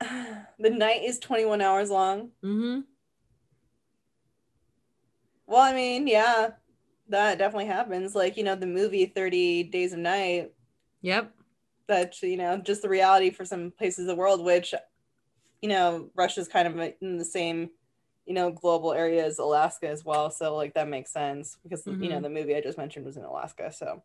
The 0.58 0.70
night 0.70 1.02
is 1.04 1.18
21 1.18 1.60
hours 1.60 1.90
long. 1.90 2.30
Mm-hmm. 2.44 2.80
Well, 5.46 5.60
I 5.60 5.72
mean, 5.74 6.06
yeah, 6.06 6.50
that 7.08 7.38
definitely 7.38 7.66
happens. 7.66 8.14
Like, 8.14 8.36
you 8.36 8.44
know, 8.44 8.54
the 8.54 8.66
movie 8.66 9.06
30 9.06 9.64
Days 9.64 9.92
of 9.92 9.98
Night, 9.98 10.52
Yep. 11.00 11.32
that, 11.88 12.22
you 12.22 12.36
know, 12.36 12.58
just 12.58 12.82
the 12.82 12.88
reality 12.88 13.30
for 13.30 13.44
some 13.44 13.72
places 13.76 14.00
of 14.00 14.06
the 14.06 14.14
world, 14.14 14.44
which, 14.44 14.72
you 15.62 15.68
know, 15.68 16.10
Russia's 16.14 16.48
kind 16.48 16.68
of 16.68 16.92
in 17.00 17.18
the 17.18 17.24
same, 17.24 17.70
you 18.26 18.34
know, 18.34 18.50
global 18.52 18.92
area 18.92 19.24
as 19.24 19.38
Alaska 19.38 19.88
as 19.88 20.04
well. 20.04 20.30
So, 20.30 20.56
like, 20.56 20.74
that 20.74 20.88
makes 20.88 21.12
sense 21.12 21.58
because, 21.62 21.86
you 22.00 22.10
know, 22.10 22.20
Mhm. 22.20 22.22
the 22.22 22.30
movie 22.30 22.56
I 22.56 22.60
just 22.60 22.78
mentioned 22.78 23.06
was 23.06 23.16
in 23.16 23.24
Alaska. 23.24 23.72
So, 23.72 24.02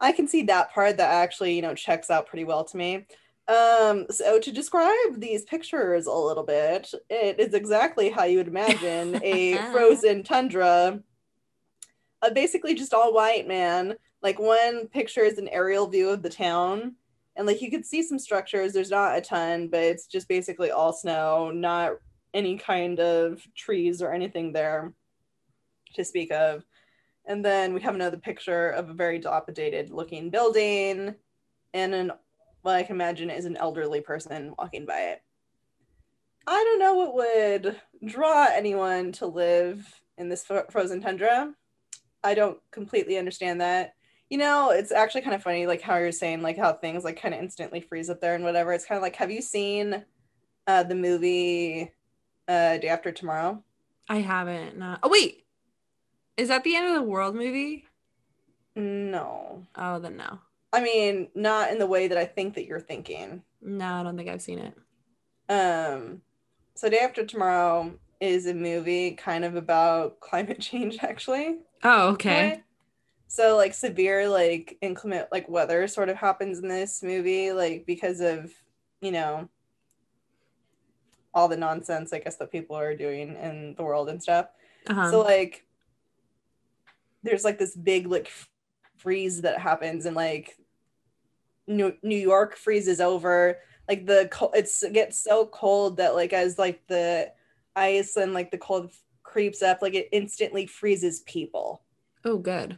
I 0.00 0.12
can 0.12 0.26
see 0.28 0.42
that 0.44 0.72
part 0.72 0.96
that 0.98 1.12
actually, 1.12 1.54
you 1.54 1.62
know, 1.62 1.74
checks 1.74 2.10
out 2.10 2.26
pretty 2.26 2.44
well 2.44 2.64
to 2.64 2.76
me. 2.76 3.06
Um, 3.48 4.06
so 4.10 4.38
to 4.40 4.52
describe 4.52 5.20
these 5.20 5.44
pictures 5.44 6.06
a 6.06 6.12
little 6.12 6.44
bit, 6.44 6.92
it 7.10 7.40
is 7.40 7.54
exactly 7.54 8.10
how 8.10 8.24
you 8.24 8.38
would 8.38 8.48
imagine 8.48 9.18
a 9.22 9.62
frozen 9.70 10.22
tundra 10.22 11.02
uh, 12.22 12.30
basically 12.30 12.74
just 12.74 12.94
all 12.94 13.12
white 13.12 13.46
man 13.46 13.94
like 14.22 14.38
one 14.38 14.86
picture 14.88 15.22
is 15.22 15.38
an 15.38 15.48
aerial 15.48 15.86
view 15.88 16.08
of 16.10 16.22
the 16.22 16.30
town 16.30 16.94
and 17.36 17.46
like 17.46 17.62
you 17.62 17.70
could 17.70 17.86
see 17.86 18.02
some 18.02 18.18
structures 18.18 18.72
there's 18.72 18.90
not 18.90 19.16
a 19.16 19.20
ton 19.20 19.68
but 19.68 19.80
it's 19.80 20.06
just 20.06 20.28
basically 20.28 20.70
all 20.70 20.92
snow 20.92 21.50
not 21.50 21.92
any 22.34 22.56
kind 22.56 22.98
of 23.00 23.42
trees 23.54 24.00
or 24.02 24.12
anything 24.12 24.52
there 24.52 24.92
to 25.94 26.04
speak 26.04 26.32
of. 26.32 26.64
And 27.26 27.44
then 27.44 27.72
we 27.72 27.80
have 27.82 27.94
another 27.94 28.16
picture 28.16 28.70
of 28.70 28.88
a 28.88 28.94
very 28.94 29.18
dilapidated 29.18 29.90
looking 29.90 30.30
building 30.30 31.14
and 31.74 31.94
an 31.94 32.12
what 32.62 32.76
i 32.76 32.82
can 32.84 32.94
imagine 32.94 33.28
is 33.28 33.44
an 33.44 33.56
elderly 33.56 34.00
person 34.00 34.54
walking 34.56 34.86
by 34.86 35.00
it. 35.00 35.22
I 36.46 36.62
don't 36.64 36.78
know 36.78 36.94
what 36.94 37.14
would 37.14 37.80
draw 38.04 38.46
anyone 38.52 39.12
to 39.12 39.26
live 39.26 40.00
in 40.18 40.28
this 40.28 40.44
fro- 40.44 40.66
frozen 40.70 41.00
tundra. 41.00 41.52
I 42.22 42.34
don't 42.34 42.58
completely 42.70 43.18
understand 43.18 43.60
that. 43.60 43.94
You 44.32 44.38
know, 44.38 44.70
it's 44.70 44.92
actually 44.92 45.20
kind 45.20 45.34
of 45.34 45.42
funny, 45.42 45.66
like 45.66 45.82
how 45.82 45.98
you're 45.98 46.10
saying, 46.10 46.40
like 46.40 46.56
how 46.56 46.72
things 46.72 47.04
like 47.04 47.20
kind 47.20 47.34
of 47.34 47.40
instantly 47.42 47.82
freeze 47.82 48.08
up 48.08 48.22
there 48.22 48.34
and 48.34 48.42
whatever. 48.42 48.72
It's 48.72 48.86
kind 48.86 48.96
of 48.96 49.02
like, 49.02 49.14
have 49.16 49.30
you 49.30 49.42
seen 49.42 50.06
uh, 50.66 50.82
the 50.84 50.94
movie 50.94 51.92
uh, 52.48 52.78
Day 52.78 52.88
After 52.88 53.12
Tomorrow? 53.12 53.62
I 54.08 54.20
haven't. 54.20 54.78
Not. 54.78 55.00
Oh 55.02 55.10
wait, 55.10 55.44
is 56.38 56.48
that 56.48 56.64
the 56.64 56.74
end 56.76 56.86
of 56.86 56.94
the 56.94 57.02
world 57.02 57.34
movie? 57.34 57.84
No, 58.74 59.66
Oh, 59.76 59.98
then 59.98 60.16
no. 60.16 60.38
I 60.72 60.80
mean, 60.80 61.28
not 61.34 61.70
in 61.70 61.78
the 61.78 61.86
way 61.86 62.08
that 62.08 62.16
I 62.16 62.24
think 62.24 62.54
that 62.54 62.64
you're 62.64 62.80
thinking. 62.80 63.42
No, 63.60 63.84
I 63.86 64.02
don't 64.02 64.16
think 64.16 64.30
I've 64.30 64.40
seen 64.40 64.60
it. 64.60 64.74
Um, 65.52 66.22
so 66.74 66.88
Day 66.88 67.00
After 67.00 67.26
Tomorrow 67.26 67.92
is 68.18 68.46
a 68.46 68.54
movie 68.54 69.10
kind 69.10 69.44
of 69.44 69.56
about 69.56 70.20
climate 70.20 70.60
change, 70.60 70.96
actually. 71.02 71.58
Oh, 71.84 72.12
okay. 72.12 72.62
So 73.32 73.56
like 73.56 73.72
severe 73.72 74.28
like 74.28 74.76
inclement 74.82 75.28
like 75.32 75.48
weather 75.48 75.88
sort 75.88 76.10
of 76.10 76.18
happens 76.18 76.58
in 76.58 76.68
this 76.68 77.02
movie 77.02 77.50
like 77.50 77.86
because 77.86 78.20
of 78.20 78.52
you 79.00 79.10
know 79.10 79.48
all 81.32 81.48
the 81.48 81.56
nonsense 81.56 82.12
I 82.12 82.18
guess 82.18 82.36
that 82.36 82.52
people 82.52 82.76
are 82.76 82.94
doing 82.94 83.34
in 83.36 83.74
the 83.78 83.84
world 83.84 84.10
and 84.10 84.22
stuff. 84.22 84.48
Uh-huh. 84.86 85.10
So 85.10 85.22
like 85.22 85.64
there's 87.22 87.42
like 87.42 87.58
this 87.58 87.74
big 87.74 88.06
like 88.06 88.30
freeze 88.98 89.40
that 89.40 89.58
happens 89.58 90.04
and 90.04 90.14
like 90.14 90.58
New, 91.66 91.96
New 92.02 92.18
York 92.18 92.54
freezes 92.54 93.00
over 93.00 93.56
like 93.88 94.04
the 94.04 94.28
co- 94.30 94.52
it's 94.52 94.82
it 94.82 94.92
gets 94.92 95.24
so 95.24 95.46
cold 95.46 95.96
that 95.96 96.14
like 96.14 96.34
as 96.34 96.58
like 96.58 96.86
the 96.86 97.32
ice 97.76 98.18
and 98.18 98.34
like 98.34 98.50
the 98.50 98.58
cold 98.58 98.92
creeps 99.22 99.62
up 99.62 99.80
like 99.80 99.94
it 99.94 100.10
instantly 100.12 100.66
freezes 100.66 101.20
people. 101.20 101.80
oh, 102.26 102.36
good. 102.36 102.76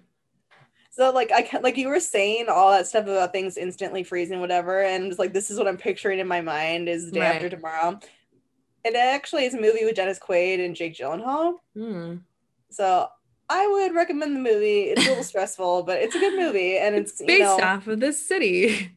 So 0.96 1.10
like 1.10 1.32
I 1.32 1.42
can 1.42 1.60
like 1.62 1.76
you 1.76 1.88
were 1.88 1.98
saying 1.98 2.46
all 2.48 2.70
that 2.70 2.86
stuff 2.86 3.02
about 3.02 3.32
things 3.32 3.56
instantly 3.56 4.04
freezing 4.04 4.38
whatever 4.38 4.80
and 4.80 5.06
it's 5.06 5.18
like 5.18 5.32
this 5.32 5.50
is 5.50 5.58
what 5.58 5.66
I'm 5.66 5.76
picturing 5.76 6.20
in 6.20 6.28
my 6.28 6.40
mind 6.40 6.88
is 6.88 7.06
the 7.06 7.10
day 7.10 7.22
after 7.22 7.46
Right. 7.46 7.50
tomorrow. 7.50 7.98
It 8.84 8.94
actually 8.94 9.44
is 9.44 9.54
a 9.54 9.60
movie 9.60 9.84
with 9.84 9.96
Dennis 9.96 10.20
Quaid 10.20 10.64
and 10.64 10.76
Jake 10.76 10.94
Gyllenhaal. 10.94 11.54
Hmm. 11.74 12.18
So 12.70 13.08
I 13.50 13.66
would 13.66 13.92
recommend 13.92 14.36
the 14.36 14.40
movie. 14.40 14.82
It's 14.82 15.04
a 15.04 15.08
little 15.08 15.24
stressful, 15.24 15.82
but 15.82 16.00
it's 16.00 16.14
a 16.14 16.20
good 16.20 16.38
movie 16.38 16.78
and 16.78 16.94
it's, 16.94 17.12
It's 17.12 17.20
you 17.22 17.26
based 17.26 17.58
know, 17.58 17.64
off 17.64 17.88
of 17.88 17.98
this 17.98 18.24
city. 18.24 18.92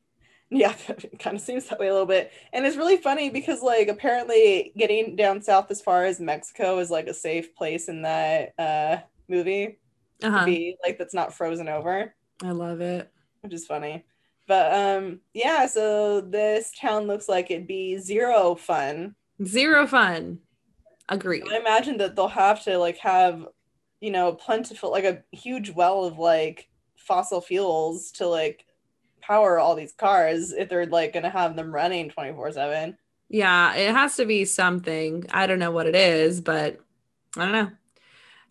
yeah, 0.50 0.74
it 0.88 1.18
kind 1.18 1.36
of 1.36 1.42
seems 1.42 1.68
that 1.68 1.78
way 1.78 1.88
a 1.88 1.92
little 1.92 2.06
bit. 2.06 2.32
And 2.54 2.64
it's 2.64 2.76
really 2.78 2.96
funny 2.96 3.28
because 3.28 3.60
like 3.60 3.88
apparently 3.88 4.72
getting 4.74 5.16
down 5.16 5.42
south 5.42 5.70
as 5.70 5.82
far 5.82 6.06
as 6.06 6.18
Mexico 6.18 6.78
is 6.78 6.90
like 6.90 7.08
a 7.08 7.14
safe 7.14 7.54
place 7.54 7.88
in 7.88 8.00
that 8.02 8.54
uh 8.58 8.96
movie 9.28 9.78
Uh-huh. 10.24 10.44
be 10.44 10.76
like 10.82 10.98
that's 10.98 11.14
not 11.14 11.34
frozen 11.34 11.68
over. 11.68 12.14
I 12.42 12.50
love 12.50 12.80
it. 12.80 13.10
which 13.40 13.52
is 13.52 13.66
funny. 13.66 14.04
But 14.48 14.72
um 14.72 15.20
yeah, 15.34 15.66
so 15.66 16.20
this 16.20 16.72
town 16.78 17.06
looks 17.06 17.28
like 17.28 17.50
it'd 17.50 17.66
be 17.66 17.98
zero 17.98 18.54
fun. 18.54 19.14
Zero 19.44 19.86
fun. 19.86 20.38
Agreed. 21.08 21.44
I 21.50 21.58
imagine 21.58 21.98
that 21.98 22.16
they'll 22.16 22.28
have 22.28 22.62
to 22.64 22.78
like 22.78 22.98
have, 22.98 23.46
you 24.00 24.10
know, 24.10 24.32
plentiful 24.32 24.90
like 24.90 25.04
a 25.04 25.22
huge 25.32 25.70
well 25.70 26.04
of 26.04 26.18
like 26.18 26.68
fossil 26.96 27.40
fuels 27.40 28.12
to 28.12 28.26
like 28.26 28.64
power 29.20 29.58
all 29.58 29.74
these 29.74 29.92
cars 29.92 30.52
if 30.52 30.68
they're 30.68 30.86
like 30.86 31.12
gonna 31.12 31.30
have 31.30 31.56
them 31.56 31.72
running 31.72 32.10
24-7. 32.10 32.96
Yeah, 33.28 33.74
it 33.74 33.92
has 33.94 34.16
to 34.16 34.26
be 34.26 34.44
something. 34.44 35.24
I 35.30 35.46
don't 35.46 35.58
know 35.58 35.70
what 35.70 35.86
it 35.86 35.94
is, 35.96 36.40
but 36.40 36.80
I 37.36 37.42
don't 37.44 37.52
know. 37.52 37.70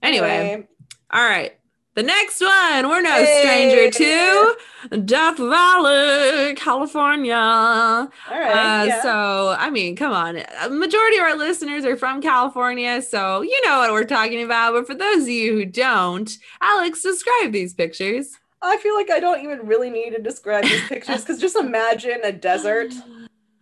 Anyway, 0.01 0.67
all 1.11 1.23
right. 1.23 1.53
The 1.93 2.03
next 2.03 2.39
one, 2.39 2.87
we're 2.87 3.01
no 3.01 3.25
stranger 3.25 3.91
to 3.91 4.55
Death 5.03 5.37
Valley, 5.37 6.55
California. 6.55 7.35
all 7.35 8.09
right. 8.29 8.81
Uh, 8.81 8.85
yeah. 8.85 9.01
So, 9.01 9.55
I 9.59 9.69
mean, 9.69 9.97
come 9.97 10.13
on. 10.13 10.41
A 10.61 10.69
majority 10.69 11.17
of 11.17 11.23
our 11.23 11.35
listeners 11.35 11.83
are 11.83 11.97
from 11.97 12.21
California, 12.21 13.01
so 13.01 13.41
you 13.41 13.59
know 13.65 13.79
what 13.79 13.91
we're 13.91 14.05
talking 14.05 14.41
about. 14.41 14.73
But 14.73 14.87
for 14.87 14.95
those 14.95 15.23
of 15.23 15.29
you 15.29 15.53
who 15.53 15.65
don't, 15.65 16.31
Alex, 16.61 17.01
describe 17.03 17.51
these 17.51 17.73
pictures. 17.73 18.37
I 18.61 18.77
feel 18.77 18.95
like 18.95 19.09
I 19.09 19.19
don't 19.19 19.43
even 19.43 19.67
really 19.67 19.89
need 19.89 20.11
to 20.11 20.21
describe 20.21 20.63
these 20.63 20.87
pictures 20.87 21.21
because 21.21 21.39
just 21.39 21.55
imagine 21.57 22.21
a 22.23 22.31
desert 22.31 22.93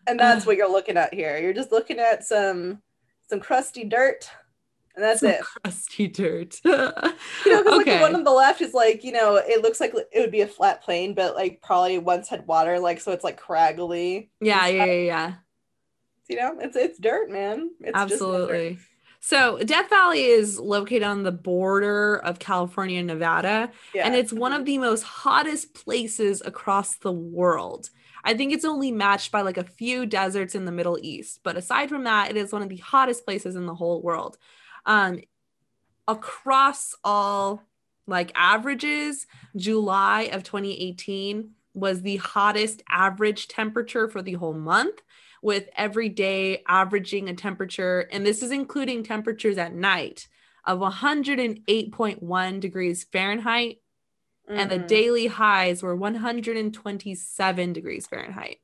and 0.09 0.19
that's 0.19 0.45
what 0.45 0.57
you're 0.57 0.71
looking 0.71 0.97
at 0.97 1.13
here. 1.13 1.37
You're 1.37 1.53
just 1.53 1.71
looking 1.71 1.99
at 1.99 2.25
some 2.25 2.81
some 3.29 3.39
crusty 3.39 3.85
dirt, 3.85 4.29
and 4.99 5.03
that's 5.07 5.21
Some 5.21 5.29
it. 5.29 5.41
crusty 5.41 6.07
dirt. 6.07 6.59
You 6.65 6.71
know, 6.71 7.63
because 7.63 7.77
like 7.77 7.85
the 7.85 7.97
one 7.99 8.15
on 8.15 8.23
the 8.23 8.31
left 8.31 8.61
is 8.61 8.73
like 8.73 9.03
you 9.03 9.11
know 9.11 9.37
it 9.37 9.61
looks 9.61 9.79
like 9.79 9.93
it 10.11 10.19
would 10.19 10.31
be 10.31 10.41
a 10.41 10.47
flat 10.47 10.83
plane, 10.83 11.13
but 11.13 11.35
like 11.35 11.61
probably 11.61 11.97
once 11.97 12.27
had 12.29 12.45
water, 12.47 12.79
like 12.79 12.99
so 12.99 13.11
it's 13.11 13.23
like 13.23 13.39
craggly. 13.39 14.29
yeah, 14.41 14.67
yeah, 14.67 14.85
yeah, 14.85 15.01
yeah. 15.03 15.33
You 16.27 16.35
know, 16.37 16.57
it's 16.59 16.75
it's 16.75 16.99
dirt, 16.99 17.29
man. 17.31 17.71
It's. 17.81 17.95
Absolutely. 17.95 18.77
So, 19.21 19.57
Death 19.59 19.89
Valley 19.89 20.23
is 20.23 20.57
located 20.59 21.03
on 21.03 21.23
the 21.23 21.31
border 21.33 22.17
of 22.19 22.39
California 22.39 22.99
and 22.99 23.07
Nevada, 23.07 23.69
Yeah. 23.93 24.05
and 24.05 24.15
it's 24.15 24.31
one 24.31 24.53
of 24.53 24.63
the 24.63 24.77
most 24.77 25.03
hottest 25.03 25.73
places 25.73 26.41
across 26.45 26.95
the 26.97 27.11
world. 27.11 27.89
I 28.23 28.33
think 28.33 28.53
it's 28.53 28.63
only 28.63 28.91
matched 28.93 29.31
by 29.33 29.41
like 29.41 29.57
a 29.57 29.63
few 29.65 30.05
deserts 30.05 30.55
in 30.55 30.63
the 30.63 30.71
Middle 30.71 30.97
East, 31.01 31.41
but 31.43 31.57
aside 31.57 31.89
from 31.89 32.05
that, 32.05 32.29
it 32.29 32.37
is 32.37 32.53
one 32.53 32.61
of 32.61 32.69
the 32.69 32.77
hottest 32.77 33.25
places 33.25 33.57
in 33.57 33.65
the 33.65 33.75
whole 33.75 34.01
world. 34.01 34.37
Um, 34.85 35.19
across 36.07 36.95
all 37.03 37.63
like 38.07 38.31
averages, 38.35 39.27
July 39.55 40.23
of 40.23 40.43
2018 40.43 41.51
was 41.73 42.01
the 42.01 42.17
hottest 42.17 42.81
average 42.89 43.47
temperature 43.47 44.07
for 44.07 44.21
the 44.21 44.33
whole 44.33 44.53
month, 44.53 45.01
with 45.41 45.69
every 45.75 46.09
day 46.09 46.63
averaging 46.67 47.29
a 47.29 47.33
temperature, 47.33 48.09
and 48.11 48.25
this 48.25 48.43
is 48.43 48.51
including 48.51 49.03
temperatures 49.03 49.57
at 49.57 49.73
night 49.73 50.27
of 50.65 50.79
108.1 50.79 52.59
degrees 52.59 53.05
Fahrenheit, 53.05 53.77
and 54.49 54.69
the 54.69 54.79
Mhm. 54.79 54.87
daily 54.87 55.27
highs 55.27 55.81
were 55.83 55.95
127 55.95 57.71
degrees 57.71 58.07
Fahrenheit. 58.07 58.59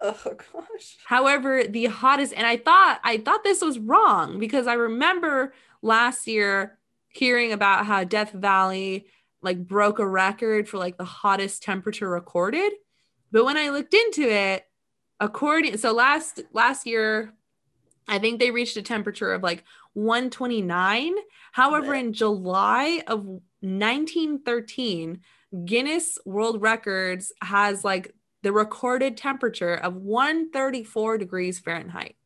Oh 0.00 0.18
gosh. 0.24 0.96
However, 1.04 1.64
the 1.64 1.86
hottest, 1.86 2.32
and 2.34 2.46
I 2.46 2.56
thought 2.56 3.00
I 3.04 3.18
thought 3.18 3.44
this 3.44 3.60
was 3.60 3.78
wrong 3.78 4.38
because 4.38 4.66
I 4.66 4.74
remember 4.74 5.52
last 5.82 6.26
year 6.26 6.78
hearing 7.08 7.52
about 7.52 7.86
how 7.86 8.04
Death 8.04 8.32
Valley 8.32 9.06
like 9.42 9.66
broke 9.66 9.98
a 9.98 10.06
record 10.06 10.68
for 10.68 10.78
like 10.78 10.96
the 10.96 11.04
hottest 11.04 11.62
temperature 11.62 12.08
recorded. 12.08 12.72
But 13.32 13.44
when 13.44 13.56
I 13.56 13.70
looked 13.70 13.94
into 13.94 14.22
it, 14.22 14.64
according 15.18 15.76
so 15.76 15.92
last 15.92 16.40
last 16.52 16.86
year, 16.86 17.34
I 18.08 18.18
think 18.18 18.40
they 18.40 18.50
reached 18.50 18.76
a 18.76 18.82
temperature 18.82 19.32
of 19.32 19.42
like 19.42 19.64
129. 19.94 21.14
However, 21.52 21.94
in 21.94 22.12
July 22.12 23.02
of 23.06 23.24
1913, 23.60 25.20
Guinness 25.64 26.18
World 26.24 26.62
Records 26.62 27.32
has 27.42 27.84
like 27.84 28.14
the 28.42 28.52
recorded 28.52 29.16
temperature 29.16 29.74
of 29.74 29.96
134 29.96 31.18
degrees 31.18 31.58
Fahrenheit. 31.58 32.16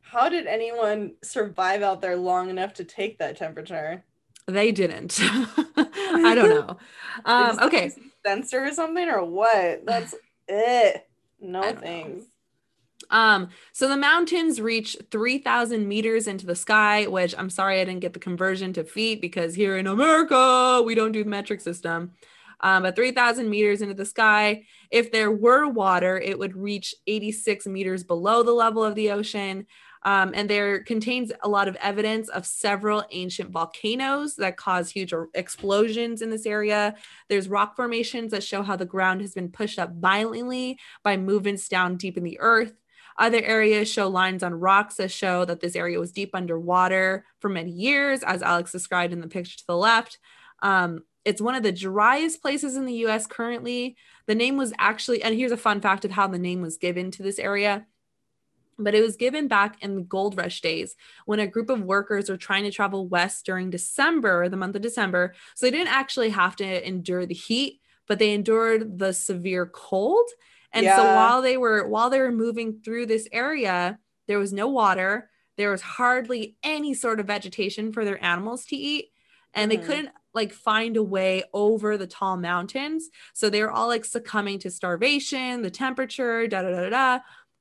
How 0.00 0.28
did 0.28 0.46
anyone 0.46 1.12
survive 1.22 1.82
out 1.82 2.00
there 2.00 2.16
long 2.16 2.50
enough 2.50 2.74
to 2.74 2.84
take 2.84 3.18
that 3.18 3.36
temperature? 3.36 4.04
They 4.46 4.72
didn't. 4.72 5.18
I 5.20 6.34
don't 6.34 6.50
know. 6.50 6.76
Um, 7.24 7.58
okay. 7.60 7.90
Sensor 8.24 8.64
or 8.66 8.72
something 8.72 9.08
or 9.08 9.24
what? 9.24 9.84
That's 9.84 10.14
it. 10.48 11.06
No 11.40 11.72
thanks. 11.74 12.24
Um, 13.10 13.48
so 13.72 13.88
the 13.88 13.96
mountains 13.96 14.60
reach 14.60 14.96
3,000 15.10 15.88
meters 15.88 16.26
into 16.26 16.46
the 16.46 16.54
sky, 16.54 17.06
which 17.06 17.34
I'm 17.36 17.50
sorry 17.50 17.80
I 17.80 17.84
didn't 17.84 18.00
get 18.00 18.12
the 18.12 18.20
conversion 18.20 18.72
to 18.74 18.84
feet 18.84 19.20
because 19.20 19.54
here 19.54 19.76
in 19.76 19.86
America, 19.86 20.82
we 20.84 20.94
don't 20.94 21.12
do 21.12 21.24
the 21.24 21.30
metric 21.30 21.60
system. 21.60 22.12
Um, 22.60 22.82
but 22.82 22.96
3,000 22.96 23.48
meters 23.48 23.82
into 23.82 23.94
the 23.94 24.04
sky, 24.04 24.64
if 24.90 25.10
there 25.10 25.30
were 25.30 25.66
water, 25.66 26.18
it 26.18 26.38
would 26.38 26.56
reach 26.56 26.94
86 27.06 27.66
meters 27.66 28.04
below 28.04 28.42
the 28.42 28.52
level 28.52 28.84
of 28.84 28.94
the 28.94 29.10
ocean. 29.10 29.66
Um, 30.02 30.32
and 30.34 30.48
there 30.48 30.82
contains 30.82 31.30
a 31.42 31.48
lot 31.48 31.68
of 31.68 31.76
evidence 31.76 32.28
of 32.30 32.46
several 32.46 33.04
ancient 33.10 33.50
volcanoes 33.50 34.36
that 34.36 34.56
cause 34.56 34.90
huge 34.90 35.12
explosions 35.34 36.22
in 36.22 36.30
this 36.30 36.46
area. 36.46 36.94
There's 37.28 37.48
rock 37.48 37.76
formations 37.76 38.30
that 38.30 38.42
show 38.42 38.62
how 38.62 38.76
the 38.76 38.86
ground 38.86 39.20
has 39.20 39.34
been 39.34 39.50
pushed 39.50 39.78
up 39.78 39.94
violently 39.94 40.78
by 41.02 41.16
movements 41.16 41.68
down 41.68 41.96
deep 41.96 42.16
in 42.16 42.24
the 42.24 42.40
earth. 42.40 42.72
Other 43.18 43.42
areas 43.42 43.90
show 43.90 44.08
lines 44.08 44.42
on 44.42 44.54
rocks 44.54 44.96
that 44.96 45.10
show 45.10 45.44
that 45.44 45.60
this 45.60 45.76
area 45.76 46.00
was 46.00 46.12
deep 46.12 46.30
underwater 46.34 47.26
for 47.38 47.50
many 47.50 47.70
years, 47.70 48.22
as 48.22 48.42
Alex 48.42 48.72
described 48.72 49.12
in 49.12 49.20
the 49.20 49.28
picture 49.28 49.58
to 49.58 49.66
the 49.66 49.76
left. 49.76 50.18
Um, 50.62 51.02
it's 51.30 51.40
one 51.40 51.54
of 51.54 51.62
the 51.62 51.70
driest 51.70 52.42
places 52.42 52.74
in 52.74 52.86
the 52.86 53.06
US 53.06 53.24
currently. 53.24 53.96
The 54.26 54.34
name 54.34 54.56
was 54.56 54.72
actually, 54.78 55.22
and 55.22 55.32
here's 55.36 55.52
a 55.52 55.56
fun 55.56 55.80
fact 55.80 56.04
of 56.04 56.10
how 56.10 56.26
the 56.26 56.40
name 56.40 56.60
was 56.60 56.76
given 56.76 57.12
to 57.12 57.22
this 57.22 57.38
area. 57.38 57.86
But 58.76 58.96
it 58.96 59.02
was 59.02 59.16
given 59.16 59.46
back 59.46 59.80
in 59.80 59.94
the 59.94 60.02
gold 60.02 60.36
rush 60.36 60.60
days 60.60 60.96
when 61.26 61.38
a 61.38 61.46
group 61.46 61.70
of 61.70 61.82
workers 61.82 62.28
were 62.28 62.36
trying 62.36 62.64
to 62.64 62.72
travel 62.72 63.06
west 63.06 63.46
during 63.46 63.70
December, 63.70 64.48
the 64.48 64.56
month 64.56 64.74
of 64.74 64.82
December. 64.82 65.34
So 65.54 65.66
they 65.66 65.70
didn't 65.70 65.94
actually 65.94 66.30
have 66.30 66.56
to 66.56 66.88
endure 66.88 67.26
the 67.26 67.34
heat, 67.34 67.80
but 68.08 68.18
they 68.18 68.34
endured 68.34 68.98
the 68.98 69.12
severe 69.12 69.66
cold. 69.66 70.28
And 70.72 70.84
so 70.84 71.04
while 71.04 71.42
they 71.42 71.56
were 71.56 71.86
while 71.86 72.10
they 72.10 72.20
were 72.20 72.32
moving 72.32 72.80
through 72.84 73.06
this 73.06 73.28
area, 73.30 73.98
there 74.26 74.38
was 74.38 74.52
no 74.52 74.66
water, 74.66 75.30
there 75.56 75.70
was 75.70 75.82
hardly 75.82 76.56
any 76.64 76.92
sort 76.94 77.20
of 77.20 77.26
vegetation 77.26 77.92
for 77.92 78.04
their 78.04 78.22
animals 78.24 78.64
to 78.66 78.76
eat, 78.76 79.10
and 79.54 79.70
they 79.70 79.76
mm-hmm. 79.76 79.86
couldn't 79.86 80.10
like 80.34 80.52
find 80.52 80.96
a 80.96 81.02
way 81.02 81.44
over 81.52 81.96
the 81.96 82.06
tall 82.06 82.36
mountains. 82.36 83.08
So 83.34 83.50
they 83.50 83.62
were 83.62 83.70
all 83.70 83.88
like 83.88 84.04
succumbing 84.04 84.60
to 84.60 84.70
starvation, 84.70 85.62
the 85.62 85.70
temperature, 85.70 86.46
da 86.46 86.62
da 86.62 86.70
da 86.70 86.90
da. 86.90 87.18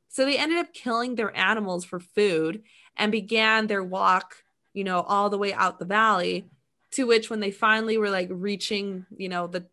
So 0.09 0.25
they 0.25 0.37
ended 0.37 0.57
up 0.57 0.73
killing 0.73 1.15
their 1.15 1.35
animals 1.35 1.85
for 1.85 1.99
food 1.99 2.63
and 2.97 3.11
began 3.11 3.67
their 3.67 3.83
walk, 3.83 4.35
you 4.73 4.83
know, 4.83 5.01
all 5.01 5.29
the 5.29 5.37
way 5.37 5.53
out 5.53 5.79
the 5.79 5.85
valley. 5.85 6.49
To 6.93 7.05
which, 7.05 7.29
when 7.29 7.39
they 7.39 7.51
finally 7.51 7.99
were 7.99 8.09
like 8.09 8.29
reaching, 8.31 9.05
you 9.15 9.29
know, 9.29 9.45
the 9.45 9.67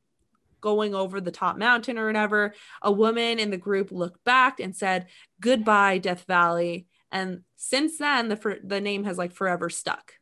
going 0.60 0.94
over 0.94 1.20
the 1.20 1.30
top 1.30 1.56
mountain 1.56 1.98
or 1.98 2.06
whatever, 2.06 2.52
a 2.82 2.92
woman 2.92 3.38
in 3.38 3.50
the 3.50 3.56
group 3.56 3.90
looked 3.90 4.22
back 4.24 4.60
and 4.60 4.76
said, 4.76 5.06
"Goodbye, 5.40 5.96
Death 5.98 6.24
Valley." 6.26 6.86
And 7.10 7.42
since 7.56 7.96
then, 7.96 8.28
the 8.28 8.36
for- 8.36 8.58
the 8.62 8.80
name 8.80 9.04
has 9.04 9.16
like 9.16 9.32
forever 9.32 9.70
stuck. 9.70 10.12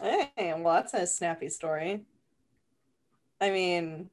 Hey, 0.00 0.54
well, 0.56 0.74
that's 0.74 0.92
a 0.92 1.06
snappy 1.06 1.48
story. 1.48 2.04
I 3.42 3.50
mean, 3.50 4.08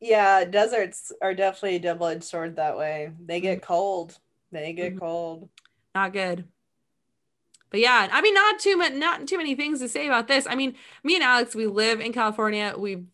yeah, 0.00 0.44
deserts 0.44 1.10
are 1.22 1.34
definitely 1.34 1.76
a 1.76 1.80
double-edged 1.80 2.22
sword 2.22 2.56
that 2.56 2.76
way. 2.76 3.10
They 3.24 3.40
get 3.40 3.62
cold. 3.62 4.18
They 4.52 4.74
get 4.74 4.94
Mhm. 4.94 5.00
cold. 5.00 5.48
Not 5.94 6.12
good. 6.12 6.44
But 7.70 7.80
yeah, 7.80 8.08
I 8.12 8.20
mean, 8.20 8.34
not 8.34 8.60
too 8.60 8.76
much, 8.76 8.92
not 8.92 9.26
too 9.26 9.38
many 9.38 9.54
things 9.54 9.80
to 9.80 9.88
say 9.88 10.06
about 10.06 10.28
this. 10.28 10.46
I 10.46 10.54
mean, 10.54 10.76
me 11.02 11.14
and 11.14 11.24
Alex, 11.24 11.54
we 11.54 11.66
live 11.66 12.00
in 12.00 12.12
California. 12.12 12.74
We've, 12.76 13.06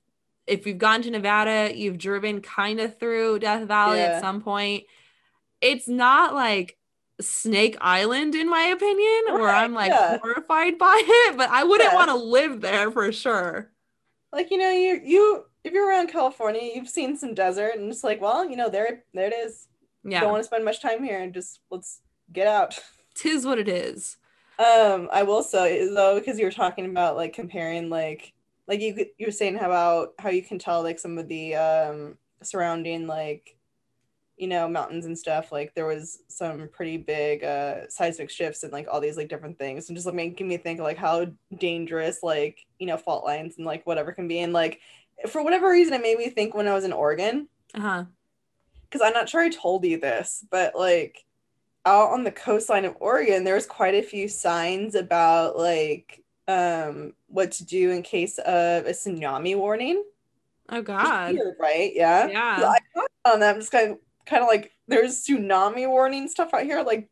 if 0.46 0.66
you've 0.66 0.78
gone 0.78 1.00
to 1.02 1.10
Nevada, 1.10 1.72
you've 1.74 1.96
driven 1.96 2.40
kind 2.42 2.80
of 2.80 2.98
through 2.98 3.38
Death 3.38 3.66
Valley 3.68 3.98
Yeah. 3.98 4.16
at 4.16 4.20
some 4.20 4.42
point. 4.42 4.84
It's 5.60 5.86
not 5.86 6.34
like 6.34 6.76
Snake 7.20 7.76
Island, 7.80 8.34
in 8.34 8.50
my 8.50 8.64
opinion, 8.64 9.40
where 9.40 9.48
I'm 9.48 9.72
like 9.74 9.90
yeah. 9.92 10.18
horrified 10.18 10.76
by 10.76 11.00
it, 11.06 11.36
but 11.36 11.48
I 11.50 11.62
wouldn't 11.62 11.92
Yeah. 11.92 11.96
want 11.96 12.08
to 12.10 12.16
live 12.16 12.60
there 12.60 12.90
for 12.90 13.12
sure. 13.12 13.70
Like, 14.32 14.50
you 14.50 14.58
know, 14.58 14.70
you 14.70 15.00
you 15.04 15.46
if 15.64 15.72
you're 15.72 15.88
around 15.88 16.08
California, 16.08 16.72
you've 16.74 16.88
seen 16.88 17.16
some 17.16 17.34
desert 17.34 17.76
and 17.76 17.90
it's 17.90 18.04
like, 18.04 18.20
well, 18.20 18.48
you 18.48 18.56
know, 18.56 18.68
there 18.68 19.04
there 19.14 19.26
it 19.28 19.34
is. 19.34 19.68
Yeah, 20.04 20.20
Don't 20.20 20.32
want 20.32 20.42
to 20.42 20.46
spend 20.46 20.64
much 20.64 20.82
time 20.82 21.02
here 21.04 21.20
and 21.20 21.32
just 21.32 21.60
let's 21.70 22.00
get 22.32 22.46
out. 22.46 22.78
tis 23.14 23.46
what 23.46 23.58
it 23.58 23.68
is. 23.68 24.16
Um, 24.58 25.08
I 25.12 25.22
will 25.22 25.42
say 25.42 25.88
though, 25.88 26.18
because 26.18 26.38
you 26.38 26.44
were 26.44 26.52
talking 26.52 26.86
about 26.86 27.16
like 27.16 27.32
comparing 27.32 27.88
like 27.88 28.32
like 28.66 28.80
you 28.80 29.06
you 29.18 29.26
were 29.26 29.32
saying 29.32 29.56
how 29.56 29.66
about 29.66 30.14
how 30.18 30.30
you 30.30 30.42
can 30.42 30.58
tell 30.58 30.82
like 30.82 30.98
some 30.98 31.18
of 31.18 31.28
the 31.28 31.54
um 31.54 32.16
surrounding 32.42 33.06
like 33.06 33.56
you 34.36 34.48
know 34.48 34.68
mountains 34.68 35.06
and 35.06 35.16
stuff 35.16 35.52
like 35.52 35.74
there 35.74 35.86
was 35.86 36.22
some 36.28 36.68
pretty 36.72 36.96
big 36.96 37.44
uh 37.44 37.88
seismic 37.88 38.30
shifts 38.30 38.62
and 38.62 38.72
like 38.72 38.88
all 38.90 39.00
these 39.00 39.16
like 39.16 39.28
different 39.28 39.58
things 39.58 39.88
and 39.88 39.96
just 39.96 40.06
like 40.06 40.14
making 40.14 40.48
me 40.48 40.56
think 40.56 40.80
like 40.80 40.96
how 40.96 41.26
dangerous 41.58 42.22
like 42.22 42.64
you 42.78 42.86
know 42.86 42.96
fault 42.96 43.24
lines 43.24 43.54
and 43.56 43.66
like 43.66 43.86
whatever 43.86 44.10
can 44.10 44.26
be 44.26 44.40
and 44.40 44.52
like 44.52 44.80
for 45.28 45.42
whatever 45.42 45.70
reason 45.70 45.94
it 45.94 46.02
made 46.02 46.18
me 46.18 46.28
think 46.28 46.54
when 46.54 46.68
I 46.68 46.74
was 46.74 46.84
in 46.84 46.92
Oregon 46.92 47.48
Uh 47.74 47.80
huh. 47.80 48.04
because 48.84 49.00
I'm 49.02 49.12
not 49.12 49.28
sure 49.28 49.40
I 49.40 49.48
told 49.48 49.84
you 49.84 49.98
this, 49.98 50.44
but 50.50 50.74
like 50.74 51.24
out 51.84 52.10
on 52.10 52.22
the 52.24 52.30
coastline 52.32 52.84
of 52.84 52.96
Oregon, 53.00 53.44
there 53.44 53.54
was 53.56 53.66
quite 53.66 53.94
a 53.94 54.02
few 54.02 54.28
signs 54.28 54.94
about 54.94 55.56
like 55.58 56.22
um 56.48 57.12
what 57.28 57.52
to 57.52 57.64
do 57.64 57.90
in 57.90 58.02
case 58.02 58.38
of 58.38 58.86
a 58.86 58.90
tsunami 58.90 59.56
warning. 59.56 60.02
Oh 60.68 60.82
God. 60.82 61.32
weird, 61.34 61.56
right? 61.60 61.92
Yeah. 61.94 62.28
Yeah. 62.28 62.58
So 62.60 62.66
I 62.66 62.78
thought 62.94 63.32
on 63.34 63.40
that, 63.40 63.54
I'm 63.54 63.60
just 63.60 63.72
kind 63.72 63.92
of 63.92 63.98
kind 64.26 64.42
of 64.42 64.48
like 64.48 64.72
there's 64.88 65.24
tsunami 65.24 65.88
warning 65.88 66.28
stuff 66.28 66.54
out 66.54 66.62
here, 66.64 66.82
like 66.82 67.08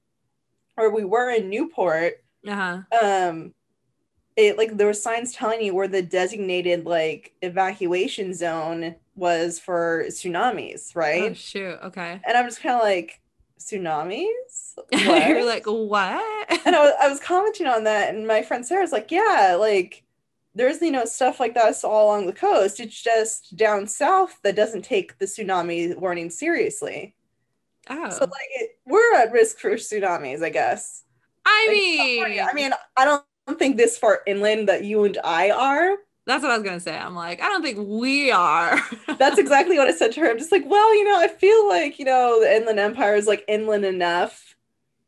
where 0.77 0.91
we 0.91 1.05
were 1.05 1.31
in 1.31 1.49
Newport. 1.51 2.15
Uh 2.47 2.83
huh. 2.91 2.97
Um 3.07 3.55
it 4.49 4.59
like 4.59 4.77
there 4.77 4.87
were 4.87 4.93
signs 4.95 5.33
telling 5.33 5.63
you 5.63 5.75
where 5.75 5.89
the 5.89 6.03
designated 6.03 6.85
like 6.87 7.35
evacuation 7.43 8.35
zone 8.35 8.97
was 9.15 9.59
for 9.59 10.05
tsunamis, 10.09 10.95
right? 10.97 11.33
Oh 11.33 11.35
shoot. 11.35 11.79
Okay. 11.83 12.21
And 12.25 12.37
I'm 12.37 12.47
just 12.47 12.63
kind 12.63 12.77
of 12.77 12.83
like, 12.83 13.21
tsunamis? 13.59 14.79
You're 14.93 15.45
like, 15.47 15.65
what? 15.67 16.67
and 16.67 16.75
I 16.77 16.81
was, 16.85 16.95
I 17.01 17.09
was 17.09 17.21
commenting 17.21 17.67
on 17.67 17.85
that, 17.85 18.15
and 18.15 18.27
my 18.27 18.43
friend 18.43 18.67
Sarah's 18.67 18.93
like, 18.93 19.11
yeah, 19.11 19.57
like 19.59 20.05
there's 20.55 20.83
you 20.83 20.91
know 20.91 21.05
stuff 21.05 21.39
like 21.41 21.55
that 21.55 21.83
all 21.85 22.07
along 22.07 22.27
the 22.27 22.33
coast. 22.33 22.81
It's 22.81 23.01
just 23.01 23.57
down 23.57 23.87
south 23.87 24.39
that 24.43 24.57
doesn't 24.57 24.83
take 24.83 25.19
the 25.19 25.27
tsunami 25.27 25.97
warning 25.97 26.31
seriously. 26.31 27.15
oh. 27.89 28.11
So 28.11 28.25
like 28.25 28.49
it, 28.57 28.71
we're 28.87 29.15
at 29.17 29.33
risk 29.33 29.59
for 29.59 29.73
tsunamis, 29.73 30.43
I 30.43 30.51
guess. 30.51 31.05
I 31.45 31.67
Like, 31.67 31.75
mean, 31.75 32.41
I 32.41 32.53
mean, 32.53 32.73
I 32.97 33.05
don't 33.05 33.25
think 33.59 33.77
this 33.77 33.99
far 33.99 34.21
inland 34.27 34.69
that 34.69 34.85
you 34.85 35.05
and 35.05 35.19
I 35.25 35.51
are. 35.51 35.97
that's 36.27 36.43
what 36.43 36.53
I 36.53 36.57
was 36.57 36.65
gonna 36.65 36.81
say. 36.81 36.97
I'm 36.97 37.15
like, 37.15 37.41
I 37.43 37.49
don't 37.49 37.63
think 37.63 37.79
we 37.81 38.31
are. 38.31 38.81
That's 39.19 39.39
exactly 39.39 39.79
what 39.79 39.89
I 39.89 39.93
said 39.93 40.13
to 40.13 40.21
her. 40.21 40.31
I'm 40.31 40.39
just 40.39 40.53
like, 40.53 40.65
well, 40.67 40.95
you 40.95 41.05
know, 41.05 41.19
I 41.19 41.29
feel 41.29 41.69
like 41.69 41.99
you 41.99 42.05
know 42.05 42.41
the 42.41 42.55
Inland 42.55 42.79
Empire 42.79 43.17
is 43.17 43.27
like 43.27 43.45
inland 43.49 43.85
enough 43.85 44.51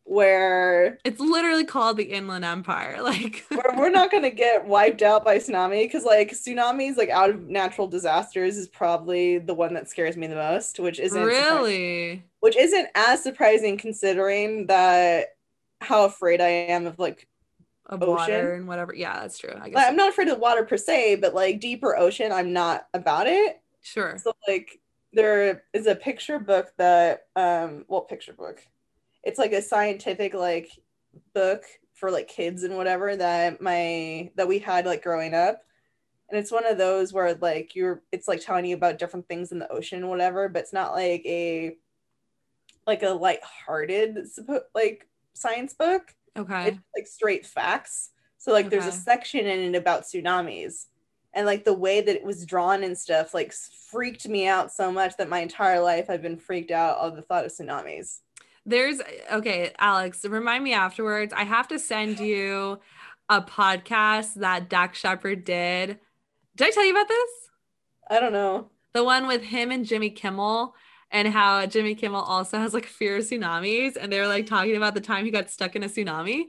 where 0.05 0.99
it's 1.05 1.21
literally 1.21 1.65
called 1.65 1.97
the 1.97 2.05
Inland 2.05 2.45
Empire. 2.45 2.99
Like, 3.03 3.45
we're, 3.51 3.77
we're 3.77 3.91
not 3.91 4.11
to 4.11 4.31
get 4.31 4.67
wiped 4.67 5.03
out 5.03 5.25
by 5.25 5.37
tsunami 5.37 5.85
because 5.85 6.05
like 6.05 6.31
tsunamis 6.31 6.97
like 6.97 7.11
out 7.11 7.31
of 7.31 7.49
natural 7.49 7.87
disasters 7.87 8.57
is 8.57 8.69
probably 8.69 9.39
the 9.39 9.55
one 9.55 9.75
that 9.75 9.89
scares 9.89 10.17
me 10.17 10.27
the 10.27 10.37
most 10.37 10.79
which 10.79 10.99
isn't 10.99 11.23
really? 11.23 12.23
which 12.41 12.57
isn't 12.57 12.89
as 12.95 13.23
surprising 13.23 13.77
considering 13.77 14.67
that 14.67 15.35
how 15.81 16.05
afraid 16.05 16.41
i 16.41 16.49
am 16.49 16.87
of 16.87 16.99
like 16.99 17.27
of 17.93 18.03
Ocean? 18.03 18.17
water 18.17 18.55
and 18.55 18.67
whatever. 18.67 18.95
Yeah, 18.95 19.21
that's 19.21 19.39
true. 19.39 19.53
I 19.55 19.69
guess 19.69 19.77
Like, 19.77 19.87
I'm 19.87 19.97
not 19.97 20.09
afraid 20.09 20.29
of 20.29 20.39
water 20.39 20.65
per 20.65 20.77
se, 20.77 21.17
but 21.17 21.35
like 21.35 21.61
deeper 21.61 21.97
ocean, 21.97 22.33
I'm 22.33 22.53
not 22.53 22.89
about 22.95 23.27
it. 23.27 23.61
sure. 23.83 24.19
So 24.19 24.33
like 24.49 24.81
there 25.13 25.63
is 25.75 25.87
a 25.87 25.95
picture 25.95 26.39
book 26.39 26.73
that 26.79 27.27
um 27.37 27.85
well 27.89 28.01
picture 28.01 28.33
book. 28.33 28.67
It's 29.23 29.39
like 29.39 29.53
a 29.53 29.63
scientific 29.63 30.35
like 30.35 30.71
book 31.35 31.65
for 31.93 32.11
like 32.11 32.29
kids 32.29 32.63
and 32.63 32.77
whatever 32.77 33.15
that 33.15 33.61
my 33.61 34.31
that 34.37 34.49
we 34.49 34.59
had 34.59 34.87
like 34.87 35.03
growing 35.03 35.35
up. 35.35 35.63
And 36.31 36.39
it's 36.41 36.51
one 36.51 36.67
of 36.67 36.79
those 36.79 37.13
where 37.13 37.35
like 37.35 37.77
you're 37.77 38.03
it's 38.11 38.27
like 38.27 38.41
telling 38.41 38.65
you 38.65 38.75
about 38.75 38.99
different 38.99 39.29
things 39.29 39.53
in 39.53 39.59
the 39.59 39.71
ocean 39.71 39.99
and 39.99 40.09
whatever, 40.09 40.49
but 40.49 40.61
it's 40.61 40.73
not 40.73 40.93
like 40.93 41.23
a 41.27 41.77
like 42.87 43.03
a 43.03 43.11
light-hearted 43.11 44.19
like 44.75 45.07
science 45.35 45.75
book 45.75 46.15
Okay. 46.37 46.69
it's 46.69 46.79
like 46.97 47.07
straight 47.07 47.47
facts. 47.47 48.11
So 48.39 48.53
like 48.53 48.71
there's 48.71 48.87
a 48.87 48.93
section 48.93 49.47
in 49.47 49.75
it 49.75 49.79
about 49.79 50.03
tsunamis. 50.03 50.87
And 51.35 51.47
like 51.47 51.65
the 51.65 51.75
way 51.75 52.01
that 52.01 52.17
it 52.17 52.25
was 52.25 52.45
drawn 52.45 52.83
and 52.83 52.97
stuff 52.97 53.33
like 53.33 53.55
freaked 53.91 54.29
me 54.29 54.47
out 54.47 54.73
so 54.73 54.91
much 54.91 55.17
that 55.17 55.29
my 55.29 55.41
entire 55.41 55.81
life 55.81 56.11
I've 56.11 56.23
been 56.23 56.37
freaked 56.37 56.71
out 56.71 56.99
of 56.99 57.17
the 57.17 57.23
thought 57.23 57.45
of 57.45 57.53
tsunamis. 57.53 58.19
There's 58.65 59.01
okay, 59.33 59.73
Alex, 59.79 60.25
remind 60.25 60.63
me 60.65 60.73
afterwards. 60.73 61.33
I 61.33 61.45
have 61.45 61.69
to 61.69 61.79
send 61.79 62.21
you 62.21 62.81
a 63.29 63.41
podcast 63.41 64.35
that 64.35 64.69
Dax 64.69 64.99
Shepard 64.99 65.45
did. 65.45 65.99
Did 66.57 66.69
I 66.69 66.71
tell 66.71 66.85
you 66.85 66.93
about 66.93 67.09
this? 67.09 67.31
I 68.11 68.21
don't 68.21 68.33
know. 68.33 68.71
The 68.93 69.05
one 69.05 69.27
with 69.27 69.43
him 69.43 69.71
and 69.71 69.87
Jimmy 69.87 70.11
Kimmel 70.11 70.75
and 71.13 71.29
how 71.29 71.65
Jimmy 71.67 71.95
Kimmel 71.95 72.23
also 72.23 72.59
has 72.59 72.75
like 72.75 72.87
fear 72.87 73.19
of 73.19 73.23
tsunamis 73.25 73.97
and 73.97 74.11
they 74.13 74.19
were 74.19 74.27
like 74.27 74.47
talking 74.47 74.77
about 74.77 74.95
the 74.95 75.01
time 75.01 75.25
he 75.25 75.31
got 75.31 75.51
stuck 75.51 75.77
in 75.77 75.83
a 75.85 75.87
tsunami. 75.89 76.47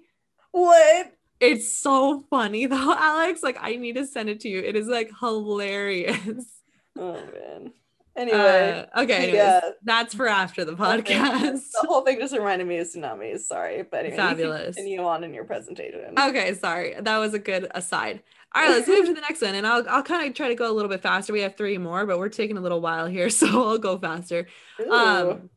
What? 0.51 1.13
It's 1.39 1.75
so 1.75 2.23
funny 2.29 2.65
though, 2.67 2.95
Alex. 2.97 3.43
Like 3.43 3.57
I 3.61 3.75
need 3.75 3.95
to 3.95 4.07
send 4.07 4.29
it 4.29 4.39
to 4.41 4.49
you. 4.49 4.59
It 4.59 4.75
is 4.75 4.87
like 4.87 5.11
hilarious. 5.19 6.45
Oh 6.95 7.13
man. 7.13 7.73
Anyway, 8.15 8.85
Uh, 8.93 9.01
okay, 9.01 9.15
anyways, 9.15 9.33
yeah. 9.33 9.59
that's 9.83 10.13
for 10.13 10.27
after 10.27 10.63
the 10.63 10.73
podcast. 10.73 11.71
the 11.81 11.87
whole 11.87 12.01
thing 12.01 12.19
just 12.19 12.35
reminded 12.35 12.67
me 12.67 12.77
of 12.77 12.85
tsunamis. 12.85 13.39
Sorry, 13.39 13.81
but 13.81 14.01
anyway, 14.01 14.15
Fabulous. 14.17 14.77
You 14.77 14.83
continue 14.83 15.03
on 15.03 15.23
in 15.23 15.33
your 15.33 15.45
presentation. 15.45 16.13
Okay, 16.19 16.53
sorry. 16.53 16.93
That 17.01 17.17
was 17.17 17.33
a 17.33 17.39
good 17.39 17.67
aside. 17.73 18.21
All 18.55 18.61
right, 18.61 18.69
let's 18.69 18.87
move 18.87 19.05
to 19.07 19.13
the 19.13 19.21
next 19.21 19.41
one. 19.41 19.55
And 19.55 19.65
I'll 19.65 19.83
I'll 19.89 20.03
kind 20.03 20.27
of 20.27 20.33
try 20.35 20.47
to 20.47 20.55
go 20.55 20.69
a 20.69 20.73
little 20.73 20.89
bit 20.89 21.01
faster. 21.01 21.33
We 21.33 21.41
have 21.41 21.55
three 21.57 21.77
more, 21.77 22.05
but 22.05 22.19
we're 22.19 22.29
taking 22.29 22.57
a 22.57 22.61
little 22.61 22.81
while 22.81 23.07
here, 23.07 23.29
so 23.39 23.47
I'll 23.47 23.77
go 23.77 23.97
faster. 23.97 24.47
Ooh. 24.81 24.91
Um 24.91 25.49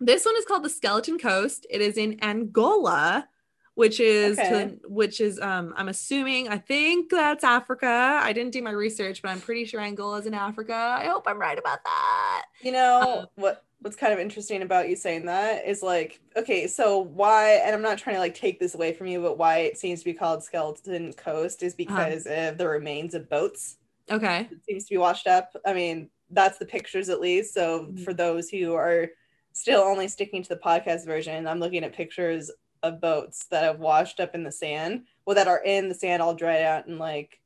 this 0.00 0.24
one 0.24 0.36
is 0.36 0.44
called 0.44 0.64
the 0.64 0.68
Skeleton 0.70 1.18
Coast. 1.18 1.64
It 1.70 1.80
is 1.80 1.96
in 1.96 2.18
Angola, 2.24 3.28
which 3.74 4.00
is 4.00 4.36
to- 4.36 4.78
which 4.86 5.20
is 5.20 5.40
um 5.40 5.72
I'm 5.76 5.88
assuming 5.88 6.48
I 6.48 6.58
think 6.58 7.10
that's 7.10 7.44
Africa. 7.44 8.20
I 8.22 8.32
didn't 8.32 8.52
do 8.52 8.62
my 8.62 8.72
research, 8.72 9.22
but 9.22 9.30
I'm 9.30 9.40
pretty 9.40 9.64
sure 9.64 9.80
Angola 9.80 10.18
is 10.18 10.26
in 10.26 10.34
Africa. 10.34 10.74
I 10.74 11.06
hope 11.06 11.24
I'm 11.26 11.38
right 11.40 11.58
about 11.58 11.82
that. 11.84 12.44
You 12.60 12.72
know 12.72 13.20
Um, 13.20 13.26
what 13.36 13.64
what's 13.82 13.96
kind 13.96 14.12
of 14.12 14.18
interesting 14.18 14.62
about 14.62 14.88
you 14.88 14.96
saying 14.96 15.26
that 15.26 15.66
is 15.66 15.82
like 15.82 16.20
okay, 16.36 16.66
so 16.66 16.98
why 16.98 17.54
and 17.64 17.74
I'm 17.74 17.82
not 17.82 17.98
trying 17.98 18.16
to 18.16 18.20
like 18.20 18.34
take 18.34 18.58
this 18.58 18.74
away 18.74 18.92
from 18.92 19.08
you, 19.08 19.20
but 19.20 19.38
why 19.38 19.58
it 19.58 19.76
seems 19.78 19.98
to 20.00 20.04
be 20.04 20.14
called 20.14 20.42
Skeleton 20.42 21.12
Coast 21.14 21.62
is 21.62 21.74
because 21.74 22.26
of 22.26 22.58
the 22.58 22.68
remains 22.68 23.14
of 23.14 23.28
boats. 23.28 23.76
Okay. 24.10 24.48
It 24.50 24.64
seems 24.64 24.84
to 24.86 24.94
be 24.94 24.98
washed 24.98 25.26
up. 25.26 25.54
I 25.66 25.74
mean, 25.74 26.10
that's 26.30 26.58
the 26.58 26.66
pictures 26.66 27.08
at 27.08 27.20
least. 27.20 27.54
So 27.54 27.86
Mhm. 27.86 28.04
for 28.04 28.14
those 28.14 28.48
who 28.48 28.74
are 28.74 29.10
still 29.52 29.80
only 29.82 30.08
sticking 30.08 30.42
to 30.42 30.48
the 30.48 30.60
podcast 30.60 31.04
version, 31.04 31.46
I'm 31.46 31.60
looking 31.60 31.84
at 31.84 31.92
pictures 31.92 32.50
of 32.82 33.00
boats 33.00 33.46
that 33.48 33.62
have 33.64 33.78
washed 33.78 34.18
up 34.18 34.34
in 34.34 34.42
the 34.42 34.50
sand, 34.52 35.04
well 35.26 35.36
that 35.36 35.46
are 35.48 35.62
in 35.62 35.88
the 35.88 35.94
sand 35.94 36.22
all 36.22 36.34
dried 36.34 36.62
out 36.62 36.86
and 36.86 36.98
like 36.98 37.40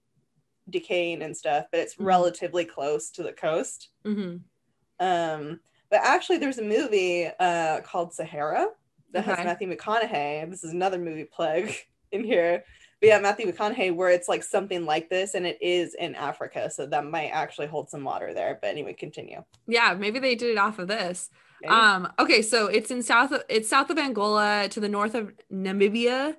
decaying 0.70 1.22
and 1.22 1.36
stuff, 1.36 1.66
but 1.70 1.80
it's 1.80 1.96
Mhm. 1.96 2.06
relatively 2.06 2.64
close 2.64 3.10
to 3.12 3.22
the 3.22 3.32
coast. 3.32 3.88
hmm 4.04 4.36
Um, 4.98 5.60
but 5.90 6.00
actually, 6.02 6.38
there's 6.38 6.58
a 6.58 6.62
movie 6.62 7.28
uh, 7.38 7.80
called 7.82 8.12
Sahara 8.12 8.68
that 9.12 9.24
has 9.24 9.38
Matthew 9.38 9.74
McConaughey. 9.74 10.48
This 10.50 10.64
is 10.64 10.72
another 10.72 10.98
movie 10.98 11.24
plug 11.24 11.70
in 12.12 12.24
here. 12.24 12.64
But 13.00 13.08
yeah, 13.08 13.18
Matthew 13.18 13.46
McConaughey, 13.50 13.94
where 13.94 14.08
it's 14.10 14.28
like 14.28 14.42
something 14.42 14.86
like 14.86 15.10
this, 15.10 15.34
and 15.34 15.46
it 15.46 15.58
is 15.60 15.94
in 15.94 16.14
Africa, 16.14 16.70
so 16.70 16.86
that 16.86 17.04
might 17.04 17.28
actually 17.28 17.66
hold 17.66 17.90
some 17.90 18.04
water 18.04 18.32
there. 18.32 18.58
But 18.60 18.70
anyway, 18.70 18.94
continue. 18.94 19.44
Yeah, 19.66 19.94
maybe 19.94 20.18
they 20.18 20.34
did 20.34 20.50
it 20.50 20.58
off 20.58 20.78
of 20.78 20.88
this. 20.88 21.28
Okay? 21.64 21.72
Um, 21.72 22.12
okay, 22.18 22.42
so 22.42 22.66
it's 22.66 22.90
in 22.90 23.02
south 23.02 23.32
of 23.32 23.42
it's 23.48 23.68
south 23.68 23.90
of 23.90 23.98
Angola 23.98 24.68
to 24.70 24.80
the 24.80 24.88
north 24.88 25.14
of 25.14 25.32
Namibia. 25.52 26.36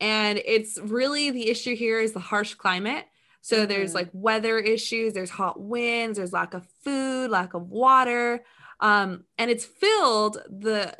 And 0.00 0.40
it's 0.44 0.78
really 0.78 1.30
the 1.30 1.48
issue 1.48 1.74
here 1.74 2.00
is 2.00 2.12
the 2.12 2.20
harsh 2.20 2.54
climate. 2.54 3.06
So 3.40 3.66
there's 3.66 3.92
Mhm. 3.92 3.94
like 3.94 4.10
weather 4.12 4.58
issues, 4.58 5.12
there's 5.12 5.30
hot 5.30 5.60
winds, 5.60 6.18
there's 6.18 6.32
lack 6.32 6.54
of 6.54 6.66
food, 6.84 7.30
lack 7.30 7.54
of 7.54 7.68
water. 7.70 8.44
Um, 8.80 9.24
and 9.36 9.50
it's 9.50 9.64
filled, 9.64 10.38
the 10.48 10.96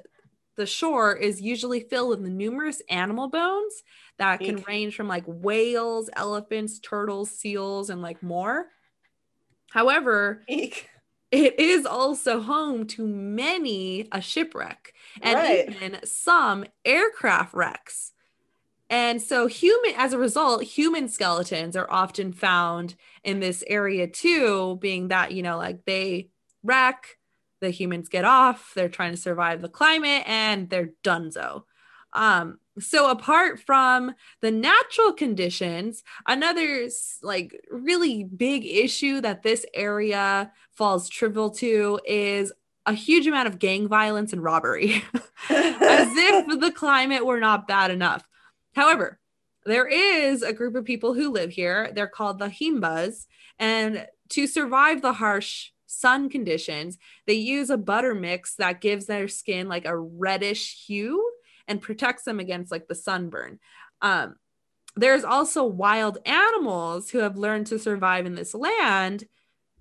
the 0.56 0.66
shore 0.66 1.14
is 1.14 1.40
usually 1.40 1.80
filled 1.80 2.08
with 2.08 2.20
numerous 2.20 2.82
animal 2.90 3.28
bones 3.28 3.82
that 4.18 4.40
can 4.40 4.56
range 4.66 4.96
from 4.96 5.06
like 5.06 5.22
whales, 5.26 6.10
elephants, 6.16 6.80
turtles, 6.80 7.30
seals, 7.30 7.90
and 7.90 8.02
like 8.02 8.20
more. 8.24 8.66
However, 9.70 10.42
Eek. 10.48 10.88
it 11.30 11.60
is 11.60 11.86
also 11.86 12.40
home 12.40 12.86
to 12.88 13.06
many 13.06 14.08
a 14.10 14.20
shipwreck 14.20 14.94
and 15.22 15.36
Right. 15.36 15.68
even 15.68 16.00
some 16.04 16.64
aircraft 16.84 17.54
wrecks. 17.54 18.12
And 18.90 19.22
so 19.22 19.46
human 19.46 19.92
as 19.96 20.12
a 20.12 20.18
result, 20.18 20.64
human 20.64 21.08
skeletons 21.08 21.76
are 21.76 21.90
often 21.90 22.32
found 22.32 22.96
in 23.22 23.38
this 23.38 23.62
area 23.66 24.08
too, 24.08 24.76
being 24.80 25.08
that, 25.08 25.32
you 25.32 25.42
know, 25.42 25.58
like 25.58 25.84
they 25.84 26.30
wreck, 26.64 27.17
the 27.60 27.70
humans 27.70 28.08
get 28.08 28.24
off, 28.24 28.72
they're 28.74 28.88
trying 28.88 29.12
to 29.12 29.16
survive 29.16 29.62
the 29.62 29.68
climate 29.68 30.22
and 30.26 30.70
they're 30.70 30.90
donezo. 31.04 31.64
Um, 32.12 32.58
so 32.78 33.10
apart 33.10 33.60
from 33.60 34.14
the 34.40 34.50
natural 34.50 35.12
conditions, 35.12 36.02
another 36.26 36.88
like 37.22 37.60
really 37.70 38.24
big 38.24 38.64
issue 38.64 39.20
that 39.20 39.42
this 39.42 39.66
area 39.74 40.52
falls 40.72 41.08
trivial 41.08 41.50
to 41.50 42.00
is 42.06 42.52
a 42.86 42.94
huge 42.94 43.26
amount 43.26 43.48
of 43.48 43.58
gang 43.58 43.88
violence 43.88 44.32
and 44.32 44.42
robbery, 44.42 45.04
as 45.50 46.08
if 46.16 46.46
the 46.60 46.72
climate 46.72 47.26
were 47.26 47.40
not 47.40 47.68
bad 47.68 47.90
enough. 47.90 48.26
However, 48.74 49.20
there 49.66 49.86
is 49.86 50.42
a 50.42 50.54
group 50.54 50.74
of 50.74 50.86
people 50.86 51.12
who 51.12 51.30
live 51.30 51.50
here. 51.50 51.90
They're 51.94 52.06
called 52.06 52.38
the 52.38 52.48
Himbas, 52.48 53.26
and 53.58 54.06
to 54.30 54.46
survive 54.46 55.02
the 55.02 55.12
harsh 55.12 55.72
sun 55.88 56.28
conditions, 56.28 56.98
they 57.26 57.34
use 57.34 57.70
a 57.70 57.76
butter 57.76 58.14
mix 58.14 58.54
that 58.56 58.80
gives 58.80 59.06
their 59.06 59.26
skin 59.26 59.68
like 59.68 59.84
a 59.84 59.98
reddish 59.98 60.86
hue 60.86 61.28
and 61.66 61.82
protects 61.82 62.22
them 62.22 62.38
against 62.38 62.70
like 62.70 62.86
the 62.86 62.94
sunburn. 62.94 63.58
Um, 64.00 64.36
there's 64.96 65.24
also 65.24 65.64
wild 65.64 66.18
animals 66.24 67.10
who 67.10 67.18
have 67.18 67.36
learned 67.36 67.66
to 67.68 67.78
survive 67.78 68.26
in 68.26 68.34
this 68.34 68.54
land. 68.54 69.24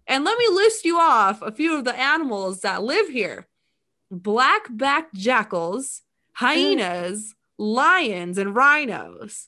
And 0.05 0.24
let 0.24 0.38
me 0.38 0.47
list 0.49 0.86
you 0.86 0.99
off 0.99 1.41
a 1.41 1.51
few 1.51 1.78
of 1.78 1.84
the 1.86 1.97
animals 1.97 2.62
that 2.62 2.84
live 2.84 3.10
here 3.10 3.47
black 4.10 4.68
backed 4.70 5.14
jackals, 5.16 6.01
hyenas, 6.34 7.36
lions, 7.58 8.38
and 8.38 8.55
rhinos. 8.55 9.47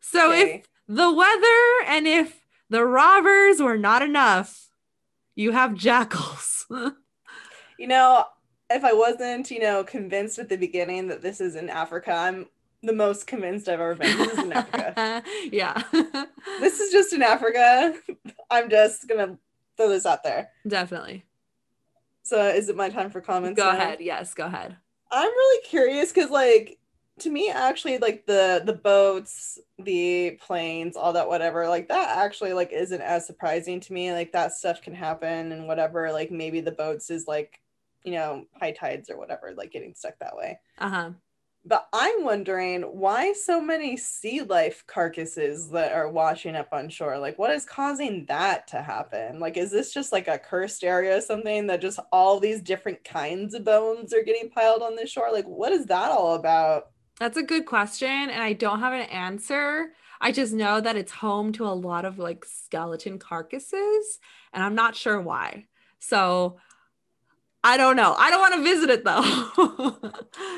So 0.00 0.32
Okay. 0.32 0.54
if 0.54 0.66
the 0.88 1.12
weather 1.12 1.86
and 1.86 2.06
if 2.08 2.40
the 2.68 2.84
robbers 2.84 3.60
were 3.60 3.78
not 3.78 4.02
enough, 4.02 4.69
you 5.40 5.52
have 5.52 5.74
jackals. 5.74 6.66
You 7.78 7.86
know, 7.86 8.26
if 8.68 8.84
I 8.84 8.92
wasn't, 8.92 9.50
you 9.50 9.58
know, 9.58 9.82
convinced 9.82 10.38
at 10.38 10.50
the 10.50 10.58
beginning 10.58 11.08
that 11.08 11.22
this 11.22 11.40
is 11.40 11.56
in 11.56 11.70
Africa, 11.70 12.12
I'm 12.12 12.46
the 12.82 12.92
most 12.92 13.26
convinced 13.26 13.70
I've 13.70 13.80
ever 13.80 13.94
been. 13.94 14.18
This 14.18 14.32
is 14.32 14.38
in 14.38 14.52
Africa. 14.52 15.22
yeah, 15.50 15.82
This 16.60 16.78
is 16.78 16.92
just 16.92 17.14
in 17.14 17.22
Africa. 17.22 17.94
I'm 18.50 18.68
just 18.68 19.08
gonna 19.08 19.38
throw 19.78 19.88
this 19.88 20.04
out 20.04 20.22
there. 20.22 20.50
definitely. 20.68 21.24
So 22.22 22.48
is 22.48 22.68
it 22.68 22.76
my 22.76 22.90
time 22.90 23.08
for 23.08 23.22
comments? 23.22 23.56
Go 23.56 23.64
now? 23.64 23.78
ahead. 23.78 24.02
Yes, 24.02 24.34
go 24.34 24.44
ahead. 24.44 24.76
I'm 25.10 25.30
really 25.30 25.66
curious 25.66 26.12
because 26.12 26.28
like 26.28 26.79
to 27.20 27.30
me 27.30 27.50
actually 27.50 27.98
like 27.98 28.26
the 28.26 28.62
the 28.64 28.72
boats, 28.72 29.58
the 29.78 30.38
planes, 30.40 30.96
all 30.96 31.12
that 31.12 31.28
whatever, 31.28 31.68
like 31.68 31.88
that 31.88 32.18
actually 32.18 32.52
like 32.52 32.72
isn't 32.72 33.00
as 33.00 33.26
surprising 33.26 33.80
to 33.80 33.92
me. 33.92 34.12
Like 34.12 34.32
that 34.32 34.52
stuff 34.52 34.82
can 34.82 34.94
happen 34.94 35.52
and 35.52 35.66
whatever. 35.66 36.12
Like 36.12 36.30
maybe 36.30 36.60
the 36.60 36.72
boats 36.72 37.10
is 37.10 37.26
like, 37.26 37.60
you 38.04 38.12
know, 38.12 38.44
high 38.58 38.72
tides 38.72 39.10
or 39.10 39.18
whatever, 39.18 39.52
like 39.56 39.72
getting 39.72 39.94
stuck 39.94 40.18
that 40.18 40.36
way. 40.36 40.58
Uh 40.78 40.88
huh. 40.88 41.10
But 41.64 41.88
I'm 41.92 42.24
wondering 42.24 42.82
why 42.82 43.34
so 43.34 43.60
many 43.60 43.94
sea 43.98 44.40
life 44.40 44.82
carcasses 44.86 45.68
that 45.70 45.92
are 45.92 46.08
washing 46.08 46.56
up 46.56 46.68
on 46.72 46.88
shore. 46.88 47.18
Like, 47.18 47.38
what 47.38 47.50
is 47.50 47.66
causing 47.66 48.24
that 48.26 48.66
to 48.68 48.80
happen? 48.80 49.40
Like, 49.40 49.58
is 49.58 49.70
this 49.70 49.92
just 49.92 50.10
like 50.10 50.26
a 50.26 50.38
cursed 50.38 50.82
area 50.82 51.18
or 51.18 51.20
something 51.20 51.66
that 51.66 51.82
just 51.82 52.00
all 52.12 52.40
these 52.40 52.62
different 52.62 53.04
kinds 53.04 53.52
of 53.52 53.64
bones 53.64 54.14
are 54.14 54.22
getting 54.22 54.48
piled 54.48 54.80
on 54.80 54.96
the 54.96 55.06
shore? 55.06 55.30
Like, 55.30 55.44
what 55.44 55.72
is 55.72 55.84
that 55.86 56.10
all 56.10 56.34
about? 56.34 56.92
That's 57.20 57.36
a 57.36 57.42
good 57.42 57.66
question. 57.66 58.08
And 58.08 58.42
I 58.42 58.54
don't 58.54 58.80
have 58.80 58.94
an 58.94 59.02
answer. 59.02 59.92
I 60.22 60.32
just 60.32 60.52
know 60.52 60.80
that 60.80 60.96
it's 60.96 61.12
home 61.12 61.52
to 61.52 61.66
a 61.66 61.68
lot 61.68 62.04
of 62.04 62.18
like 62.18 62.44
skeleton 62.44 63.18
carcasses, 63.18 64.18
and 64.52 64.62
I'm 64.62 64.74
not 64.74 64.96
sure 64.96 65.20
why. 65.20 65.66
So 65.98 66.58
I 67.62 67.76
don't 67.76 67.96
know. 67.96 68.14
I 68.18 68.30
don't 68.30 68.40
want 68.40 68.54
to 68.54 68.62
visit 68.62 68.90
it 68.90 69.04
though. 69.04 69.96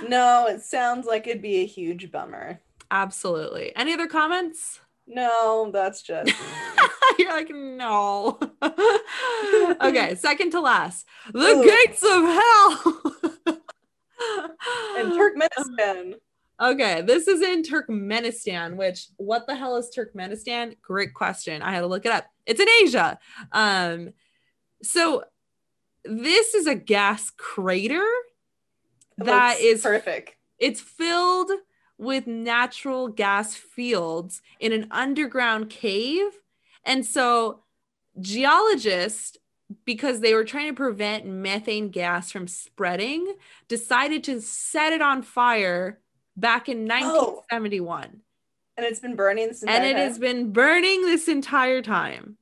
no, 0.08 0.46
it 0.46 0.62
sounds 0.62 1.06
like 1.06 1.26
it'd 1.26 1.42
be 1.42 1.58
a 1.58 1.66
huge 1.66 2.10
bummer. 2.10 2.60
Absolutely. 2.90 3.74
Any 3.74 3.92
other 3.92 4.06
comments? 4.06 4.80
No, 5.06 5.70
that's 5.72 6.02
just. 6.02 6.32
You're 7.18 7.32
like, 7.32 7.50
no. 7.50 8.38
okay, 9.82 10.14
second 10.14 10.50
to 10.52 10.60
last. 10.60 11.06
The 11.32 11.38
Ooh. 11.38 11.64
gates 11.64 12.02
of 12.02 12.22
hell. 12.22 13.02
in 14.98 15.10
Turkmenistan. 15.12 16.14
Okay, 16.62 17.02
this 17.02 17.26
is 17.26 17.42
in 17.42 17.64
Turkmenistan, 17.64 18.76
which 18.76 19.08
what 19.16 19.48
the 19.48 19.56
hell 19.56 19.76
is 19.76 19.90
Turkmenistan? 19.90 20.76
Great 20.80 21.12
question. 21.12 21.60
I 21.60 21.72
had 21.72 21.80
to 21.80 21.88
look 21.88 22.06
it 22.06 22.12
up. 22.12 22.24
It's 22.46 22.60
in 22.60 22.68
Asia. 22.84 23.18
Um, 23.50 24.10
so 24.80 25.24
this 26.04 26.54
is 26.54 26.68
a 26.68 26.76
gas 26.76 27.30
crater 27.30 28.06
that 29.18 29.58
is 29.58 29.82
perfect. 29.82 30.36
It's 30.58 30.80
filled 30.80 31.50
with 31.98 32.28
natural 32.28 33.08
gas 33.08 33.54
fields 33.56 34.40
in 34.60 34.72
an 34.72 34.86
underground 34.92 35.68
cave. 35.68 36.30
And 36.84 37.04
so 37.04 37.64
geologists 38.20 39.36
because 39.84 40.20
they 40.20 40.34
were 40.34 40.44
trying 40.44 40.68
to 40.68 40.74
prevent 40.74 41.26
methane 41.26 41.88
gas 41.88 42.30
from 42.30 42.46
spreading, 42.46 43.34
decided 43.68 44.22
to 44.24 44.40
set 44.40 44.92
it 44.92 45.02
on 45.02 45.22
fire 45.22 45.98
back 46.36 46.68
in 46.68 46.86
1971. 46.86 48.10
Oh. 48.12 48.20
And 48.76 48.86
it's 48.86 49.00
been 49.00 49.16
burning 49.16 49.48
this 49.48 49.62
And 49.62 49.84
it 49.84 49.92
time? 49.92 50.02
has 50.02 50.18
been 50.18 50.52
burning 50.52 51.02
this 51.02 51.28
entire 51.28 51.82
time. 51.82 52.38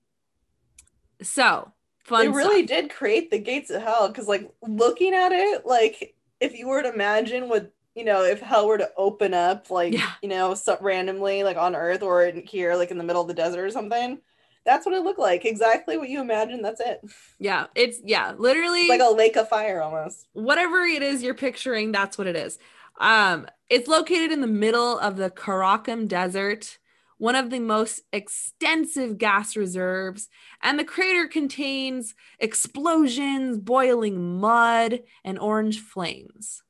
So, 1.22 1.72
fun. 2.04 2.26
They 2.26 2.28
really 2.28 2.66
stuff. 2.66 2.80
did 2.80 2.90
create 2.90 3.30
the 3.30 3.38
gates 3.38 3.70
of 3.70 3.82
hell 3.82 4.08
because, 4.08 4.28
like, 4.28 4.50
looking 4.62 5.12
at 5.12 5.32
it, 5.32 5.66
like, 5.66 6.14
if 6.38 6.56
you 6.56 6.68
were 6.68 6.82
to 6.82 6.92
imagine 6.92 7.48
what 7.48 7.72
you 7.94 8.04
know, 8.04 8.24
if 8.24 8.40
hell 8.40 8.66
were 8.68 8.78
to 8.78 8.90
open 8.96 9.34
up, 9.34 9.70
like, 9.70 9.92
yeah. 9.92 10.12
you 10.22 10.28
know, 10.28 10.54
so 10.54 10.78
randomly, 10.80 11.42
like 11.42 11.56
on 11.56 11.74
Earth 11.74 12.02
or 12.02 12.24
in 12.24 12.46
here, 12.46 12.74
like 12.76 12.90
in 12.90 12.98
the 12.98 13.04
middle 13.04 13.22
of 13.22 13.28
the 13.28 13.34
desert 13.34 13.64
or 13.64 13.70
something, 13.70 14.18
that's 14.64 14.86
what 14.86 14.94
it 14.94 15.02
looked 15.02 15.18
like. 15.18 15.44
Exactly 15.44 15.96
what 15.96 16.08
you 16.08 16.20
imagine. 16.20 16.62
That's 16.62 16.80
it. 16.80 17.00
Yeah. 17.38 17.66
It's, 17.74 17.98
yeah, 18.04 18.34
literally 18.36 18.88
like 18.88 19.00
a 19.00 19.12
lake 19.12 19.36
of 19.36 19.48
fire 19.48 19.82
almost. 19.82 20.28
Whatever 20.32 20.82
it 20.82 21.02
is 21.02 21.22
you're 21.22 21.34
picturing, 21.34 21.92
that's 21.92 22.16
what 22.16 22.26
it 22.26 22.36
is. 22.36 22.58
Um, 23.00 23.46
it's 23.70 23.88
located 23.88 24.30
in 24.30 24.42
the 24.42 24.46
middle 24.46 24.98
of 24.98 25.16
the 25.16 25.30
Karakum 25.30 26.06
Desert, 26.06 26.78
one 27.16 27.34
of 27.34 27.50
the 27.50 27.58
most 27.58 28.02
extensive 28.12 29.18
gas 29.18 29.56
reserves, 29.56 30.28
and 30.62 30.78
the 30.78 30.84
crater 30.84 31.26
contains 31.26 32.14
explosions, 32.38 33.58
boiling 33.58 34.38
mud, 34.38 35.00
and 35.24 35.38
orange 35.38 35.80
flames. 35.80 36.62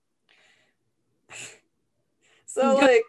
So 2.52 2.74
like 2.74 3.04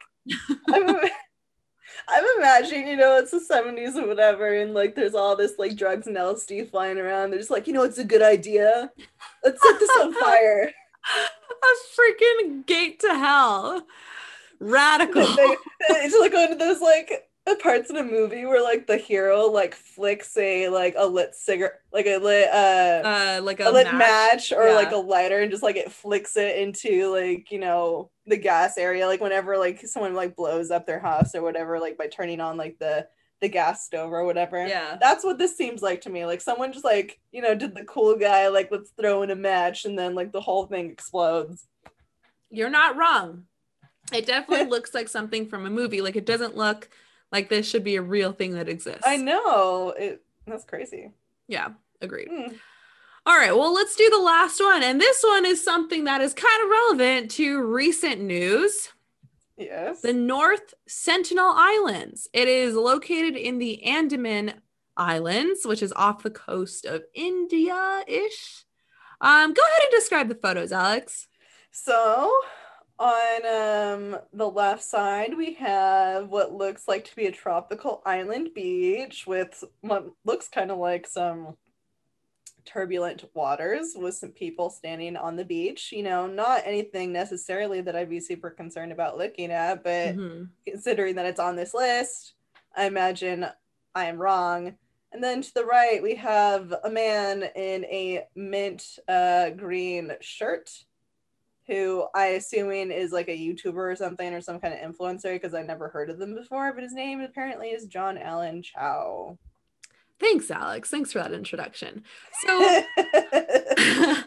I'm, 0.70 0.88
I'm 2.08 2.26
imagining, 2.38 2.88
you 2.90 2.96
know, 2.96 3.18
it's 3.18 3.32
the 3.32 3.40
70s 3.40 3.96
or 3.96 4.08
whatever, 4.08 4.54
and 4.54 4.76
like 4.76 4.94
there's 4.94 5.16
all 5.16 5.36
this 5.36 5.54
like 5.58 5.76
drugs 5.76 6.06
and 6.06 6.16
LSD 6.16 6.70
flying 6.70 7.00
around. 7.00 7.32
They're 7.32 7.40
just 7.40 7.50
like, 7.50 7.66
you 7.66 7.74
know, 7.74 7.82
it's 7.82 7.98
a 7.98 8.04
good 8.04 8.22
idea. 8.22 8.92
Let's 9.44 9.60
set 9.60 9.80
this 9.80 9.90
on 10.00 10.14
fire. 10.20 10.72
A 11.64 12.00
freaking 12.00 12.66
gate 12.66 13.00
to 13.02 13.10
hell. 13.10 13.86
Radical. 14.60 15.26
they, 15.36 15.56
it's 15.90 16.18
like 16.20 16.34
one 16.34 16.52
of 16.52 16.60
those 16.60 16.82
like 16.82 17.30
parts 17.62 17.90
in 17.90 17.98
a 17.98 18.04
movie 18.04 18.46
where 18.46 18.62
like 18.62 18.88
the 18.88 18.98
hero 18.98 19.48
like 19.48 19.74
flicks 19.74 20.38
a 20.38 20.70
like 20.70 20.94
a 20.98 21.06
lit 21.06 21.36
cigarette 21.36 21.82
like 21.92 22.06
a 22.06 22.18
lit 22.18 22.48
uh, 22.50 23.02
uh 23.38 23.42
like 23.44 23.60
a, 23.60 23.68
a 23.68 23.72
lit 23.72 23.86
match, 23.88 23.98
match 23.98 24.54
or 24.54 24.68
yeah. 24.68 24.76
like 24.76 24.92
a 24.92 24.98
lighter 24.98 25.40
and 25.42 25.52
just 25.52 25.64
like 25.64 25.76
it 25.76 25.92
flicks 25.92 26.38
it 26.38 26.58
into 26.58 27.12
like 27.12 27.52
you 27.52 27.60
know 27.60 28.10
the 28.28 28.38
gas 28.38 28.78
area 28.78 29.08
like 29.08 29.22
whenever 29.22 29.58
like 29.58 29.86
someone 29.86 30.14
like 30.14 30.36
blows 30.36 30.72
up 30.72 30.86
their 30.86 31.00
house 31.00 31.36
or 31.36 31.42
whatever 31.42 31.80
like 31.80 31.98
by 31.98 32.08
turning 32.08 32.40
on 32.40 32.58
like 32.58 32.78
the 32.80 33.06
the 33.42 33.50
gas 33.50 33.86
stove 33.86 34.12
or 34.12 34.24
whatever 34.24 34.68
yeah 34.68 34.98
that's 35.02 35.24
what 35.24 35.38
this 35.38 35.58
seems 35.58 35.82
like 35.82 36.02
to 36.02 36.10
me 36.10 36.26
like 36.26 36.42
someone 36.42 36.72
just 36.72 36.86
like 36.86 37.20
you 37.32 37.42
know 37.42 37.56
did 37.56 37.76
the 37.76 37.84
cool 37.86 38.16
guy 38.16 38.48
like 38.48 38.70
let's 38.72 38.92
throw 38.92 39.24
in 39.24 39.32
a 39.32 39.36
match 39.36 39.86
and 39.86 39.98
then 39.98 40.16
like 40.16 40.32
the 40.32 40.42
whole 40.42 40.68
thing 40.68 40.90
explodes 40.90 41.66
you're 42.50 42.70
not 42.70 42.96
wrong 42.96 43.44
it 44.14 44.26
definitely 44.26 44.66
looks 44.70 44.94
like 44.94 45.10
something 45.10 45.48
from 45.48 45.66
a 45.66 45.70
movie 45.70 46.02
like 46.02 46.16
it 46.16 46.26
doesn't 46.26 46.56
look 46.56 46.90
like 47.32 47.50
this 47.50 47.68
should 47.68 47.84
be 47.84 47.96
a 47.96 48.02
real 48.02 48.34
thing 48.34 48.54
that 48.54 48.70
exists. 48.70 49.04
I 49.06 49.18
know. 49.18 49.94
It 49.98 50.24
that's 50.46 50.66
crazy. 50.66 51.12
Yeah, 51.48 51.70
agreed. 52.02 52.30
Mm. 52.30 52.56
All 53.26 53.38
right, 53.38 53.56
well, 53.56 53.74
let's 53.74 53.96
do 53.96 54.10
the 54.10 54.18
last 54.18 54.60
one. 54.60 54.82
And 54.82 55.00
this 55.00 55.24
one 55.24 55.46
is 55.46 55.64
something 55.64 56.06
that 56.06 56.22
is 56.22 56.34
kind 56.34 56.64
of 56.64 56.70
relevant 56.70 57.32
to 57.32 57.64
recent 57.64 58.20
news. 58.20 58.90
Yes. 59.62 60.02
The 60.02 60.14
North 60.14 60.74
Sentinel 60.88 61.54
Islands. 61.56 62.28
It 62.34 62.48
is 62.48 62.76
located 62.76 63.36
in 63.36 63.60
the 63.60 63.84
Andaman 63.84 64.54
Islands, 64.98 65.66
which 65.66 65.82
is 65.82 65.94
off 65.96 66.24
the 66.24 66.32
coast 66.32 66.86
of 66.86 67.04
India 67.14 68.04
ish. 68.08 68.66
Um, 69.22 69.54
go 69.54 69.62
ahead 69.62 69.84
and 69.84 69.92
describe 69.92 70.30
the 70.30 70.36
photos, 70.36 70.72
Alex. 70.72 71.28
So, 71.72 72.32
on 72.98 73.46
um, 73.46 74.20
the 74.34 74.50
left 74.50 74.84
side, 74.84 75.38
we 75.38 75.54
have 75.54 76.30
what 76.30 76.54
looks 76.54 76.88
like 76.88 77.06
to 77.06 77.16
be 77.16 77.28
a 77.28 77.32
tropical 77.32 78.02
island 78.06 78.50
beach 78.56 79.26
with 79.28 79.64
what 79.82 80.08
looks 80.26 80.48
kind 80.48 80.72
of 80.72 80.80
like 80.80 81.08
some 81.08 81.56
turbulent 82.66 83.24
waters 83.34 83.94
with 83.96 84.16
some 84.16 84.32
people 84.32 84.70
standing 84.70 85.18
on 85.18 85.36
the 85.36 85.46
beach. 85.46 85.92
You 85.92 86.04
know, 86.04 86.28
not 86.28 86.64
anything 86.66 87.12
necessarily 87.12 87.82
that 87.82 87.96
I'd 87.96 88.10
be 88.10 88.20
super 88.20 88.50
concerned 88.50 88.92
about 88.92 89.18
looking 89.18 89.52
at, 89.52 89.84
but 89.84 90.16
mm-hmm. 90.16 90.44
considering 90.68 91.16
that 91.16 91.26
it's 91.26 91.40
on 91.40 91.56
this 91.56 91.74
list, 91.74 92.34
I 92.76 92.86
imagine 92.86 93.46
I 93.96 94.06
am 94.06 94.18
wrong. 94.18 94.76
And 95.14 95.24
then 95.24 95.42
to 95.42 95.54
the 95.54 95.66
right, 95.66 96.02
we 96.02 96.16
have 96.16 96.74
a 96.84 96.90
man 96.90 97.44
in 97.56 97.84
a 97.86 98.24
mint 98.36 98.98
uh, 99.08 99.50
green 99.50 100.14
shirt 100.22 100.72
who 101.68 102.06
I 102.16 102.28
assuming 102.28 102.92
is 102.92 103.12
like 103.12 103.28
a 103.28 103.38
YouTuber 103.38 103.76
or 103.76 103.96
something 103.96 104.34
or 104.34 104.42
some 104.42 104.60
kind 104.60 104.74
of 104.74 104.80
influencer 104.80 105.34
because 105.34 105.54
I 105.54 105.62
never 105.62 105.90
heard 105.90 106.10
of 106.10 106.18
them 106.18 106.36
before, 106.36 106.74
but 106.74 106.84
his 106.84 106.94
name 106.94 107.22
apparently 107.22 107.70
is 107.70 107.86
John 107.86 108.18
Allen 108.18 108.62
Chau. 108.62 109.38
Thanks, 110.22 110.52
Alex. 110.52 110.90
Thanks 110.90 111.12
for 111.12 111.18
that 111.18 111.34
introduction. 111.34 112.04
So, 112.46 112.60
have 112.98 114.26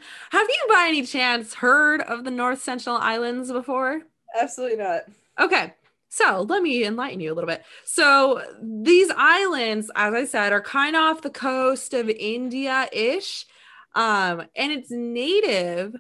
you 0.49 0.67
by 0.69 0.87
any 0.89 1.07
chance 1.07 1.55
heard 1.55 2.03
of 2.03 2.25
the 2.25 2.33
North 2.33 2.61
Sentinel 2.61 2.99
Islands 2.99 3.53
before? 3.53 4.03
Absolutely 4.39 4.79
not. 4.79 5.03
Okay. 5.41 5.73
So 6.09 6.43
let 6.49 6.63
me 6.63 6.85
enlighten 6.85 7.21
you 7.21 7.33
a 7.33 7.35
little 7.35 7.49
bit. 7.49 7.65
So 7.85 8.43
these 8.61 9.11
islands, 9.17 9.91
as 9.97 10.15
I 10.15 10.25
said, 10.25 10.53
are 10.53 10.61
kind 10.61 10.95
of 10.97 11.03
off 11.03 11.23
the 11.23 11.31
coast 11.31 11.95
of 11.95 12.09
India-ish. 12.09 13.47
Um, 13.95 14.43
and 14.57 14.73
it's 14.73 14.91
native 14.91 15.97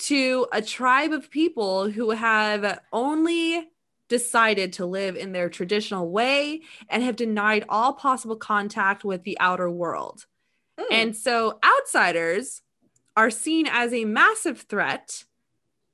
to 0.00 0.46
a 0.52 0.62
tribe 0.62 1.12
of 1.12 1.30
people 1.30 1.90
who 1.90 2.10
have 2.10 2.80
only 2.92 3.68
decided 4.08 4.72
to 4.74 4.86
live 4.86 5.16
in 5.16 5.32
their 5.32 5.48
traditional 5.48 6.10
way 6.10 6.62
and 6.88 7.02
have 7.02 7.16
denied 7.16 7.64
all 7.68 7.92
possible 7.92 8.36
contact 8.36 9.04
with 9.04 9.22
the 9.22 9.38
outer 9.40 9.70
world. 9.70 10.26
Mm. 10.78 10.86
And 10.90 11.16
so 11.16 11.58
outsiders 11.64 12.62
are 13.16 13.30
seen 13.30 13.66
as 13.66 13.92
a 13.92 14.04
massive 14.04 14.62
threat. 14.62 15.24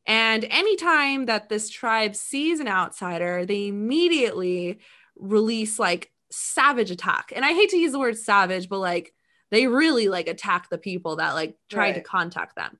And 0.06 0.44
anytime 0.44 1.26
that 1.26 1.48
this 1.48 1.70
tribe 1.70 2.14
sees 2.14 2.60
an 2.60 2.68
outsider, 2.68 3.46
they 3.46 3.68
immediately 3.68 4.78
release 5.16 5.78
like 5.78 6.10
savage 6.30 6.90
attack. 6.90 7.32
And 7.34 7.44
I 7.44 7.52
hate 7.52 7.70
to 7.70 7.78
use 7.78 7.92
the 7.92 7.98
word 7.98 8.18
savage, 8.18 8.68
but 8.68 8.78
like 8.80 9.14
they 9.50 9.66
really 9.66 10.08
like 10.08 10.28
attack 10.28 10.68
the 10.68 10.78
people 10.78 11.16
that 11.16 11.32
like 11.32 11.56
tried 11.70 11.82
right. 11.82 11.94
to 11.94 12.00
contact 12.02 12.56
them. 12.56 12.78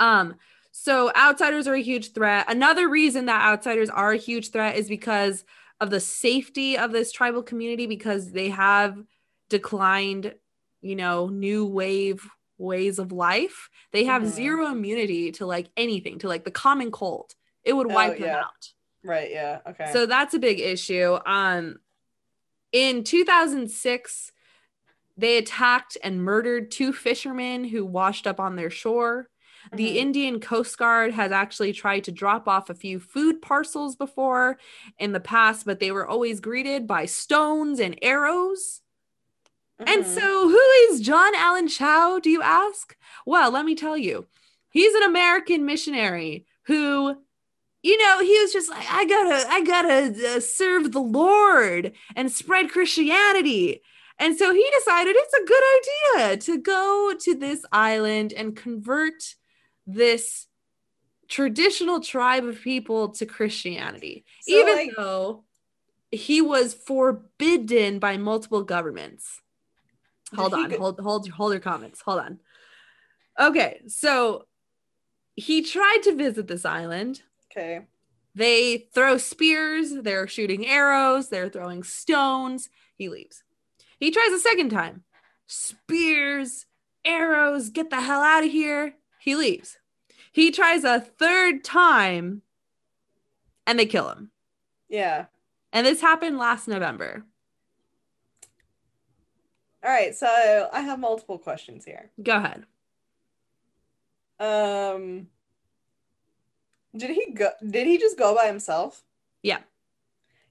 Um, 0.00 0.36
so 0.80 1.10
outsiders 1.16 1.66
are 1.66 1.74
a 1.74 1.82
huge 1.82 2.12
threat. 2.12 2.46
Another 2.48 2.88
reason 2.88 3.26
that 3.26 3.44
outsiders 3.44 3.90
are 3.90 4.12
a 4.12 4.16
huge 4.16 4.52
threat 4.52 4.76
is 4.76 4.88
because 4.88 5.44
of 5.80 5.90
the 5.90 5.98
safety 5.98 6.78
of 6.78 6.92
this 6.92 7.10
tribal 7.10 7.42
community 7.42 7.88
because 7.88 8.30
they 8.30 8.50
have 8.50 8.96
declined, 9.48 10.34
you 10.80 10.94
know, 10.94 11.26
new 11.26 11.66
wave 11.66 12.30
ways 12.58 13.00
of 13.00 13.10
life. 13.10 13.70
They 13.92 14.04
have 14.04 14.22
mm-hmm. 14.22 14.30
zero 14.30 14.70
immunity 14.70 15.32
to 15.32 15.46
like 15.46 15.68
anything, 15.76 16.20
to 16.20 16.28
like 16.28 16.44
the 16.44 16.52
common 16.52 16.92
cold. 16.92 17.34
It 17.64 17.72
would 17.72 17.90
oh, 17.90 17.94
wipe 17.94 18.12
oh, 18.12 18.14
yeah. 18.14 18.26
them 18.26 18.36
out. 18.36 18.72
Right, 19.02 19.32
yeah. 19.32 19.58
Okay. 19.68 19.90
So 19.92 20.06
that's 20.06 20.34
a 20.34 20.38
big 20.38 20.60
issue. 20.60 21.18
Um 21.26 21.80
in 22.70 23.02
2006 23.02 24.30
they 25.16 25.38
attacked 25.38 25.96
and 26.04 26.22
murdered 26.22 26.70
two 26.70 26.92
fishermen 26.92 27.64
who 27.64 27.84
washed 27.84 28.28
up 28.28 28.38
on 28.38 28.54
their 28.54 28.70
shore 28.70 29.28
The 29.72 29.96
Mhm. 29.96 29.96
Indian 29.96 30.40
Coast 30.40 30.76
Guard 30.78 31.12
has 31.14 31.32
actually 31.32 31.72
tried 31.72 32.04
to 32.04 32.12
drop 32.12 32.48
off 32.48 32.70
a 32.70 32.74
few 32.74 33.00
food 33.00 33.42
parcels 33.42 33.96
before 33.96 34.58
in 34.98 35.12
the 35.12 35.20
past, 35.20 35.66
but 35.66 35.80
they 35.80 35.92
were 35.92 36.06
always 36.06 36.40
greeted 36.40 36.86
by 36.86 37.06
stones 37.06 37.80
and 37.80 37.98
arrows. 38.02 38.82
And 39.86 40.04
Mhm. 40.04 40.06
so, 40.06 40.48
who 40.48 40.60
is 40.90 41.00
John 41.00 41.34
Allen 41.34 41.68
Chau, 41.68 42.18
do 42.18 42.30
you 42.30 42.42
ask? 42.42 42.96
Well, 43.26 43.50
let 43.50 43.64
me 43.64 43.74
tell 43.74 43.96
you. 43.96 44.26
He's 44.70 44.94
an 44.94 45.02
American 45.02 45.64
missionary 45.64 46.46
who, 46.64 47.16
you 47.82 47.98
know, 47.98 48.20
he 48.20 48.40
was 48.40 48.52
just 48.52 48.70
like, 48.70 48.86
I 48.90 49.04
gotta, 49.06 49.48
I 49.50 49.62
gotta 49.64 50.36
uh, 50.36 50.40
serve 50.40 50.92
the 50.92 51.00
Lord 51.00 51.92
and 52.16 52.30
spread 52.32 52.70
Christianity. 52.70 53.82
And 54.18 54.36
so 54.38 54.52
he 54.54 54.68
decided 54.78 55.16
it's 55.16 55.34
a 55.34 55.46
good 55.46 55.64
idea 56.20 56.36
to 56.38 56.58
go 56.58 57.14
to 57.20 57.34
this 57.36 57.64
island 57.72 58.32
and 58.34 58.56
convert 58.56 59.36
this 59.88 60.46
traditional 61.28 62.00
tribe 62.00 62.44
of 62.44 62.60
people 62.60 63.08
to 63.08 63.26
Christianity, 63.26 64.24
So, 64.42 64.52
even 64.60 64.76
like- 64.76 64.90
though 64.96 65.44
he 66.10 66.40
was 66.40 66.72
forbidden 66.74 67.98
by 67.98 68.16
multiple 68.16 68.62
governments. 68.62 69.40
Hold 70.34 70.54
on, 70.54 70.68
go- 70.70 70.78
hold 70.78 71.00
hold 71.00 71.28
hold 71.30 71.52
your 71.52 71.60
comments. 71.60 72.00
Hold 72.02 72.20
on. 72.20 72.40
Okay, 73.40 73.80
so 73.88 74.46
he 75.36 75.62
tried 75.62 76.00
to 76.04 76.14
visit 76.14 76.46
this 76.46 76.64
island. 76.64 77.22
okay. 77.50 77.86
They 78.34 78.88
throw 78.94 79.18
spears, 79.18 79.90
they're 80.02 80.28
shooting 80.28 80.64
arrows, 80.66 81.28
they're 81.28 81.48
throwing 81.48 81.82
stones. 81.82 82.68
He 82.96 83.08
leaves. 83.08 83.42
He 83.98 84.10
tries 84.12 84.32
a 84.32 84.38
second 84.38 84.70
time. 84.70 85.02
Spears, 85.46 86.66
arrows, 87.04 87.70
get 87.70 87.90
the 87.90 88.00
hell 88.00 88.22
out 88.22 88.44
of 88.44 88.50
here. 88.52 88.94
He 89.28 89.36
leaves. 89.36 89.76
He 90.32 90.50
tries 90.50 90.84
a 90.84 90.98
third 91.00 91.62
time 91.62 92.40
and 93.66 93.78
they 93.78 93.84
kill 93.84 94.08
him. 94.08 94.30
Yeah. 94.88 95.26
And 95.70 95.86
this 95.86 96.00
happened 96.00 96.38
last 96.38 96.66
November. 96.66 97.26
All 99.84 99.90
right. 99.90 100.14
So 100.14 100.70
I 100.72 100.80
have 100.80 100.98
multiple 100.98 101.36
questions 101.38 101.84
here. 101.84 102.10
Go 102.22 102.36
ahead. 102.36 102.64
Um, 104.40 105.26
did 106.96 107.10
he 107.10 107.30
go? 107.34 107.50
Did 107.68 107.86
he 107.86 107.98
just 107.98 108.16
go 108.16 108.34
by 108.34 108.46
himself? 108.46 109.04
Yeah. 109.42 109.58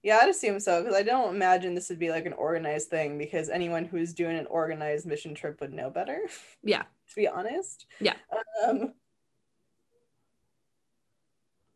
Yeah, 0.04 0.20
I'd 0.22 0.30
assume 0.30 0.60
so 0.60 0.84
because 0.84 0.96
I 0.96 1.02
don't 1.02 1.34
imagine 1.34 1.74
this 1.74 1.90
would 1.90 1.98
be 1.98 2.12
like 2.12 2.28
an 2.28 2.34
organized 2.34 2.90
thing 2.90 3.18
because 3.18 3.50
anyone 3.50 3.86
who's 3.86 4.14
doing 4.14 4.38
an 4.38 4.46
organized 4.46 5.08
mission 5.08 5.34
trip 5.34 5.62
would 5.62 5.74
know 5.74 5.90
better. 5.90 6.20
Yeah. 6.64 6.84
To 7.18 7.22
be 7.22 7.28
honest. 7.28 7.88
Yeah. 8.00 8.14
Um. 8.66 8.94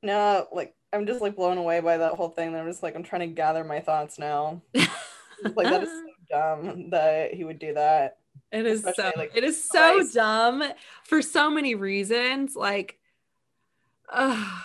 No, 0.04 0.48
like 0.52 0.76
I'm 0.94 1.06
just 1.06 1.22
like 1.22 1.36
blown 1.36 1.58
away 1.58 1.80
by 1.80 1.98
that 1.98 2.14
whole 2.14 2.30
thing. 2.30 2.56
I'm 2.56 2.68
just 2.68 2.84
like 2.84 2.96
I'm 2.96 3.04
trying 3.04 3.22
to 3.22 3.28
gather 3.28 3.64
my 3.64 3.80
thoughts 3.80 4.18
now. 4.18 4.62
like 4.74 5.70
that 5.70 5.84
is 5.84 5.90
so 5.90 6.06
dumb 6.30 6.90
that 6.92 7.34
he 7.34 7.44
would 7.44 7.60
do 7.60 7.74
that. 7.74 8.18
It 8.52 8.66
is 8.66 8.84
so 8.96 9.12
like, 9.16 9.32
it 9.36 9.44
is 9.44 9.64
so 9.64 10.02
dumb 10.14 10.64
for 11.04 11.22
so 11.22 11.50
many 11.50 11.76
reasons. 11.76 12.56
Like, 12.56 13.00
uh, 14.12 14.62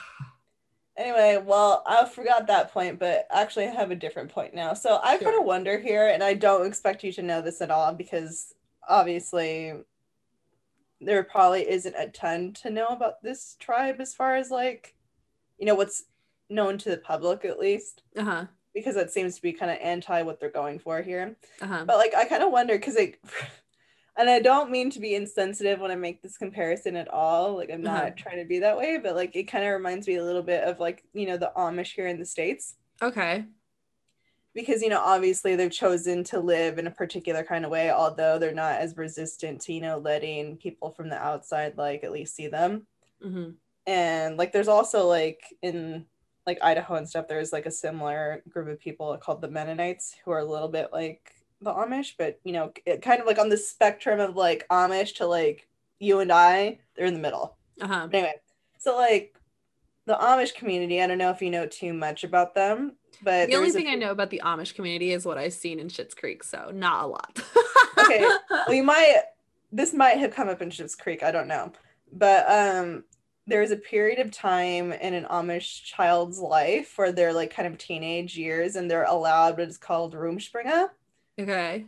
Anyway, 0.97 1.43
well, 1.45 1.83
I 1.87 2.07
forgot 2.07 2.47
that 2.47 2.73
point, 2.73 2.99
but 2.99 3.27
actually 3.31 3.67
I 3.67 3.71
have 3.71 3.91
a 3.91 3.95
different 3.97 4.31
point 4.31 4.55
now. 4.55 4.73
So 4.73 4.99
I 5.03 5.19
Sure. 5.19 5.31
got 5.31 5.41
a 5.41 5.43
wonder 5.43 5.79
here, 5.79 6.09
and 6.09 6.25
I 6.25 6.33
don't 6.33 6.67
expect 6.67 7.05
you 7.05 7.13
to 7.13 7.23
know 7.23 7.43
this 7.43 7.61
at 7.61 7.71
all 7.71 7.93
because 7.93 8.55
obviously 8.89 9.75
there 11.01 11.23
probably 11.23 11.69
isn't 11.69 11.95
a 11.97 12.09
ton 12.09 12.53
to 12.63 12.71
know 12.71 12.87
about 12.89 13.23
this 13.23 13.57
tribe 13.61 13.97
as 14.01 14.15
far 14.15 14.37
as 14.37 14.51
like, 14.51 14.95
you 15.59 15.67
know, 15.67 15.75
what's 15.75 16.05
known 16.49 16.79
to 16.79 16.91
the 16.91 16.97
public 16.99 17.45
at 17.45 17.59
least, 17.59 18.03
uh 18.17 18.25
huh, 18.25 18.45
because 18.75 18.95
that 18.95 19.11
seems 19.11 19.37
to 19.37 19.43
be 19.43 19.53
kind 19.53 19.71
of 19.71 19.79
anti 19.83 20.23
what 20.23 20.39
they're 20.41 20.51
going 20.51 20.79
for 20.79 21.03
here. 21.03 21.37
uh 21.63 21.67
huh. 21.67 21.85
But 21.87 21.97
like, 21.99 22.15
I 22.15 22.25
kind 22.25 22.43
of 22.43 22.53
wonder 22.53 22.75
because 22.77 22.95
like, 22.97 23.21
and 24.19 24.31
I 24.31 24.41
don't 24.41 24.71
mean 24.71 24.89
to 24.91 25.01
be 25.01 25.15
insensitive 25.15 25.81
when 25.81 25.91
I 25.91 25.97
make 25.97 26.23
this 26.23 26.39
comparison 26.39 26.97
at 26.97 27.09
all. 27.09 27.57
Like, 27.57 27.71
I'm 27.71 27.83
not 27.83 28.03
Uh-huh. 28.05 28.11
trying 28.17 28.39
to 28.39 28.45
be 28.47 28.61
that 28.61 28.79
way, 28.79 28.99
but 29.03 29.15
like, 29.15 29.35
it 29.37 29.45
kind 29.45 29.65
of 29.65 29.73
reminds 29.73 30.07
me 30.07 30.17
a 30.17 30.25
little 30.25 30.43
bit 30.43 30.65
of 30.65 30.81
like, 30.81 31.03
you 31.13 31.27
know, 31.27 31.37
the 31.37 31.53
Amish 31.57 31.95
here 31.95 32.07
in 32.07 32.19
the 32.19 32.25
States. 32.27 32.77
Okay. 33.03 33.45
Because, 34.57 34.83
you 34.83 34.89
know, 34.89 35.03
obviously 35.05 35.55
they've 35.55 35.71
chosen 35.71 36.25
to 36.25 36.41
live 36.41 36.79
in 36.79 36.87
a 36.87 36.91
particular 36.91 37.45
kind 37.45 37.65
of 37.65 37.71
way, 37.71 37.91
although 37.93 38.39
they're 38.39 38.53
not 38.53 38.81
as 38.81 38.97
resistant 38.97 39.61
to, 39.63 39.73
you 39.75 39.83
know, 39.83 39.99
letting 39.99 40.57
people 40.57 40.91
from 40.91 41.11
the 41.11 41.17
outside, 41.17 41.77
like, 41.77 42.03
at 42.03 42.11
least 42.11 42.35
see 42.35 42.49
them. 42.49 42.87
hmm 43.23 43.51
And 43.87 44.39
like, 44.39 44.53
there's 44.53 44.69
also 44.69 45.07
like 45.07 45.55
in 45.63 46.07
like 46.47 46.59
Idaho 46.63 46.95
and 46.95 47.09
stuff, 47.09 47.29
there's 47.29 47.53
like 47.53 47.67
a 47.67 47.71
similar 47.71 48.43
group 48.49 48.69
of 48.69 48.81
people 48.81 49.17
called 49.19 49.43
the 49.43 49.49
Mennonites 49.49 50.17
who 50.25 50.31
are 50.31 50.39
a 50.39 50.45
little 50.45 50.69
bit 50.69 50.89
like 50.93 51.35
the 51.61 51.73
Amish, 51.73 52.15
but 52.17 52.41
you 52.45 52.53
know, 52.53 52.73
it 52.87 53.03
kind 53.03 53.21
of 53.21 53.27
like 53.27 53.39
on 53.39 53.49
the 53.49 53.57
spectrum 53.57 54.21
of 54.21 54.37
like 54.37 54.67
Amish 54.71 55.17
to 55.17 55.27
like 55.27 55.69
you 55.99 56.21
and 56.21 56.33
I, 56.33 56.79
they're 56.95 57.07
in 57.07 57.15
the 57.15 57.21
middle. 57.21 57.57
Uh 57.81 57.89
huh. 57.89 58.07
But 58.11 58.17
anyway, 58.19 58.35
so 58.79 58.97
like 58.97 59.39
the 60.07 60.15
Amish 60.15 60.55
community, 60.55 61.03
I 61.03 61.07
don't 61.07 61.19
know 61.19 61.31
if 61.31 61.43
you 61.43 61.51
know 61.51 61.67
too 61.67 61.93
much 61.93 62.25
about 62.25 62.55
them, 62.55 62.97
but 63.23 63.49
The 63.49 63.57
only 63.57 63.71
a 63.71 63.73
thing 63.73 63.89
I 63.89 63.95
know 63.97 64.11
about 64.13 64.31
the 64.31 64.43
Amish 64.45 64.75
community 64.75 65.13
is 65.13 65.27
what 65.27 65.37
I've 65.39 65.53
seen 65.53 65.81
in 65.81 65.89
Schitt's 65.89 66.15
Creek, 66.15 66.45
so 66.45 66.71
not 66.73 67.05
a 67.05 67.07
lot. 67.09 67.41
Okay, 67.99 68.21
well, 68.51 68.73
you 68.75 68.85
might 68.85 69.23
this 69.73 69.93
might 69.93 70.19
have 70.19 70.31
come 70.33 70.49
up 70.49 70.63
in 70.63 70.71
Schitt's 70.71 70.95
Creek, 70.95 71.23
I 71.23 71.33
don't 71.33 71.49
know, 71.49 71.73
but 72.13 72.49
um, 72.49 73.05
there's 73.49 73.73
a 73.73 73.77
period 73.77 74.21
of 74.21 74.31
time 74.31 74.93
in 74.93 75.13
an 75.13 75.25
Amish 75.25 75.83
child's 75.85 76.39
life 76.39 76.97
where 76.97 77.13
they're 77.13 77.33
like 77.33 77.53
kind 77.55 77.67
of 77.67 77.77
teenage 77.79 78.37
years 78.37 78.77
and 78.77 78.91
they're 78.91 79.05
allowed 79.05 79.59
what 79.59 79.69
is 79.69 79.77
called 79.79 80.15
Rumspringa. 80.15 80.89
okay. 81.41 81.85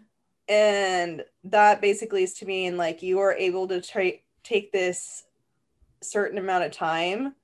and 0.49 1.25
that 1.45 1.81
basically 1.81 2.25
is 2.25 2.35
to 2.35 2.47
mean 2.47 2.77
like 2.77 3.03
you 3.03 3.21
are 3.21 3.35
able 3.35 3.69
to 3.69 3.81
tra- 3.81 4.13
take 4.43 4.73
this 4.73 5.25
certain 6.03 6.39
amount 6.39 6.65
of 6.65 6.73
time 6.73 7.35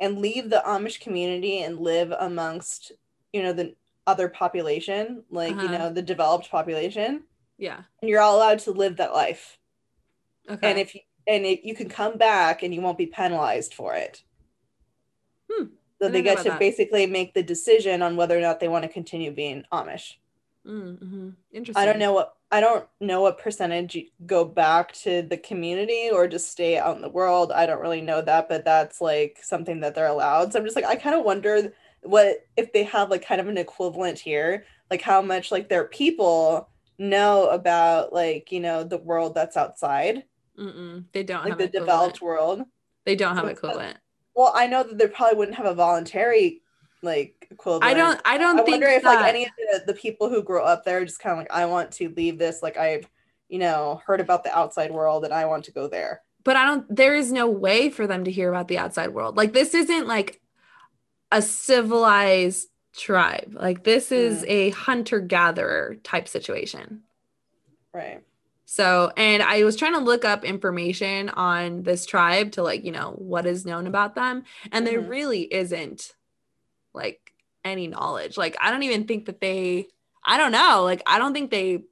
and 0.00 0.18
leave 0.18 0.50
the 0.50 0.62
amish 0.66 1.00
community 1.00 1.62
and 1.62 1.78
live 1.80 2.12
amongst 2.12 2.92
you 3.32 3.42
know 3.42 3.52
the 3.52 3.74
other 4.06 4.28
population 4.28 5.24
like 5.30 5.54
you 5.54 5.60
Uh-huh. 5.60 5.78
know 5.78 5.92
the 5.92 6.02
developed 6.02 6.50
population 6.50 7.22
Yeah. 7.58 7.80
and 8.00 8.08
you're 8.08 8.20
all 8.20 8.36
allowed 8.36 8.58
to 8.60 8.70
live 8.72 8.96
that 8.98 9.12
life 9.12 9.58
Okay. 10.50 10.70
and 10.70 10.78
if 10.78 10.94
you 10.94 11.00
and 11.26 11.46
if 11.46 11.64
you 11.64 11.74
can 11.74 11.88
come 11.88 12.18
back 12.18 12.62
and 12.62 12.74
you 12.74 12.80
won't 12.82 12.98
be 12.98 13.06
penalized 13.06 13.72
for 13.74 13.94
it 13.94 14.22
Hmm. 15.50 15.66
so 16.00 16.08
they 16.08 16.22
get 16.22 16.38
to 16.38 16.50
that. 16.50 16.58
basically 16.58 17.06
make 17.06 17.34
the 17.34 17.42
decision 17.42 18.02
on 18.02 18.16
whether 18.16 18.36
or 18.36 18.40
not 18.40 18.60
they 18.60 18.68
want 18.68 18.82
to 18.82 18.88
continue 18.88 19.30
being 19.30 19.64
amish 19.72 20.14
mm-hmm. 20.66 21.30
Interesting. 21.52 21.80
I 21.82 21.86
don't 21.86 21.98
know 21.98 22.12
what 22.12 22.34
I 22.54 22.60
don't 22.60 22.86
know 23.00 23.20
what 23.22 23.38
percentage 23.38 23.98
go 24.26 24.44
back 24.44 24.92
to 25.02 25.22
the 25.22 25.36
community 25.36 26.08
or 26.12 26.28
just 26.28 26.52
stay 26.52 26.78
out 26.78 26.94
in 26.94 27.02
the 27.02 27.08
world. 27.08 27.50
I 27.50 27.66
don't 27.66 27.80
really 27.80 28.00
know 28.00 28.22
that, 28.22 28.48
but 28.48 28.64
that's 28.64 29.00
like 29.00 29.40
something 29.42 29.80
that 29.80 29.96
they're 29.96 30.06
allowed. 30.06 30.52
So 30.52 30.60
I'm 30.60 30.64
just 30.64 30.76
like 30.76 30.84
I 30.84 30.94
kind 30.94 31.16
of 31.16 31.24
wonder 31.24 31.74
what 32.02 32.46
if 32.56 32.72
they 32.72 32.84
have 32.84 33.10
like 33.10 33.26
kind 33.26 33.40
of 33.40 33.48
an 33.48 33.58
equivalent 33.58 34.20
here, 34.20 34.66
like 34.90 35.02
how 35.02 35.20
much 35.20 35.50
like 35.50 35.68
their 35.68 35.86
people 35.88 36.68
know 36.98 37.48
about 37.48 38.12
like 38.12 38.52
you 38.52 38.60
know 38.60 38.84
the 38.84 38.98
world 38.98 39.34
that's 39.34 39.56
outside, 39.56 40.24
Mm-mm. 40.58 41.06
They 41.12 41.24
don't 41.24 41.42
like 41.42 41.50
have 41.50 41.58
the 41.58 41.64
equivalent. 41.64 41.72
developed 41.86 42.22
world. 42.22 42.62
They 43.04 43.16
don't 43.16 43.36
have 43.36 43.46
So 43.46 43.50
equivalent. 43.50 43.98
Well, 44.36 44.52
I 44.54 44.66
know 44.68 44.84
that 44.84 44.98
they 44.98 45.08
probably 45.08 45.38
wouldn't 45.38 45.56
have 45.56 45.66
a 45.66 45.74
voluntary 45.74 46.62
like 47.04 47.46
equivalent. 47.50 47.84
I 47.84 47.94
don't. 47.94 48.20
I 48.24 48.38
don't 48.38 48.60
I 48.60 48.64
think 48.64 48.70
wonder 48.82 48.86
if 48.88 49.02
that, 49.02 49.20
like 49.20 49.28
any 49.28 49.44
of 49.44 49.50
the, 49.56 49.92
the 49.92 49.94
people 49.98 50.28
who 50.28 50.42
grow 50.42 50.64
up 50.64 50.84
there 50.84 51.04
just 51.04 51.20
kind 51.20 51.32
of 51.34 51.38
like 51.38 51.52
I 51.52 51.66
want 51.66 51.92
to 51.92 52.08
leave 52.16 52.38
this 52.38 52.62
like 52.62 52.76
I've 52.76 53.08
you 53.48 53.58
know 53.58 54.00
heard 54.06 54.20
about 54.20 54.42
the 54.44 54.56
outside 54.56 54.90
world 54.90 55.24
and 55.24 55.32
I 55.34 55.44
want 55.46 55.64
to 55.66 55.72
go 55.72 55.86
there. 55.88 56.22
but 56.44 56.56
I 56.56 56.64
don't 56.64 56.94
there 56.94 57.14
is 57.14 57.30
no 57.30 57.48
way 57.48 57.90
for 57.90 58.06
them 58.06 58.24
to 58.24 58.30
hear 58.30 58.48
about 58.48 58.68
the 58.68 58.78
outside 58.78 59.10
world. 59.10 59.36
Like 59.36 59.52
this 59.52 59.74
isn't 59.74 60.06
like 60.08 60.40
a 61.30 61.42
civilized 61.42 62.68
tribe. 62.96 63.54
Like 63.54 63.84
this 63.84 64.10
is 64.12 64.42
Mm. 64.42 64.48
a 64.48 64.70
hunter 64.70 65.20
gatherer 65.20 65.96
type 66.02 66.28
situation. 66.28 67.02
Right. 67.92 68.22
So, 68.66 69.12
and 69.16 69.42
I 69.42 69.62
was 69.64 69.76
trying 69.76 69.92
to 69.92 69.98
look 70.00 70.24
up 70.24 70.44
information 70.44 71.28
on 71.28 71.82
this 71.82 72.06
tribe 72.06 72.52
to 72.52 72.62
like, 72.62 72.84
you 72.84 72.92
know, 72.92 73.12
what 73.18 73.46
is 73.46 73.66
known 73.66 73.86
about 73.86 74.14
them, 74.14 74.44
and 74.72 74.86
there 74.86 75.00
Mhm. 75.02 75.08
really 75.10 75.42
isn't 75.54 76.12
like 76.94 77.32
any 77.64 77.86
knowledge. 77.86 78.36
Like 78.36 78.56
I 78.60 78.70
don't 78.70 78.82
even 78.84 79.06
think 79.06 79.26
that 79.26 79.40
they 79.40 79.88
I 80.24 80.38
don't 80.38 80.52
know, 80.52 80.82
like 80.84 81.02
I 81.06 81.18
don't 81.18 81.34
think 81.34 81.50
they 81.50 81.84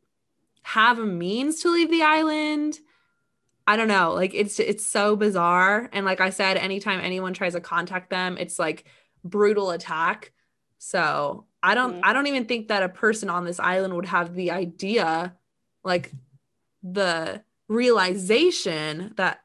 have 0.63 0.99
a 0.99 1.05
means 1.07 1.61
to 1.63 1.71
leave 1.71 1.91
the 1.91 2.03
island. 2.03 2.79
I 3.67 3.77
don't 3.77 3.89
know. 3.89 4.13
Like 4.15 4.33
it's 4.35 4.59
it's 4.61 4.87
so 4.87 5.17
bizarre. 5.17 5.89
And 5.93 6.07
like 6.07 6.21
I 6.21 6.31
said, 6.31 6.57
anytime 6.57 7.01
anyone 7.01 7.35
tries 7.35 7.53
to 7.55 7.61
contact 7.61 8.11
them, 8.11 8.37
it's 8.39 8.59
like 8.59 8.85
brutal 9.25 9.71
attack. 9.71 10.33
So 10.79 11.47
I 11.63 11.75
don't 11.75 11.97
Mhm. 11.97 12.01
I 12.03 12.13
don't 12.13 12.27
even 12.27 12.47
think 12.47 12.69
that 12.69 12.83
a 12.83 12.89
person 12.89 13.31
on 13.31 13.45
this 13.45 13.61
island 13.61 13.95
would 13.95 14.07
have 14.07 14.35
the 14.35 14.51
idea, 14.51 15.37
like 15.85 16.13
the 16.83 17.45
realization 17.69 19.13
that 19.17 19.45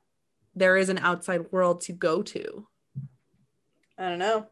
there 0.56 0.78
is 0.78 0.90
an 0.90 0.98
outside 0.98 1.52
world 1.52 1.82
to 1.82 1.94
go 1.94 2.24
to. 2.24 2.68
I 3.98 4.10
don't 4.10 4.20
know. 4.20 4.48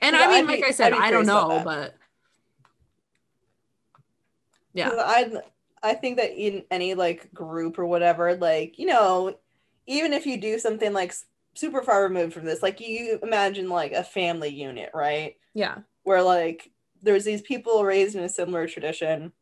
And 0.00 0.14
Yeah, 0.14 0.22
I 0.22 0.26
mean, 0.28 0.36
I'd 0.36 0.46
like 0.46 0.60
be- 0.60 0.66
I 0.66 0.70
said, 0.70 0.92
I'd 0.92 0.98
be 0.98 1.04
I 1.04 1.10
don't 1.10 1.26
know, 1.26 1.62
but 1.64 1.94
yeah, 4.72 4.90
I 4.94 5.30
I 5.82 5.94
think 5.94 6.18
that 6.18 6.32
in 6.32 6.64
any 6.70 6.94
like 6.94 7.32
group 7.32 7.78
or 7.78 7.86
whatever, 7.86 8.36
like 8.36 8.78
you 8.78 8.86
know, 8.86 9.36
even 9.86 10.12
if 10.12 10.26
you 10.26 10.40
do 10.40 10.58
something 10.58 10.92
like 10.92 11.12
super 11.54 11.82
far 11.82 12.02
removed 12.04 12.32
from 12.34 12.44
this, 12.44 12.62
like 12.62 12.80
you 12.80 13.18
imagine 13.22 13.68
like 13.68 13.92
a 13.92 14.04
family 14.04 14.48
unit, 14.50 14.90
right? 14.94 15.36
yeah. 15.54 15.78
Where 16.04 16.22
like 16.22 16.70
there's 17.02 17.24
these 17.24 17.42
people 17.42 17.84
raised 17.84 18.16
in 18.16 18.24
a 18.24 18.28
similar 18.28 18.66
tradition. 18.66 19.32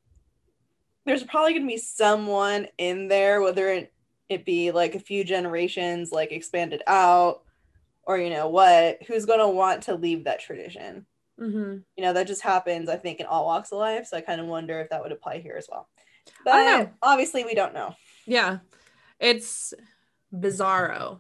There's 1.05 1.23
probably 1.23 1.55
gonna 1.55 1.67
be 1.67 1.77
someone 1.79 2.67
in 2.79 3.09
there, 3.09 3.41
whether 3.41 3.69
it 3.69 3.93
it 4.29 4.45
be 4.45 4.73
like 4.73 4.95
a 4.95 5.01
few 5.01 5.23
generations, 5.23 6.11
like 6.11 6.33
expanded 6.33 6.83
out, 6.87 7.43
or 8.07 8.19
you 8.19 8.31
know 8.31 8.49
what, 8.49 9.03
who's 9.07 9.27
gonna 9.27 9.49
want 9.49 9.83
to 9.85 9.95
leave 9.95 10.25
that 10.25 10.41
tradition 10.41 11.07
Mm-hmm. 11.39 11.77
you 11.97 12.03
know 12.03 12.15
that 12.15 12.27
just 12.27 12.41
happens 12.41 12.89
i 12.89 12.97
think 12.97 13.21
in 13.21 13.27
all 13.27 13.45
walks 13.45 13.71
of 13.71 13.77
life 13.77 14.07
so 14.07 14.17
i 14.17 14.23
kind 14.23 14.41
of 14.41 14.47
wonder 14.47 14.81
if 14.81 14.89
that 14.89 15.03
would 15.03 15.13
apply 15.13 15.37
here 15.39 15.57
as 15.59 15.69
well 15.71 15.87
but 16.47 16.55
I 16.55 16.65
don't 16.65 16.85
know. 16.85 16.91
obviously 17.03 17.45
we 17.45 17.55
don't 17.55 17.75
know 17.75 17.95
Yeah. 18.25 18.61
It's 19.21 19.75
bizarro. 20.35 21.19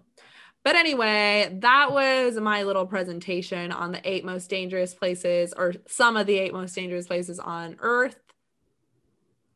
But 0.64 0.74
anyway, 0.76 1.58
that 1.60 1.92
was 1.92 2.36
my 2.36 2.62
little 2.62 2.86
presentation 2.86 3.72
on 3.72 3.92
the 3.92 4.00
eight 4.10 4.24
most 4.24 4.48
dangerous 4.48 4.94
places 4.94 5.52
or 5.56 5.74
some 5.86 6.16
of 6.16 6.26
the 6.26 6.38
eight 6.38 6.52
most 6.54 6.74
dangerous 6.74 7.06
places 7.06 7.38
on 7.38 7.76
earth. 7.80 8.18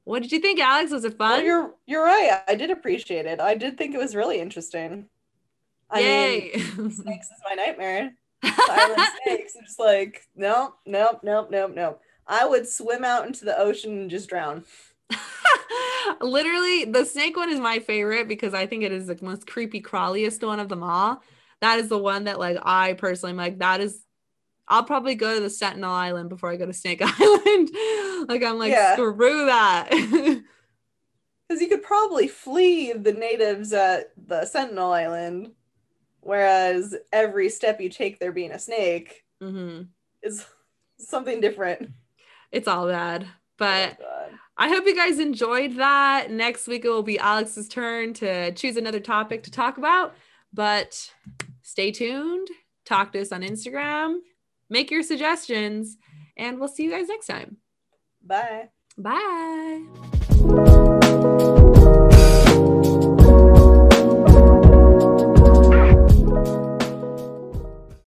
What 0.04 0.22
did 0.22 0.32
you 0.32 0.40
think, 0.40 0.60
Alex? 0.60 0.90
Was 0.92 1.04
it 1.04 1.18
well, 1.18 1.36
fun? 1.36 1.44
you're 1.46 1.74
you're 1.86 2.04
right 2.04 2.42
i 2.48 2.54
did 2.54 2.70
appreciate 2.70 3.24
it 3.26 3.40
i 3.40 3.54
did 3.54 3.76
think 3.78 3.94
it 3.94 3.98
was 3.98 4.14
really 4.14 4.40
interesting 4.40 5.06
i 5.90 6.00
Yay. 6.00 6.52
mean 6.76 6.90
snakes 6.90 7.26
is 7.26 7.40
my 7.48 7.54
nightmare 7.54 8.12
silent 8.66 9.00
snakes 9.24 9.54
i'm 9.58 9.64
just 9.64 9.78
like 9.78 10.22
nope 10.36 10.76
nope 10.86 11.20
nope 11.22 11.48
nope 11.50 11.72
nope 11.74 12.00
i 12.26 12.46
would 12.46 12.68
swim 12.68 13.04
out 13.04 13.26
into 13.26 13.44
the 13.44 13.58
ocean 13.58 13.92
and 13.92 14.10
just 14.10 14.28
drown 14.28 14.64
Literally, 16.20 16.84
the 16.86 17.04
snake 17.04 17.36
one 17.36 17.50
is 17.50 17.60
my 17.60 17.78
favorite 17.78 18.26
because 18.26 18.52
I 18.54 18.66
think 18.66 18.82
it 18.82 18.90
is 18.92 19.06
the 19.06 19.18
most 19.22 19.46
creepy, 19.46 19.80
crawliest 19.80 20.42
one 20.42 20.58
of 20.58 20.68
them 20.68 20.82
all. 20.82 21.22
That 21.60 21.78
is 21.78 21.88
the 21.88 21.98
one 21.98 22.24
that, 22.24 22.38
like, 22.38 22.56
I 22.62 22.94
personally 22.94 23.30
am 23.32 23.36
like, 23.36 23.58
that 23.58 23.80
is. 23.80 24.02
I'll 24.66 24.84
probably 24.84 25.14
go 25.14 25.34
to 25.34 25.40
the 25.40 25.50
Sentinel 25.50 25.92
Island 25.92 26.28
before 26.28 26.50
I 26.50 26.56
go 26.56 26.66
to 26.66 26.72
Snake 26.72 27.00
Island. 27.02 27.70
like, 28.28 28.42
I'm 28.42 28.58
like, 28.58 28.70
Yeah. 28.72 28.94
screw 28.94 29.46
that. 29.46 29.88
because 29.90 31.60
you 31.62 31.68
could 31.68 31.82
probably 31.82 32.28
flee 32.28 32.92
the 32.92 33.12
natives 33.12 33.72
at 33.72 34.12
the 34.26 34.44
sentinel 34.46 34.92
island 34.92 35.52
whereas 36.20 36.94
every 37.12 37.48
step 37.48 37.80
you 37.80 37.88
take 37.88 38.18
there 38.18 38.32
being 38.32 38.52
a 38.52 38.58
snake 38.58 39.24
hmm 39.40 39.82
is 40.22 40.44
something 40.98 41.40
different 41.40 41.90
It's 42.52 42.68
all 42.68 42.86
bad. 42.88 43.26
But 43.56 43.98
Oh, 44.00 44.28
I 44.56 44.68
hope 44.68 44.84
you 44.86 44.94
guys 44.94 45.18
enjoyed 45.18 45.76
that. 45.76 46.30
Next 46.30 46.66
week 46.66 46.84
it 46.84 46.88
will 46.88 47.02
be 47.02 47.18
Alex's 47.18 47.68
turn 47.68 48.12
to 48.14 48.52
choose 48.52 48.76
another 48.76 49.00
topic 49.00 49.42
to 49.44 49.50
talk 49.50 49.78
about. 49.78 50.14
But 50.52 51.10
stay 51.62 51.92
tuned. 51.92 52.48
Talk 52.84 53.12
to 53.12 53.20
us 53.20 53.32
on 53.32 53.42
Instagram. 53.42 54.18
Make 54.68 54.90
your 54.90 55.02
suggestions. 55.02 55.96
And 56.36 56.58
we'll 56.58 56.68
see 56.68 56.84
you 56.84 56.90
guys 56.90 57.08
next 57.08 57.26
time. 57.26 57.58
bye 58.26 58.68
Bye. 58.98 59.84